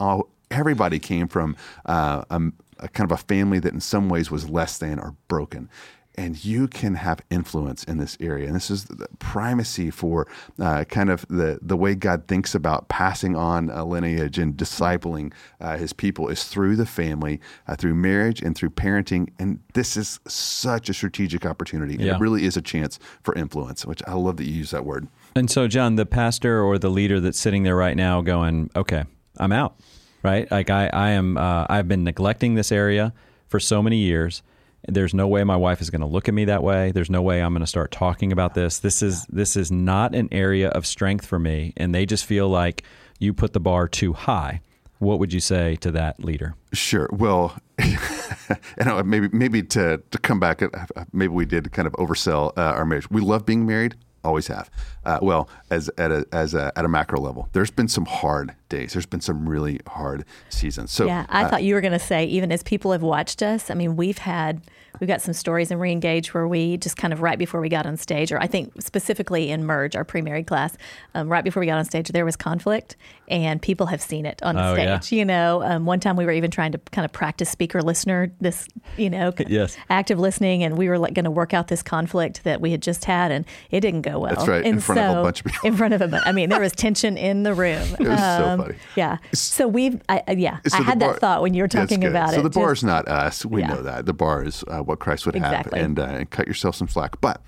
all, 0.00 0.28
everybody 0.50 0.98
came 0.98 1.28
from 1.28 1.56
uh, 1.86 2.24
a, 2.30 2.40
a 2.78 2.88
kind 2.88 3.10
of 3.10 3.18
a 3.18 3.22
family 3.22 3.58
that 3.58 3.72
in 3.72 3.80
some 3.80 4.08
ways 4.08 4.30
was 4.30 4.48
less 4.48 4.78
than 4.78 4.98
or 4.98 5.14
broken. 5.28 5.68
And 6.16 6.44
you 6.44 6.68
can 6.68 6.94
have 6.94 7.20
influence 7.28 7.82
in 7.82 7.98
this 7.98 8.16
area, 8.20 8.46
and 8.46 8.54
this 8.54 8.70
is 8.70 8.84
the 8.84 9.08
primacy 9.18 9.90
for 9.90 10.28
uh, 10.60 10.84
kind 10.84 11.10
of 11.10 11.26
the 11.28 11.58
the 11.60 11.76
way 11.76 11.96
God 11.96 12.28
thinks 12.28 12.54
about 12.54 12.88
passing 12.88 13.34
on 13.34 13.68
a 13.68 13.84
lineage 13.84 14.38
and 14.38 14.56
discipling 14.56 15.32
uh, 15.60 15.76
His 15.76 15.92
people 15.92 16.28
is 16.28 16.44
through 16.44 16.76
the 16.76 16.86
family, 16.86 17.40
uh, 17.66 17.74
through 17.74 17.94
marriage, 17.94 18.42
and 18.42 18.54
through 18.56 18.70
parenting. 18.70 19.30
And 19.40 19.58
this 19.72 19.96
is 19.96 20.20
such 20.28 20.88
a 20.88 20.94
strategic 20.94 21.44
opportunity. 21.44 21.96
Yeah. 21.96 22.14
it 22.14 22.20
really 22.20 22.44
is 22.44 22.56
a 22.56 22.62
chance 22.62 23.00
for 23.24 23.34
influence, 23.34 23.84
which 23.84 24.02
I 24.06 24.14
love 24.14 24.36
that 24.36 24.44
you 24.44 24.52
use 24.54 24.70
that 24.70 24.84
word. 24.84 25.08
And 25.34 25.50
so, 25.50 25.66
John, 25.66 25.96
the 25.96 26.06
pastor 26.06 26.62
or 26.62 26.78
the 26.78 26.90
leader 26.90 27.18
that's 27.18 27.40
sitting 27.40 27.64
there 27.64 27.76
right 27.76 27.96
now, 27.96 28.20
going, 28.20 28.70
"Okay, 28.76 29.02
I'm 29.38 29.50
out." 29.50 29.74
Right? 30.22 30.48
Like 30.50 30.70
I, 30.70 30.86
I 30.92 31.10
am. 31.10 31.36
Uh, 31.36 31.66
I've 31.68 31.88
been 31.88 32.04
neglecting 32.04 32.54
this 32.54 32.70
area 32.70 33.12
for 33.48 33.58
so 33.58 33.82
many 33.82 33.98
years. 33.98 34.42
There's 34.86 35.14
no 35.14 35.26
way 35.26 35.44
my 35.44 35.56
wife 35.56 35.80
is 35.80 35.90
going 35.90 36.00
to 36.00 36.06
look 36.06 36.28
at 36.28 36.34
me 36.34 36.44
that 36.46 36.62
way. 36.62 36.92
There's 36.92 37.10
no 37.10 37.22
way 37.22 37.42
I'm 37.42 37.52
going 37.52 37.60
to 37.60 37.66
start 37.66 37.90
talking 37.90 38.32
about 38.32 38.54
this. 38.54 38.78
This 38.78 39.02
is 39.02 39.26
this 39.26 39.56
is 39.56 39.70
not 39.70 40.14
an 40.14 40.28
area 40.32 40.68
of 40.68 40.86
strength 40.86 41.26
for 41.26 41.38
me, 41.38 41.72
and 41.76 41.94
they 41.94 42.06
just 42.06 42.24
feel 42.24 42.48
like 42.48 42.82
you 43.18 43.32
put 43.32 43.52
the 43.52 43.60
bar 43.60 43.88
too 43.88 44.12
high. 44.12 44.60
What 44.98 45.18
would 45.18 45.32
you 45.32 45.40
say 45.40 45.76
to 45.76 45.90
that 45.92 46.22
leader? 46.24 46.54
Sure. 46.72 47.08
Well, 47.12 47.56
and 47.78 48.88
uh, 48.88 49.02
maybe 49.04 49.28
maybe 49.32 49.62
to 49.62 50.02
to 50.10 50.18
come 50.18 50.40
back, 50.40 50.62
uh, 50.62 50.68
maybe 51.12 51.32
we 51.32 51.46
did 51.46 51.72
kind 51.72 51.86
of 51.86 51.92
oversell 51.94 52.52
uh, 52.56 52.60
our 52.60 52.84
marriage. 52.84 53.10
We 53.10 53.20
love 53.20 53.44
being 53.44 53.66
married, 53.66 53.96
always 54.24 54.46
have. 54.48 54.70
Uh, 55.04 55.18
well, 55.22 55.48
as 55.70 55.90
at 55.98 56.10
a 56.10 56.26
as 56.32 56.54
a, 56.54 56.72
at 56.76 56.84
a 56.84 56.88
macro 56.88 57.20
level, 57.20 57.48
there's 57.52 57.70
been 57.70 57.88
some 57.88 58.06
hard 58.06 58.54
days. 58.68 58.92
There's 58.94 59.06
been 59.06 59.20
some 59.20 59.48
really 59.48 59.80
hard 59.86 60.24
seasons. 60.48 60.90
So 60.90 61.06
Yeah, 61.06 61.26
I 61.28 61.48
thought 61.48 61.62
you 61.62 61.74
were 61.74 61.80
going 61.80 61.92
to 61.92 61.98
say, 61.98 62.24
even 62.24 62.50
as 62.50 62.62
people 62.62 62.92
have 62.92 63.02
watched 63.02 63.42
us, 63.42 63.70
I 63.70 63.74
mean, 63.74 63.96
we've 63.96 64.18
had, 64.18 64.62
we've 64.98 65.08
got 65.08 65.20
some 65.20 65.34
stories 65.34 65.70
in 65.70 65.78
Reengage 65.78 66.28
where 66.28 66.48
we 66.48 66.76
just 66.76 66.96
kind 66.96 67.12
of 67.12 67.22
right 67.22 67.38
before 67.38 67.60
we 67.60 67.68
got 67.68 67.86
on 67.86 67.96
stage, 67.96 68.32
or 68.32 68.40
I 68.40 68.46
think 68.46 68.80
specifically 68.82 69.50
in 69.50 69.64
Merge, 69.64 69.94
our 69.94 70.04
pre 70.04 70.22
married 70.22 70.46
class, 70.46 70.76
um, 71.14 71.28
right 71.28 71.44
before 71.44 71.60
we 71.60 71.66
got 71.66 71.78
on 71.78 71.84
stage, 71.84 72.08
there 72.08 72.24
was 72.24 72.36
conflict, 72.36 72.96
and 73.28 73.60
people 73.62 73.86
have 73.86 74.00
seen 74.02 74.26
it 74.26 74.42
on 74.42 74.56
Oh, 74.56 74.74
yeah. 74.74 74.98
stage. 75.00 75.16
You 75.18 75.24
know, 75.24 75.62
um, 75.62 75.86
one 75.86 76.00
time 76.00 76.16
we 76.16 76.24
were 76.26 76.32
even 76.32 76.50
trying 76.50 76.72
to 76.72 76.78
kind 76.92 77.04
of 77.04 77.12
practice 77.12 77.48
speaker 77.50 77.80
listener, 77.82 78.32
this, 78.40 78.66
you 78.96 79.10
know, 79.10 79.32
Yes. 79.46 79.76
active 79.90 80.18
listening, 80.18 80.62
and 80.62 80.76
we 80.78 80.88
were 80.88 80.98
like 80.98 81.14
going 81.14 81.24
to 81.24 81.30
work 81.30 81.54
out 81.54 81.68
this 81.68 81.82
conflict 81.82 82.44
that 82.44 82.60
we 82.60 82.70
had 82.70 82.82
just 82.82 83.04
had, 83.04 83.30
and 83.32 83.44
it 83.70 83.80
didn't 83.80 84.02
go 84.02 84.18
well. 84.20 84.34
That's 84.34 84.48
right, 84.48 84.64
in 84.64 84.74
And 84.74 84.84
front 84.84 85.00
of 85.00 85.18
a 85.18 85.22
bunch 85.22 85.40
of 85.40 85.46
people. 85.46 85.68
In 85.68 85.76
front 85.76 85.94
of 85.94 86.00
a, 86.02 86.08
bu- 86.08 86.20
I 86.24 86.32
mean, 86.32 86.48
there 86.50 86.60
was 86.60 86.72
tension 86.72 87.16
in 87.16 87.42
the 87.42 87.54
room. 87.54 87.82
Um, 87.82 87.96
It 88.00 88.08
was 88.08 88.18
so 88.20 88.56
funny. 88.58 88.74
Yeah. 88.96 89.16
So 89.32 89.68
we've, 89.68 90.00
I, 90.08 90.22
I- 90.28 90.32
yeah, 90.32 90.58
So 90.66 90.78
I 90.78 90.82
had 90.82 90.98
bar- 90.98 91.12
that 91.12 91.20
thought 91.20 91.42
when 91.42 91.54
you 91.54 91.62
were 91.62 91.68
talking 91.68 92.04
about 92.04 92.30
so 92.30 92.34
it. 92.34 92.36
So 92.38 92.42
the 92.42 92.50
bar 92.50 92.70
Just- 92.72 92.80
is 92.80 92.84
not 92.84 93.08
us. 93.08 93.44
We 93.46 93.60
Yeah. 93.60 93.68
know 93.68 93.82
that. 93.82 94.06
The 94.06 94.12
bar 94.14 94.44
is 94.44 94.64
uh, 94.68 94.80
what 94.80 94.98
Christ 94.98 95.26
would 95.26 95.36
Exactly. 95.36 95.78
have, 95.78 95.86
and, 95.86 95.98
uh, 95.98 96.02
and 96.04 96.30
cut 96.30 96.46
yourself 96.46 96.74
some 96.76 96.88
slack. 96.88 97.20
But 97.20 97.40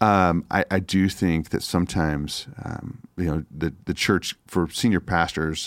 um, 0.00 0.44
I, 0.50 0.64
I 0.70 0.78
do 0.80 1.08
think 1.08 1.48
that 1.50 1.62
sometimes, 1.62 2.46
um, 2.64 2.98
you 3.16 3.24
know, 3.24 3.44
the, 3.50 3.72
the 3.86 3.94
church 3.94 4.34
for 4.46 4.68
senior 4.68 5.00
pastors 5.00 5.23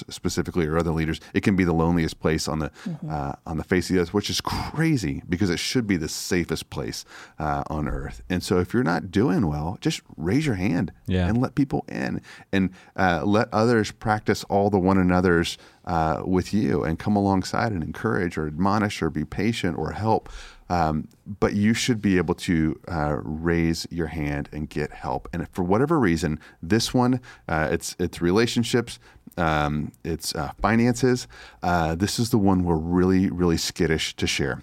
specifically 0.09 0.65
or 0.67 0.77
other 0.77 0.91
leaders, 0.91 1.19
it 1.33 1.41
can 1.43 1.55
be 1.55 1.63
the 1.63 1.73
loneliest 1.73 2.19
place 2.19 2.47
on 2.47 2.59
the 2.59 2.67
Mm-hmm. 2.85 3.09
uh, 3.09 3.33
on 3.45 3.57
the 3.57 3.63
face 3.63 3.89
of 3.89 3.95
the 3.95 4.01
earth, 4.01 4.13
which 4.13 4.29
is 4.29 4.41
crazy 4.41 5.23
because 5.27 5.49
it 5.49 5.57
should 5.59 5.87
be 5.87 5.97
the 5.97 6.07
safest 6.09 6.69
place 6.69 7.05
uh, 7.39 7.63
on 7.69 7.87
earth. 7.87 8.21
And 8.29 8.43
so, 8.43 8.59
if 8.59 8.73
you're 8.73 8.83
not 8.83 9.11
doing 9.11 9.47
well, 9.47 9.77
just 9.81 10.01
raise 10.15 10.45
your 10.45 10.55
hand 10.55 10.91
Yeah. 11.07 11.27
and 11.27 11.37
let 11.41 11.55
people 11.55 11.85
in, 11.89 12.21
and 12.51 12.69
uh, 12.95 13.21
let 13.25 13.47
others 13.53 13.91
practice 13.91 14.43
all 14.45 14.69
the 14.69 14.79
one 14.79 14.97
another's 14.97 15.57
uh, 15.85 16.21
with 16.25 16.53
you, 16.53 16.83
and 16.83 16.99
come 16.99 17.15
alongside 17.15 17.71
and 17.71 17.83
encourage 17.83 18.37
or 18.37 18.47
admonish 18.47 19.01
or 19.01 19.09
be 19.09 19.25
patient 19.25 19.77
or 19.77 19.91
help. 19.91 20.29
Um, 20.69 21.07
but 21.39 21.53
you 21.53 21.73
should 21.73 22.01
be 22.01 22.17
able 22.17 22.35
to 22.35 22.77
uh, 22.89 23.15
raise 23.23 23.87
your 23.89 24.07
hand 24.07 24.49
and 24.51 24.69
get 24.69 24.91
help. 24.91 25.29
And 25.31 25.41
if 25.41 25.47
for 25.53 25.63
whatever 25.63 25.97
reason, 25.97 26.39
this 26.61 26.93
one, 26.93 27.21
uh, 27.47 27.69
it's 27.71 27.95
it's 27.99 28.21
relationships, 28.21 28.99
um, 29.37 29.91
it's 30.03 30.33
uh, 30.35 30.51
finances. 30.61 31.27
Uh, 31.63 31.95
this 31.95 32.19
is 32.19 32.29
the 32.29 32.37
one 32.37 32.63
we're 32.63 32.75
really 32.75 33.29
really 33.29 33.57
skittish 33.57 34.15
to 34.15 34.27
share. 34.27 34.61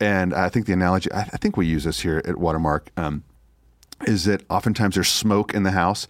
And 0.00 0.34
I 0.34 0.48
think 0.48 0.66
the 0.66 0.72
analogy, 0.72 1.10
I, 1.12 1.20
I 1.20 1.36
think 1.36 1.56
we 1.56 1.66
use 1.66 1.84
this 1.84 2.00
here 2.00 2.20
at 2.24 2.36
Watermark. 2.36 2.90
Um, 2.96 3.24
is 4.06 4.24
that 4.24 4.42
oftentimes 4.50 4.96
there's 4.96 5.08
smoke 5.08 5.54
in 5.54 5.62
the 5.62 5.70
house 5.70 6.08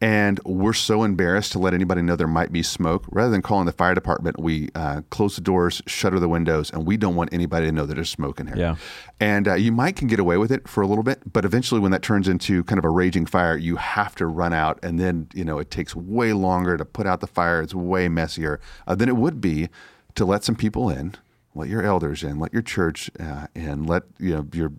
and 0.00 0.40
we're 0.44 0.72
so 0.72 1.02
embarrassed 1.02 1.52
to 1.52 1.58
let 1.58 1.74
anybody 1.74 2.02
know 2.02 2.14
there 2.14 2.26
might 2.26 2.52
be 2.52 2.62
smoke. 2.62 3.04
Rather 3.10 3.30
than 3.30 3.42
calling 3.42 3.66
the 3.66 3.72
fire 3.72 3.94
department 3.94 4.38
we 4.38 4.68
uh, 4.74 5.02
close 5.10 5.36
the 5.36 5.42
doors 5.42 5.82
shutter 5.86 6.18
the 6.18 6.28
windows 6.28 6.70
and 6.70 6.86
we 6.86 6.96
don't 6.96 7.14
want 7.16 7.32
anybody 7.32 7.66
to 7.66 7.72
know 7.72 7.86
that 7.86 7.94
there's 7.94 8.10
smoke 8.10 8.40
in 8.40 8.46
here. 8.46 8.56
Yeah. 8.56 8.76
and 9.20 9.48
uh, 9.48 9.54
you 9.54 9.72
might 9.72 9.96
can 9.96 10.08
get 10.08 10.20
away 10.20 10.36
with 10.36 10.52
it 10.52 10.68
for 10.68 10.82
a 10.82 10.86
little 10.86 11.04
bit 11.04 11.32
but 11.32 11.44
eventually 11.44 11.80
when 11.80 11.90
that 11.90 12.02
turns 12.02 12.28
into 12.28 12.64
kind 12.64 12.78
of 12.78 12.84
a 12.84 12.90
raging 12.90 13.26
fire 13.26 13.56
you 13.56 13.76
have 13.76 14.14
to 14.16 14.26
run 14.26 14.52
out 14.52 14.78
and 14.82 15.00
then 15.00 15.28
you 15.34 15.44
know 15.44 15.58
it 15.58 15.70
takes 15.70 15.94
way 15.96 16.32
longer 16.32 16.76
to 16.76 16.84
put 16.84 17.06
out 17.06 17.20
the 17.20 17.26
fire. 17.26 17.60
It's 17.62 17.74
way 17.74 18.08
messier 18.08 18.60
uh, 18.86 18.94
than 18.94 19.08
it 19.08 19.16
would 19.16 19.40
be 19.40 19.68
to 20.14 20.24
let 20.24 20.44
some 20.44 20.54
people 20.56 20.88
in 20.90 21.14
let 21.54 21.68
your 21.68 21.82
elders 21.82 22.22
in 22.22 22.38
let 22.38 22.52
your 22.52 22.62
church 22.62 23.10
uh, 23.18 23.46
in 23.54 23.84
let 23.84 24.04
you 24.18 24.34
know 24.34 24.46
your 24.52 24.72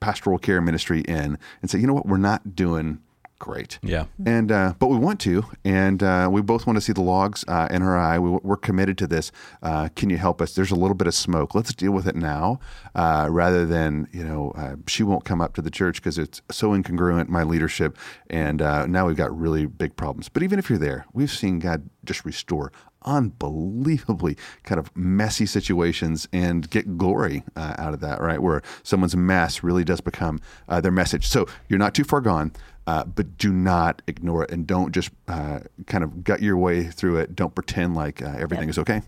pastoral 0.00 0.38
care 0.38 0.60
ministry 0.60 1.00
in 1.02 1.38
and 1.62 1.70
say, 1.70 1.78
you 1.78 1.86
know 1.86 1.94
what, 1.94 2.06
we're 2.06 2.16
not 2.18 2.54
doing 2.54 3.00
great. 3.38 3.78
Yeah. 3.82 4.06
And 4.24 4.50
uh, 4.50 4.74
but 4.78 4.88
we 4.88 4.96
want 4.96 5.20
to, 5.20 5.44
and 5.64 6.02
uh, 6.02 6.28
we 6.30 6.40
both 6.42 6.66
want 6.66 6.76
to 6.76 6.80
see 6.80 6.92
the 6.92 7.02
logs 7.02 7.44
uh, 7.48 7.68
in 7.70 7.82
her 7.82 7.96
eye. 7.96 8.18
We, 8.18 8.30
we're 8.42 8.56
committed 8.56 8.98
to 8.98 9.06
this. 9.06 9.32
Uh, 9.62 9.88
can 9.94 10.10
you 10.10 10.16
help 10.16 10.40
us? 10.40 10.54
There's 10.54 10.70
a 10.70 10.76
little 10.76 10.94
bit 10.94 11.06
of 11.06 11.14
smoke. 11.14 11.54
Let's 11.54 11.74
deal 11.74 11.92
with 11.92 12.06
it 12.06 12.16
now, 12.16 12.60
uh, 12.94 13.28
rather 13.30 13.66
than 13.66 14.08
you 14.12 14.24
know 14.24 14.52
uh, 14.56 14.76
she 14.86 15.02
won't 15.02 15.24
come 15.24 15.40
up 15.40 15.54
to 15.54 15.62
the 15.62 15.70
church 15.70 15.96
because 15.96 16.18
it's 16.18 16.40
so 16.50 16.70
incongruent 16.70 17.28
my 17.28 17.42
leadership, 17.42 17.98
and 18.30 18.62
uh, 18.62 18.86
now 18.86 19.06
we've 19.06 19.16
got 19.16 19.36
really 19.36 19.66
big 19.66 19.96
problems. 19.96 20.28
But 20.28 20.42
even 20.42 20.58
if 20.58 20.70
you're 20.70 20.78
there, 20.78 21.06
we've 21.12 21.30
seen 21.30 21.58
God 21.58 21.88
just 22.04 22.24
restore 22.24 22.72
unbelievably 23.04 24.36
kind 24.62 24.78
of 24.78 24.94
messy 24.96 25.46
situations 25.46 26.26
and 26.32 26.68
get 26.70 26.96
glory 26.96 27.44
uh, 27.56 27.74
out 27.78 27.94
of 27.94 28.00
that, 28.00 28.20
right? 28.20 28.40
Where 28.40 28.62
someone's 28.82 29.16
mess 29.16 29.62
really 29.62 29.84
does 29.84 30.00
become 30.00 30.40
uh, 30.68 30.80
their 30.80 30.92
message. 30.92 31.26
So 31.26 31.46
you're 31.68 31.78
not 31.78 31.94
too 31.94 32.04
far 32.04 32.20
gone, 32.20 32.52
uh, 32.86 33.04
but 33.04 33.38
do 33.38 33.52
not 33.52 34.02
ignore 34.06 34.44
it 34.44 34.50
and 34.50 34.66
don't 34.66 34.92
just 34.92 35.10
uh, 35.28 35.60
kind 35.86 36.04
of 36.04 36.24
gut 36.24 36.42
your 36.42 36.56
way 36.56 36.84
through 36.84 37.18
it. 37.18 37.34
Don't 37.34 37.54
pretend 37.54 37.94
like 37.94 38.22
uh, 38.22 38.34
everything 38.38 38.68
is 38.68 38.78
okay. 38.78 39.02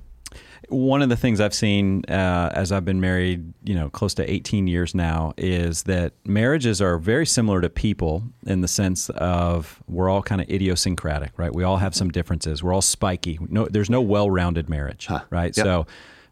One 0.68 1.00
of 1.00 1.08
the 1.08 1.16
things 1.16 1.40
I've 1.40 1.54
seen 1.54 2.02
uh, 2.08 2.50
as 2.54 2.72
I've 2.72 2.84
been 2.84 3.00
married, 3.00 3.52
you 3.62 3.74
know, 3.74 3.88
close 3.88 4.14
to 4.14 4.28
18 4.28 4.66
years 4.66 4.94
now, 4.94 5.32
is 5.36 5.84
that 5.84 6.14
marriages 6.24 6.82
are 6.82 6.98
very 6.98 7.26
similar 7.26 7.60
to 7.60 7.70
people 7.70 8.24
in 8.46 8.62
the 8.62 8.68
sense 8.68 9.08
of 9.10 9.82
we're 9.86 10.08
all 10.08 10.22
kind 10.22 10.40
of 10.40 10.50
idiosyncratic, 10.50 11.38
right? 11.38 11.54
We 11.54 11.62
all 11.62 11.76
have 11.76 11.94
some 11.94 12.10
differences. 12.10 12.62
We're 12.62 12.72
all 12.72 12.82
spiky. 12.82 13.38
No, 13.48 13.66
there's 13.66 13.90
no 13.90 14.00
well-rounded 14.00 14.68
marriage, 14.68 15.08
right? 15.30 15.56
Yep. 15.56 15.64
So 15.64 15.86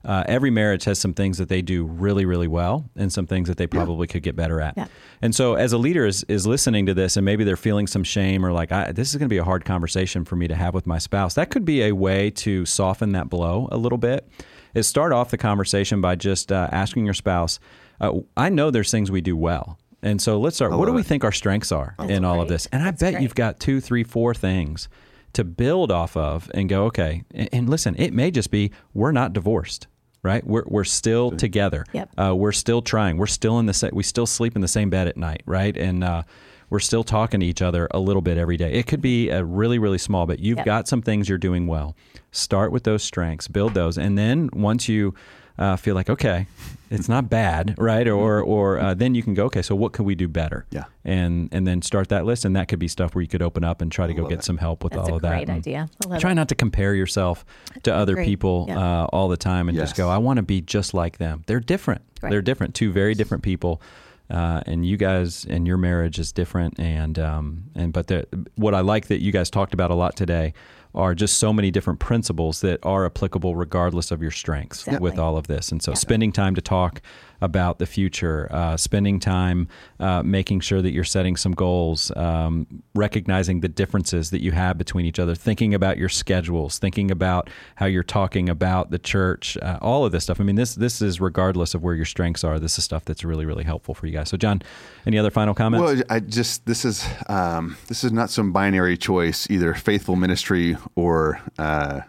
uh, 0.04 0.24
every 0.26 0.50
marriage 0.50 0.84
has 0.84 0.98
some 0.98 1.14
things 1.14 1.38
that 1.38 1.48
they 1.48 1.62
do 1.62 1.84
really, 1.84 2.24
really 2.24 2.48
well, 2.48 2.88
and 2.96 3.12
some 3.12 3.26
things 3.26 3.48
that 3.48 3.56
they 3.56 3.66
probably 3.66 4.06
could 4.06 4.22
get 4.22 4.36
better 4.36 4.60
at. 4.60 4.74
Yeah. 4.76 4.86
And 5.22 5.34
so, 5.34 5.54
as 5.54 5.72
a 5.72 5.78
leader 5.78 6.06
is, 6.06 6.24
is 6.28 6.46
listening 6.46 6.86
to 6.86 6.94
this, 6.94 7.16
and 7.16 7.24
maybe 7.24 7.44
they're 7.44 7.56
feeling 7.56 7.86
some 7.86 8.04
shame 8.04 8.44
or 8.44 8.52
like, 8.52 8.72
I, 8.72 8.92
this 8.92 9.10
is 9.10 9.16
going 9.16 9.28
to 9.28 9.32
be 9.32 9.38
a 9.38 9.44
hard 9.44 9.64
conversation 9.64 10.24
for 10.24 10.36
me 10.36 10.48
to 10.48 10.54
have 10.54 10.74
with 10.74 10.86
my 10.86 10.98
spouse. 10.98 11.34
That 11.34 11.50
could 11.50 11.64
be 11.64 11.82
a 11.82 11.92
way 11.92 12.30
to 12.30 12.66
soften 12.66 13.12
that 13.12 13.28
blow 13.28 13.68
a 13.72 13.76
little 13.76 13.98
bit. 13.98 14.28
Is 14.74 14.88
start 14.88 15.12
off 15.12 15.30
the 15.30 15.38
conversation 15.38 16.00
by 16.00 16.16
just 16.16 16.50
uh, 16.50 16.68
asking 16.72 17.04
your 17.04 17.14
spouse, 17.14 17.60
uh, 18.00 18.12
I 18.36 18.48
know 18.48 18.70
there's 18.70 18.90
things 18.90 19.10
we 19.10 19.20
do 19.20 19.36
well. 19.36 19.78
And 20.02 20.20
so 20.20 20.38
let's 20.38 20.56
start. 20.56 20.72
What 20.72 20.86
do 20.86 20.92
we 20.92 21.00
it. 21.00 21.06
think 21.06 21.24
our 21.24 21.32
strengths 21.32 21.72
are 21.72 21.96
in 22.08 22.24
all 22.24 22.42
of 22.42 22.48
this? 22.48 22.66
And 22.66 22.82
I 22.82 22.86
That's 22.86 23.00
bet 23.00 23.12
great. 23.14 23.22
you've 23.22 23.34
got 23.34 23.58
two, 23.58 23.80
three, 23.80 24.04
four 24.04 24.34
things 24.34 24.88
to 25.32 25.44
build 25.44 25.90
off 25.90 26.16
of 26.16 26.50
and 26.54 26.68
go, 26.68 26.84
okay. 26.84 27.24
And, 27.32 27.48
and 27.52 27.68
listen, 27.68 27.94
it 27.98 28.12
may 28.12 28.30
just 28.30 28.50
be 28.50 28.70
we're 28.92 29.12
not 29.12 29.32
divorced, 29.32 29.86
right? 30.24 30.44
We're, 30.44 30.64
we're 30.66 30.82
still 30.84 31.30
together. 31.30 31.84
Yep. 31.92 32.10
Uh, 32.18 32.34
we're 32.34 32.50
still 32.52 32.82
trying. 32.82 33.18
We're 33.18 33.26
still 33.26 33.60
in 33.60 33.66
the 33.66 33.74
sa- 33.74 33.90
we 33.92 34.02
still 34.02 34.26
sleep 34.26 34.56
in 34.56 34.62
the 34.62 34.68
same 34.68 34.90
bed 34.90 35.06
at 35.06 35.16
night, 35.16 35.42
right? 35.46 35.76
And 35.76 36.02
uh, 36.02 36.22
we're 36.70 36.80
still 36.80 37.04
talking 37.04 37.38
to 37.40 37.46
each 37.46 37.62
other 37.62 37.86
a 37.92 38.00
little 38.00 38.22
bit 38.22 38.38
every 38.38 38.56
day. 38.56 38.72
It 38.72 38.86
could 38.88 39.02
be 39.02 39.28
a 39.30 39.44
really, 39.44 39.78
really 39.78 39.98
small, 39.98 40.26
but 40.26 40.40
you've 40.40 40.56
Yep. 40.58 40.66
got 40.66 40.88
some 40.88 41.02
things 41.02 41.28
you're 41.28 41.38
doing 41.38 41.66
well. 41.68 41.94
Start 42.32 42.72
with 42.72 42.82
those 42.82 43.04
strengths, 43.04 43.46
build 43.46 43.74
those, 43.74 43.96
and 43.98 44.18
then 44.18 44.50
once 44.52 44.88
you 44.88 45.14
uh, 45.58 45.76
feel 45.76 45.94
like 45.94 46.10
okay, 46.10 46.46
it's 46.94 47.08
not 47.08 47.28
bad, 47.28 47.74
right? 47.78 48.06
Or 48.08 48.40
or 48.40 48.78
uh, 48.78 48.94
then 48.94 49.14
you 49.14 49.22
can 49.22 49.34
go 49.34 49.44
okay. 49.46 49.62
So 49.62 49.74
what 49.74 49.92
could 49.92 50.06
we 50.06 50.14
do 50.14 50.28
better? 50.28 50.66
Yeah. 50.70 50.84
and 51.04 51.48
and 51.52 51.66
then 51.66 51.82
start 51.82 52.08
that 52.08 52.24
list, 52.24 52.44
and 52.44 52.54
that 52.56 52.68
could 52.68 52.78
be 52.78 52.88
stuff 52.88 53.14
where 53.14 53.22
you 53.22 53.28
could 53.28 53.42
open 53.42 53.64
up 53.64 53.80
and 53.82 53.90
try 53.92 54.06
to 54.06 54.14
go 54.14 54.26
get 54.28 54.38
it. 54.40 54.44
some 54.44 54.58
help 54.58 54.82
with 54.84 54.92
That's 54.94 55.08
all 55.08 55.14
a 55.14 55.16
of 55.16 55.22
that. 55.22 55.30
great 55.30 55.48
and 55.48 55.58
idea. 55.58 55.88
I 56.04 56.08
love 56.08 56.20
Try 56.20 56.32
it. 56.32 56.34
not 56.34 56.48
to 56.48 56.54
compare 56.54 56.94
yourself 56.94 57.44
to 57.82 57.94
other 57.94 58.12
Agree. 58.14 58.24
people 58.26 58.66
Yeah. 58.68 58.78
uh, 59.02 59.06
all 59.06 59.28
the 59.28 59.36
time, 59.36 59.68
and 59.68 59.76
just 59.76 59.96
go. 59.96 60.08
I 60.08 60.18
want 60.18 60.36
to 60.38 60.42
be 60.42 60.60
just 60.60 60.94
like 60.94 61.18
them. 61.18 61.42
They're 61.46 61.60
different. 61.60 62.02
Right. 62.22 62.30
They're 62.30 62.42
different. 62.42 62.74
Two 62.74 62.92
very 62.92 63.14
different 63.14 63.42
people. 63.42 63.82
Uh, 64.30 64.62
and 64.66 64.86
you 64.86 64.96
guys 64.96 65.44
and 65.44 65.66
your 65.66 65.76
marriage 65.76 66.18
is 66.18 66.32
different, 66.32 66.80
and 66.80 67.18
um, 67.18 67.64
and 67.74 67.92
but 67.92 68.06
the, 68.06 68.26
what 68.56 68.74
I 68.74 68.80
like 68.80 69.08
that 69.08 69.20
you 69.20 69.32
guys 69.32 69.50
talked 69.50 69.74
about 69.74 69.90
a 69.90 69.94
lot 69.94 70.16
today 70.16 70.54
are 70.94 71.14
just 71.14 71.38
so 71.38 71.52
many 71.52 71.70
different 71.70 71.98
principles 71.98 72.60
that 72.60 72.78
are 72.82 73.04
applicable 73.04 73.56
regardless 73.56 74.10
of 74.10 74.22
your 74.22 74.30
strengths 74.30 74.82
Exactly. 74.82 75.02
with 75.02 75.18
all 75.18 75.36
of 75.36 75.46
this. 75.46 75.72
And 75.72 75.82
so, 75.82 75.94
spending 75.94 76.32
time 76.32 76.54
to 76.54 76.60
talk 76.60 77.02
about 77.44 77.78
the 77.78 77.84
future, 77.84 78.48
uh, 78.50 78.74
spending 78.76 79.20
time 79.20 79.68
uh, 80.00 80.22
making 80.22 80.60
sure 80.60 80.80
that 80.80 80.92
you're 80.92 81.04
setting 81.04 81.36
some 81.36 81.52
goals, 81.52 82.10
um, 82.16 82.66
recognizing 82.94 83.60
the 83.60 83.68
differences 83.68 84.30
that 84.30 84.42
you 84.42 84.50
have 84.50 84.78
between 84.78 85.04
each 85.04 85.18
other, 85.18 85.34
thinking 85.34 85.74
about 85.74 85.98
your 85.98 86.08
schedules, 86.08 86.78
thinking 86.78 87.10
about 87.10 87.50
how 87.76 87.84
you're 87.84 88.02
talking 88.02 88.48
about 88.48 88.90
the 88.90 88.98
church, 88.98 89.58
uh, 89.58 89.78
all 89.82 90.06
of 90.06 90.12
this 90.12 90.24
stuff. 90.24 90.40
I 90.40 90.44
mean, 90.44 90.56
this 90.56 90.74
this 90.74 91.02
is 91.02 91.20
regardless 91.20 91.74
of 91.74 91.82
where 91.82 91.94
your 91.94 92.06
strengths 92.06 92.42
are. 92.42 92.58
This 92.58 92.78
is 92.78 92.84
stuff 92.84 93.04
that's 93.04 93.24
really 93.24 93.44
really 93.44 93.64
helpful 93.64 93.94
for 93.94 94.06
you 94.06 94.12
guys. 94.12 94.30
So, 94.30 94.38
John, 94.38 94.62
any 95.06 95.18
other 95.18 95.30
final 95.30 95.54
comments? 95.54 95.84
Well, 95.84 96.02
I 96.08 96.20
just 96.20 96.64
this 96.64 96.86
is 96.86 97.06
um, 97.28 97.76
this 97.88 98.04
is 98.04 98.12
not 98.12 98.30
some 98.30 98.52
binary 98.52 98.96
choice, 98.96 99.46
either 99.50 99.74
faithful 99.74 100.16
ministry 100.16 100.78
or 100.96 101.40
uh, 101.58 102.00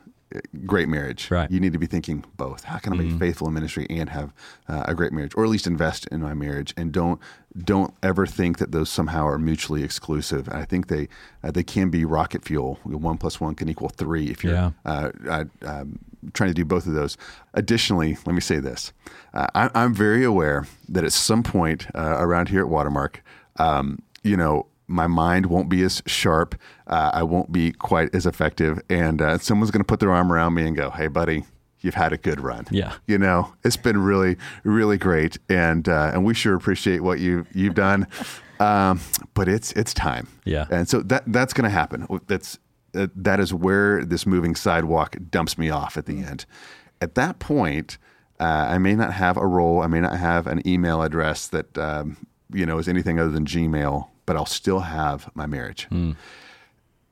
great 0.66 0.88
marriage. 0.90 1.30
Right. 1.32 1.50
You 1.50 1.60
need 1.60 1.74
to 1.74 1.80
be 1.80 1.86
thinking 1.88 2.24
both. 2.38 2.64
How 2.64 2.78
can 2.78 2.94
I 2.94 2.98
be 2.98 3.12
faithful 3.18 3.48
in 3.48 3.54
ministry 3.54 3.86
and 3.90 4.10
have 4.10 4.34
uh, 4.68 4.84
a 4.88 4.94
great 4.96 5.12
marriage, 5.14 5.34
or 5.36 5.44
at 5.44 5.50
least 5.50 5.68
invest 5.68 6.08
in 6.08 6.22
my 6.22 6.34
marriage? 6.34 6.74
And 6.78 6.92
don't 6.92 7.20
don't 7.64 7.94
ever 8.04 8.26
think 8.26 8.58
that 8.58 8.72
those 8.72 8.90
somehow 8.90 9.26
are 9.28 9.38
mutually 9.40 9.84
exclusive. 9.84 10.50
I 10.50 10.66
think 10.66 10.88
they 10.88 11.08
uh, 11.44 11.52
they 11.52 11.64
can 11.64 11.90
be 11.90 12.04
rocket 12.06 12.44
fuel. 12.44 12.80
One 12.84 13.18
plus 13.18 13.40
one 13.40 13.56
can 13.56 13.70
equal 13.70 13.90
three 13.90 14.28
if 14.28 14.44
you're 14.44 14.54
Yeah. 14.54 14.72
uh, 14.86 15.12
uh, 15.30 15.46
um, 15.66 16.00
trying 16.34 16.50
to 16.50 16.54
do 16.54 16.66
both 16.66 16.86
of 16.88 16.94
those. 16.94 17.18
Additionally, 17.54 18.18
let 18.26 18.34
me 18.36 18.42
say 18.42 18.60
this: 18.60 18.92
uh, 19.34 19.48
I, 19.56 19.70
I'm 19.74 19.94
very 19.94 20.24
aware 20.24 20.66
that 20.90 21.04
at 21.04 21.14
some 21.14 21.44
point 21.44 21.88
uh, 21.96 22.18
around 22.20 22.50
here 22.50 22.62
at 22.62 22.68
Watermark, 22.70 23.24
um, 23.58 24.02
you 24.24 24.36
know, 24.36 24.66
my 24.88 25.08
mind 25.08 25.48
won't 25.48 25.70
be 25.70 25.82
as 25.84 26.02
sharp. 26.06 26.56
Uh, 26.88 27.12
I 27.14 27.24
won't 27.24 27.52
be 27.52 27.72
quite 27.72 28.14
as 28.14 28.26
effective, 28.26 28.82
and 28.90 29.22
uh, 29.22 29.38
someone's 29.38 29.72
going 29.72 29.82
to 29.82 29.86
put 29.88 30.00
their 30.00 30.12
arm 30.12 30.32
around 30.32 30.54
me 30.54 30.66
and 30.68 30.76
go, 30.76 30.90
"Hey, 30.90 31.08
buddy." 31.08 31.46
You've 31.82 31.94
had 31.94 32.14
a 32.14 32.18
good 32.18 32.42
run. 32.42 32.66
Yeah. 32.72 32.94
you 33.06 33.20
know 33.20 33.54
it's 33.64 33.78
been 33.78 34.00
really, 34.00 34.38
really 34.64 34.98
great, 34.98 35.38
and 35.50 35.88
uh, 35.88 36.10
and 36.14 36.26
we 36.26 36.34
sure 36.34 36.56
appreciate 36.56 37.02
what 37.02 37.20
you 37.20 37.46
you've 37.54 37.76
done. 37.76 38.08
Um, 38.60 39.02
but 39.36 39.48
it's 39.48 39.72
it's 39.74 39.94
time. 39.94 40.28
Yeah. 40.46 40.66
and 40.72 40.90
so 40.90 41.02
that 41.02 41.24
that's 41.28 41.54
going 41.54 41.66
to 41.66 41.70
happen. 41.70 42.08
That's 42.26 42.58
uh, 42.96 43.08
that 43.16 43.40
is 43.40 43.54
where 43.54 44.04
this 44.04 44.26
moving 44.26 44.56
sidewalk 44.56 45.18
dumps 45.30 45.58
me 45.60 45.70
off 45.70 45.96
at 45.98 46.08
the 46.08 46.24
end. 46.24 46.46
At 47.02 47.14
that 47.16 47.38
point, 47.38 47.98
uh, 48.40 48.44
I 48.44 48.78
may 48.80 48.96
not 48.96 49.14
have 49.14 49.38
a 49.38 49.46
role. 49.46 49.82
I 49.82 49.88
may 49.88 50.00
not 50.00 50.18
have 50.18 50.48
an 50.48 50.68
email 50.68 51.04
address 51.04 51.48
that 51.50 51.78
um, 51.78 52.18
you 52.52 52.66
know 52.66 52.80
is 52.80 52.88
anything 52.88 53.20
other 53.20 53.30
than 53.32 53.46
Gmail, 53.46 54.08
but 54.26 54.36
I'll 54.36 54.46
still 54.46 54.82
have 54.82 55.30
my 55.34 55.46
marriage. 55.46 55.88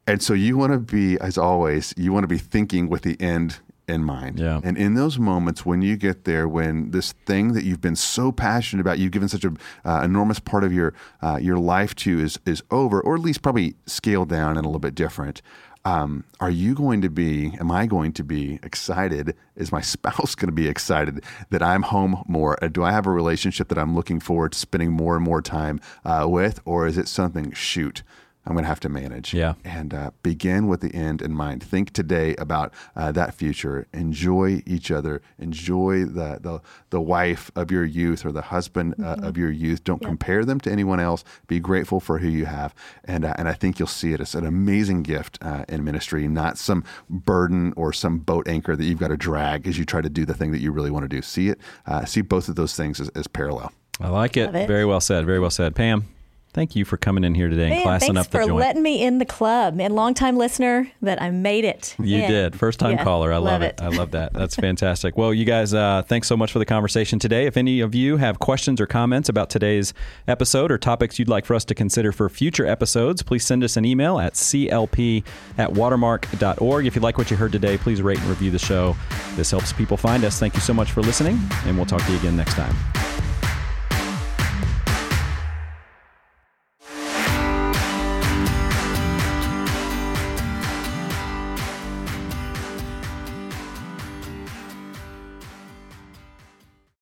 And 0.06 0.22
so 0.22 0.34
you 0.34 0.58
want 0.58 0.74
to 0.74 0.80
be, 0.80 1.18
as 1.20 1.38
always, 1.38 1.94
you 1.96 2.12
want 2.12 2.24
to 2.24 2.28
be 2.28 2.38
thinking 2.38 2.90
with 2.90 3.04
the 3.04 3.20
end 3.22 3.60
in 3.88 4.04
mind. 4.04 4.40
Yeah. 4.40 4.60
And 4.64 4.78
in 4.78 4.96
those 4.96 5.18
moments 5.20 5.66
when 5.66 5.82
you 5.82 5.96
get 5.98 6.24
there, 6.26 6.48
when 6.48 6.92
this 6.92 7.14
thing 7.26 7.54
that 7.54 7.64
you've 7.64 7.82
been 7.82 7.96
so 7.96 8.32
passionate 8.32 8.82
about, 8.82 9.00
you've 9.00 9.12
given 9.12 9.30
such 9.30 9.44
an 9.44 9.58
uh, 9.86 10.02
enormous 10.04 10.40
part 10.40 10.64
of 10.64 10.74
your 10.74 10.94
uh, 11.22 11.38
your 11.42 11.58
life 11.58 11.96
to, 11.96 12.20
is 12.20 12.40
is 12.46 12.64
over, 12.72 13.02
or 13.02 13.16
at 13.16 13.22
least 13.22 13.42
probably 13.42 13.76
scaled 13.86 14.30
down 14.30 14.58
and 14.58 14.66
a 14.66 14.70
little 14.70 14.80
bit 14.80 14.96
different. 14.96 15.42
Um, 15.86 16.24
are 16.40 16.50
you 16.50 16.76
going 16.76 17.02
to 17.02 17.10
be? 17.10 17.58
Am 17.60 17.70
I 17.72 17.86
going 17.88 18.14
to 18.14 18.24
be 18.24 18.60
excited? 18.64 19.36
Is 19.56 19.72
my 19.72 19.82
spouse 19.94 20.36
going 20.36 20.50
to 20.50 20.56
be 20.56 20.68
excited 20.68 21.24
that 21.50 21.62
I'm 21.62 21.84
home 21.84 22.24
more? 22.28 22.62
Uh, 22.64 22.70
do 22.70 22.84
I 22.84 22.92
have 22.92 23.06
a 23.06 23.12
relationship 23.12 23.68
that 23.68 23.78
I'm 23.78 23.96
looking 23.96 24.20
forward 24.20 24.54
to 24.54 24.60
spending 24.60 24.92
more 24.92 25.16
and 25.16 25.24
more 25.24 25.42
time 25.42 25.80
uh, 26.06 26.26
with, 26.30 26.62
or 26.66 26.88
is 26.88 26.98
it 26.98 27.08
something? 27.08 27.52
Shoot. 27.52 28.04
I'm 28.46 28.54
going 28.54 28.64
to 28.64 28.70
have 28.70 28.80
to 28.82 28.90
manage. 28.90 29.34
Yeah. 29.34 29.54
And 29.64 29.94
uh, 29.94 30.12
begin 30.22 30.68
with 30.68 30.82
the 30.82 30.94
end 30.94 31.22
in 31.22 31.32
mind. 31.34 31.64
Think 31.64 31.94
today 31.94 32.36
about 32.36 32.74
uh, 32.96 33.12
that 33.14 33.34
future. 33.34 33.88
Enjoy 33.94 34.62
each 34.66 34.92
other. 34.92 35.22
Enjoy 35.40 36.06
the, 36.06 36.40
the, 36.42 36.62
the 36.90 37.00
wife 37.02 37.52
of 37.56 37.72
your 37.72 37.86
youth 37.86 38.26
or 38.26 38.32
the 38.32 38.42
husband 38.42 38.96
uh, 39.02 39.18
of 39.22 39.38
your 39.38 39.50
youth. 39.50 39.84
Don't 39.84 40.02
compare 40.02 40.44
them 40.44 40.60
to 40.62 40.72
anyone 40.72 41.00
else. 41.00 41.24
Be 41.48 41.60
grateful 41.60 42.00
for 42.00 42.18
who 42.18 42.28
you 42.28 42.46
have. 42.46 42.76
And, 43.06 43.24
uh, 43.24 43.34
and 43.38 43.48
I 43.48 43.54
think 43.54 43.80
you'll 43.80 43.88
see 43.88 44.14
it 44.14 44.20
as 44.20 44.36
an 44.36 44.46
amazing 44.46 45.04
gift 45.04 45.40
uh, 45.42 45.66
in 45.70 45.84
ministry, 45.84 46.28
not 46.28 46.58
some 46.58 46.84
burden 47.10 47.74
or 47.78 47.94
some 47.94 48.20
boat 48.20 48.48
anchor 48.48 48.76
that 48.76 48.84
you've 48.84 49.00
got 49.00 49.10
to 49.10 49.18
drag 49.18 49.68
as 49.68 49.78
you 49.78 49.86
try 49.86 50.02
to 50.02 50.10
do 50.10 50.26
the 50.26 50.34
thing 50.34 50.52
that 50.52 50.60
you 50.60 50.72
really 50.72 50.92
want 50.92 51.04
to 51.04 51.10
do. 51.10 51.22
See 51.22 51.48
it, 51.48 51.60
uh, 51.86 52.06
see 52.06 52.22
both 52.22 52.50
of 52.50 52.56
those 52.56 52.76
things 52.76 53.00
as, 53.00 53.10
as 53.10 53.28
parallel. 53.28 53.72
I 54.02 54.10
like 54.10 54.38
it. 54.38 54.54
It. 54.54 54.68
Very 54.68 54.86
well 54.86 55.00
said. 55.00 55.26
Very 55.26 55.40
well 55.40 55.50
said, 55.50 55.76
Pam. 55.76 56.08
Thank 56.54 56.76
you 56.76 56.86
for 56.86 56.98
coming 56.98 57.24
in 57.24 57.34
here 57.34 57.50
today 57.50 57.64
and 57.64 57.72
Man, 57.72 57.84
classing 57.84 58.16
up 58.16 58.28
the 58.28 58.38
joint. 58.38 58.48
Thanks 58.48 58.48
for 58.50 58.54
letting 58.54 58.84
me 58.84 59.04
in 59.04 59.18
the 59.18 59.26
club. 59.26 59.80
And 59.80 59.96
longtime 59.96 60.38
listener 60.38 60.92
that 61.02 61.20
I 61.20 61.32
made 61.32 61.66
it. 61.66 61.96
You 61.98 62.20
in. 62.20 62.30
did. 62.30 62.60
First 62.60 62.80
time 62.80 62.98
Yeah, 62.98 63.04
caller. 63.04 63.34
I 63.34 63.38
love, 63.38 63.64
it. 63.64 63.82
I 63.82 63.88
love 63.88 64.12
that. 64.12 64.34
That's 64.34 64.56
fantastic. 64.68 65.18
Well, 65.18 65.34
you 65.34 65.46
guys, 65.46 65.74
uh, 65.74 66.04
thanks 66.06 66.28
so 66.28 66.38
much 66.38 66.52
for 66.52 66.60
the 66.60 66.66
conversation 66.66 67.18
today. 67.18 67.48
If 67.48 67.58
any 67.58 67.80
of 67.80 67.96
you 67.96 68.18
have 68.18 68.38
questions 68.38 68.80
or 68.80 68.86
comments 68.86 69.30
about 69.30 69.50
today's 69.50 69.96
episode 70.28 70.72
or 70.72 70.78
topics 70.78 71.18
you'd 71.18 71.28
like 71.28 71.46
for 71.46 71.56
us 71.56 71.66
to 71.66 71.74
consider 71.74 72.12
for 72.12 72.30
future 72.30 72.68
episodes, 72.68 73.24
please 73.24 73.44
send 73.44 73.64
us 73.64 73.76
an 73.76 73.84
email 73.86 74.20
at 74.20 74.34
clp 74.34 75.24
at 75.58 75.72
watermark.org. 75.72 76.86
If 76.86 76.96
you 76.96 77.02
like 77.02 77.18
what 77.18 77.32
you 77.32 77.38
heard 77.38 77.52
today, 77.52 77.80
please 77.80 78.02
rate 78.02 78.20
and 78.20 78.28
review 78.28 78.52
the 78.52 78.60
show. 78.60 78.96
This 79.36 79.50
helps 79.50 79.74
people 79.74 79.98
find 79.98 80.24
us. 80.24 80.40
Thank 80.40 80.54
you 80.54 80.62
so 80.62 80.74
much 80.74 80.92
for 80.92 81.02
listening, 81.02 81.40
and 81.66 81.76
we'll 81.76 81.88
talk 81.88 82.04
to 82.06 82.12
you 82.12 82.20
again 82.20 82.38
next 82.38 82.54
time. 82.54 83.13